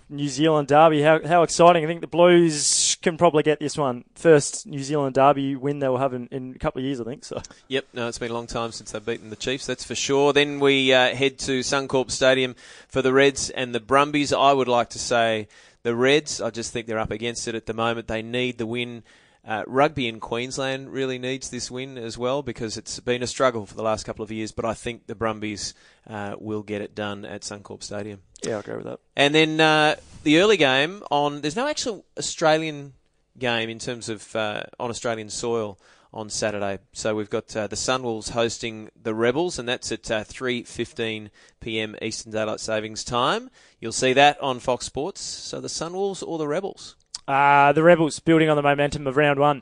New 0.09 0.29
Zealand 0.29 0.69
derby. 0.69 1.03
How, 1.03 1.25
how 1.27 1.43
exciting! 1.43 1.85
I 1.85 1.87
think 1.87 2.01
the 2.01 2.07
Blues 2.07 2.97
can 3.03 3.17
probably 3.17 3.43
get 3.43 3.61
this 3.61 3.77
one 3.77 4.05
first 4.15 4.67
New 4.67 4.83
Zealand 4.83 5.15
derby 5.15 5.57
win 5.57 5.79
they 5.79 5.89
will 5.89 5.99
have 5.99 6.15
in, 6.15 6.29
in 6.29 6.55
a 6.55 6.59
couple 6.59 6.81
of 6.81 6.85
years. 6.85 7.01
I 7.01 7.05
think 7.05 7.25
so. 7.25 7.41
Yep, 7.69 7.87
no, 7.93 8.09
it's 8.09 8.19
been 8.19 8.31
a 8.31 8.35
long 8.35 8.47
time 8.47 8.73
since 8.73 8.93
they've 8.93 9.05
beaten 9.05 9.31
the 9.31 9.37
Chiefs. 9.37 9.67
That's 9.67 9.85
for 9.85 9.95
sure. 9.95 10.33
Then 10.33 10.61
we 10.61 10.93
uh, 10.93 11.15
head 11.15 11.39
to 11.41 11.61
Suncorp 11.61 12.11
Stadium 12.11 12.55
for 12.89 13.03
the 13.03 13.13
Reds 13.13 13.51
and 13.51 13.75
the 13.75 13.81
Brumbies. 13.81 14.33
I 14.33 14.53
would 14.53 14.69
like 14.69 14.91
to 14.91 14.99
say 14.99 15.49
the 15.83 15.95
Reds. 15.95 16.41
I 16.41 16.51
just 16.51 16.73
think 16.73 16.87
they're 16.87 16.99
up 16.99 17.11
against 17.11 17.49
it 17.49 17.55
at 17.55 17.67
the 17.67 17.75
moment. 17.75 18.09
They 18.09 18.23
need 18.23 18.59
the 18.59 18.67
win 18.67 19.03
Uh, 19.49 19.65
rugby 19.67 20.07
in 20.07 20.21
Queensland 20.21 20.93
really 20.93 21.19
needs 21.19 21.49
this 21.49 21.71
win 21.71 21.97
as 21.97 22.19
well 22.19 22.43
because 22.43 22.77
it's 22.77 23.01
been 23.01 23.23
a 23.23 23.27
struggle 23.27 23.65
for 23.65 23.75
the 23.75 23.83
last 23.83 24.05
couple 24.05 24.23
of 24.23 24.31
years. 24.31 24.53
But 24.53 24.67
I 24.67 24.75
think 24.75 25.07
the 25.07 25.15
Brumbies 25.15 25.73
uh, 26.07 26.37
will 26.39 26.63
get 26.63 26.83
it 26.83 26.95
done 26.95 27.25
at 27.25 27.41
Suncorp 27.41 27.83
Stadium. 27.83 28.21
Yeah, 28.43 28.57
I'll 28.57 28.63
go 28.63 28.77
with 28.77 28.85
that. 28.85 29.01
And 29.17 29.35
then 29.35 29.59
uh, 29.59 29.97
the 30.23 30.41
early 30.41 30.59
game 30.59 31.03
on. 31.11 31.41
There's 31.41 31.57
no 31.57 31.67
actual 31.67 32.05
Australian 32.19 32.93
game 33.39 33.71
in 33.71 33.79
terms 33.79 34.11
of 34.11 34.37
uh, 34.37 34.65
on 34.79 34.91
Australian 34.91 35.31
soil 35.31 35.79
on 36.13 36.29
Saturday. 36.29 36.79
So 36.93 37.15
we've 37.15 37.31
got 37.31 37.57
uh, 37.57 37.69
the 37.69 37.77
Sunwolves 37.77 38.31
hosting 38.31 38.91
the 39.01 39.15
Rebels, 39.15 39.59
and 39.59 39.67
that's 39.67 39.91
at 39.91 40.11
uh, 40.11 40.25
3:15 40.25 41.31
p.m. 41.61 41.97
Eastern 42.03 42.33
Daylight 42.33 42.61
Savings 42.61 43.03
Time. 43.03 43.49
You'll 43.81 43.93
see 43.93 44.13
that 44.13 44.39
on 44.43 44.61
Fox 44.61 44.85
Sports. 44.85 45.23
So 45.23 45.59
the 45.59 45.69
Sunwolves 45.69 46.23
or 46.23 46.37
the 46.37 46.49
Rebels? 46.49 46.97
Uh, 47.29 47.73
the 47.73 47.83
Rebels 47.83 48.21
building 48.21 48.49
on 48.49 48.57
the 48.57 48.63
momentum 48.63 49.07
of 49.07 49.19
round 49.19 49.39
one. 49.39 49.61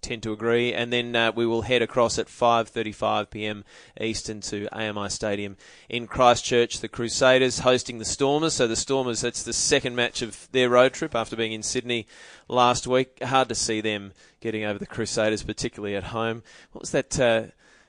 Tend 0.00 0.22
to 0.22 0.32
agree, 0.32 0.72
and 0.72 0.92
then 0.92 1.14
uh, 1.16 1.32
we 1.34 1.44
will 1.44 1.62
head 1.62 1.82
across 1.82 2.20
at 2.20 2.28
5:35 2.28 3.30
p.m. 3.30 3.64
Eastern 4.00 4.40
to 4.42 4.68
AMI 4.72 5.10
Stadium 5.10 5.56
in 5.88 6.06
Christchurch. 6.06 6.78
The 6.78 6.88
Crusaders 6.88 7.58
hosting 7.58 7.98
the 7.98 8.04
Stormers. 8.04 8.54
So 8.54 8.68
the 8.68 8.76
Stormers, 8.76 9.22
that's 9.22 9.42
the 9.42 9.52
second 9.52 9.96
match 9.96 10.22
of 10.22 10.48
their 10.52 10.70
road 10.70 10.94
trip 10.94 11.16
after 11.16 11.34
being 11.34 11.52
in 11.52 11.64
Sydney 11.64 12.06
last 12.48 12.86
week. 12.86 13.20
Hard 13.22 13.48
to 13.48 13.54
see 13.56 13.80
them 13.80 14.12
getting 14.40 14.64
over 14.64 14.78
the 14.78 14.86
Crusaders, 14.86 15.42
particularly 15.42 15.96
at 15.96 16.04
home. 16.04 16.44
What 16.70 16.82
was 16.82 16.92
that? 16.92 17.18
Uh, 17.18 17.42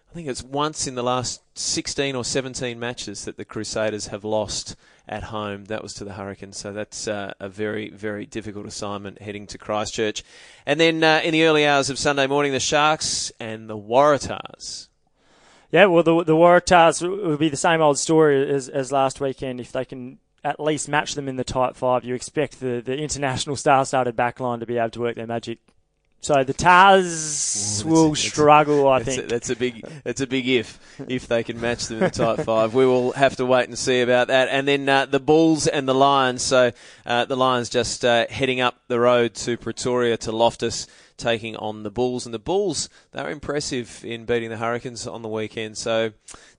I 0.10 0.14
think 0.14 0.28
it's 0.28 0.44
once 0.44 0.88
in 0.88 0.96
the 0.96 1.04
last 1.04 1.42
16 1.58 2.16
or 2.16 2.26
17 2.26 2.78
matches 2.78 3.24
that 3.24 3.38
the 3.38 3.46
Crusaders 3.46 4.08
have 4.08 4.26
lost 4.26 4.76
at 5.08 5.24
home. 5.24 5.66
That 5.66 5.84
was 5.84 5.94
to 5.96 6.04
the 6.04 6.14
Hurricanes, 6.14 6.58
so 6.58 6.74
that's 6.74 7.08
uh, 7.08 7.34
a 7.40 7.50
very, 7.50 7.90
very 7.90 8.26
difficult 8.26 8.66
assignment 8.66 9.22
heading 9.22 9.48
to 9.48 9.58
Christchurch. 9.58 10.24
And 10.66 10.80
then 10.80 11.04
uh, 11.04 11.22
in 11.24 11.32
the 11.32 11.44
early 11.44 11.66
hours 11.66 11.90
of 11.90 12.00
Sunday 12.00 12.28
morning, 12.28 12.52
the 12.52 12.60
Sharks 12.60 13.32
and 13.40 13.70
the 13.70 13.78
Waratahs. 13.78 14.88
Yeah, 15.72 15.86
well, 15.86 16.04
the 16.04 16.24
the 16.24 16.36
Waratahs 16.36 17.02
will 17.08 17.38
be 17.38 17.50
the 17.50 17.56
same 17.58 17.82
old 17.82 17.98
story 17.98 18.50
as, 18.50 18.68
as 18.68 18.92
last 18.92 19.22
weekend. 19.22 19.62
If 19.62 19.72
they 19.72 19.86
can 19.86 20.20
at 20.44 20.60
least 20.60 20.90
match 20.90 21.16
them 21.16 21.30
in 21.30 21.38
the 21.38 21.44
tight 21.44 21.76
five, 21.76 22.04
you 22.04 22.16
expect 22.16 22.60
the, 22.60 22.82
the 22.84 22.98
international 22.98 23.56
star-started 23.56 24.16
backline 24.16 24.60
to 24.60 24.66
be 24.66 24.78
able 24.78 24.90
to 24.90 25.00
work 25.00 25.16
their 25.16 25.28
magic 25.28 25.60
so 26.22 26.44
the 26.44 26.54
Tahs 26.54 27.84
Ooh, 27.84 27.90
will 27.90 28.16
struggle, 28.16 28.88
I 28.88 29.02
think. 29.02 29.24
A, 29.24 29.28
that's 29.28 29.50
a 29.50 29.56
big, 29.56 29.84
that's 30.04 30.22
a 30.22 30.28
big 30.28 30.48
if. 30.48 30.80
If 31.08 31.28
they 31.28 31.44
can 31.44 31.60
match 31.60 31.88
them 31.88 31.98
in 31.98 32.04
the 32.04 32.10
tight 32.12 32.46
five, 32.46 32.76
we 32.76 32.86
will 32.86 33.12
have 33.14 33.36
to 33.38 33.46
wait 33.46 33.68
and 33.68 33.78
see 33.78 34.02
about 34.02 34.28
that. 34.28 34.48
And 34.50 34.68
then 34.68 34.88
uh, 34.88 35.08
the 35.08 35.20
Bulls 35.20 35.66
and 35.66 35.88
the 35.88 35.96
Lions. 35.96 36.44
So 36.44 36.72
uh, 37.08 37.26
the 37.26 37.36
Lions 37.36 37.70
just 37.70 38.06
uh, 38.06 38.28
heading 38.30 38.62
up 38.62 38.76
the 38.88 39.00
road 39.00 39.34
to 39.36 39.58
Pretoria 39.58 40.16
to 40.18 40.32
Loftus 40.32 40.86
taking 41.22 41.56
on 41.56 41.84
the 41.84 41.92
Bulls. 41.92 42.26
And 42.26 42.34
the 42.34 42.40
Bulls, 42.40 42.90
they're 43.12 43.30
impressive 43.30 44.04
in 44.04 44.26
beating 44.26 44.50
the 44.50 44.58
Hurricanes 44.58 45.08
on 45.08 45.22
the 45.22 45.30
weekend. 45.30 45.78
So 45.78 46.12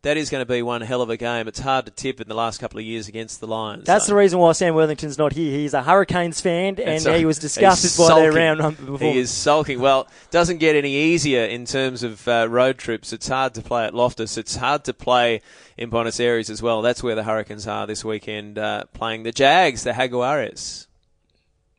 that 0.03 0.17
is 0.17 0.31
going 0.31 0.41
to 0.41 0.51
be 0.51 0.63
one 0.63 0.81
hell 0.81 1.03
of 1.03 1.11
a 1.11 1.17
game. 1.17 1.49
It's 1.49 1.61
hard 1.61 1.85
to 1.87 1.93
tip 1.93 2.21
in 2.21 2.29
the 2.29 2.35
last 2.35 2.59
couple 2.61 2.79
of 2.79 2.85
years 2.85 3.09
against 3.09 3.41
the 3.41 3.47
Lions. 3.47 3.85
That's 3.85 4.07
so. 4.07 4.13
the 4.13 4.17
reason 4.17 4.39
why 4.39 4.53
Sam 4.53 4.75
Worthington's 4.75 5.19
not 5.19 5.33
here. 5.33 5.57
He's 5.57 5.75
a 5.75 5.83
Hurricanes 5.83 6.41
fan, 6.41 6.79
and 6.79 7.03
so 7.03 7.17
he 7.17 7.25
was 7.25 7.39
disgusted 7.39 7.93
by 7.99 8.21
their 8.21 8.33
round 8.33 8.61
one 8.61 8.75
before. 8.75 8.99
He 8.99 9.19
is 9.19 9.31
sulking. 9.31 9.81
Well, 9.81 10.09
doesn't 10.31 10.59
get 10.59 10.77
any 10.77 10.95
easier 10.95 11.45
in 11.45 11.67
terms 11.67 12.03
of 12.03 12.27
uh, 12.27 12.47
road 12.49 12.79
trips. 12.79 13.13
It's 13.13 13.29
hard 13.29 13.55
to 13.55 13.63
play 13.63 13.85
at 13.85 13.95
Loftus. 13.95 14.39
It's 14.39 14.57
hard 14.57 14.85
to 14.85 14.95
play 14.95 15.41
in 15.77 15.91
Buenos 15.91 16.21
Aires 16.21 16.51
as 16.51 16.63
well. 16.63 16.83
That's 16.83 17.03
where 17.03 17.15
the 17.15 17.25
Hurricanes 17.25 17.67
are 17.67 17.87
this 17.87 18.05
weekend, 18.05 18.59
uh, 18.59 18.85
playing 18.93 19.23
the 19.23 19.33
Jags, 19.33 19.85
the 19.85 19.93
Jaguares. 19.93 20.87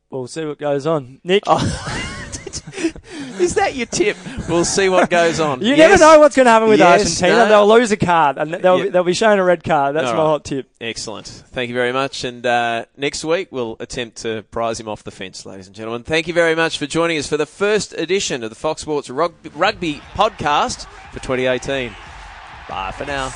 We'll 0.10 0.28
see 0.28 0.46
what 0.46 0.60
goes 0.60 0.86
on. 0.86 1.20
Nick. 1.24 1.44
Oh. 1.48 2.20
Is 3.40 3.56
that 3.56 3.76
your 3.76 3.86
tip? 3.86 4.18
We'll 4.48 4.66
see 4.66 4.90
what 4.90 5.10
goes 5.10 5.40
on. 5.40 5.62
You 5.62 5.76
yes. 5.76 6.00
never 6.00 6.00
know 6.00 6.20
what's 6.20 6.36
going 6.36 6.46
to 6.46 6.52
happen 6.52 6.70
with 6.70 6.80
yes, 6.80 7.02
Argentina. 7.02 7.44
No. 7.44 7.50
They'll 7.50 7.80
lose 7.80 7.92
a 7.92 7.98
card, 7.98 8.38
and 8.38 8.54
they'll, 8.54 8.78
Yeah. 8.78 8.84
be, 8.86 8.90
they'll 8.90 9.04
be 9.04 9.14
shown 9.14 9.40
a 9.40 9.44
red 9.44 9.64
card. 9.64 9.96
That's 9.96 10.08
All 10.10 10.14
my 10.14 10.20
right. 10.20 10.28
hot 10.28 10.46
tip. 10.46 10.70
Excellent. 10.80 11.28
Thank 11.28 11.70
you 11.70 11.76
very 11.76 11.92
much. 11.92 12.24
And 12.24 12.46
uh, 12.46 12.86
next 12.98 13.24
week 13.26 13.48
we'll 13.52 13.78
attempt 13.80 14.18
to 14.18 14.44
prize 14.52 14.80
him 14.80 14.88
off 14.88 15.04
the 15.04 15.12
fence, 15.12 15.46
ladies 15.46 15.68
and 15.68 15.76
gentlemen. 15.76 16.04
Thank 16.04 16.28
you 16.28 16.34
very 16.34 16.56
much 16.56 16.78
for 16.78 16.86
joining 16.86 17.18
us 17.18 17.28
for 17.28 17.38
the 17.38 17.46
first 17.46 17.94
edition 17.94 18.44
of 18.44 18.50
the 18.50 18.56
Fox 18.56 18.82
Sports 18.82 19.10
Rugby, 19.10 19.50
Rugby 19.50 20.02
Podcast 20.14 20.86
for 21.12 21.20
2018. 21.20 21.96
Bye 22.70 22.92
for 22.92 23.06
now. 23.06 23.34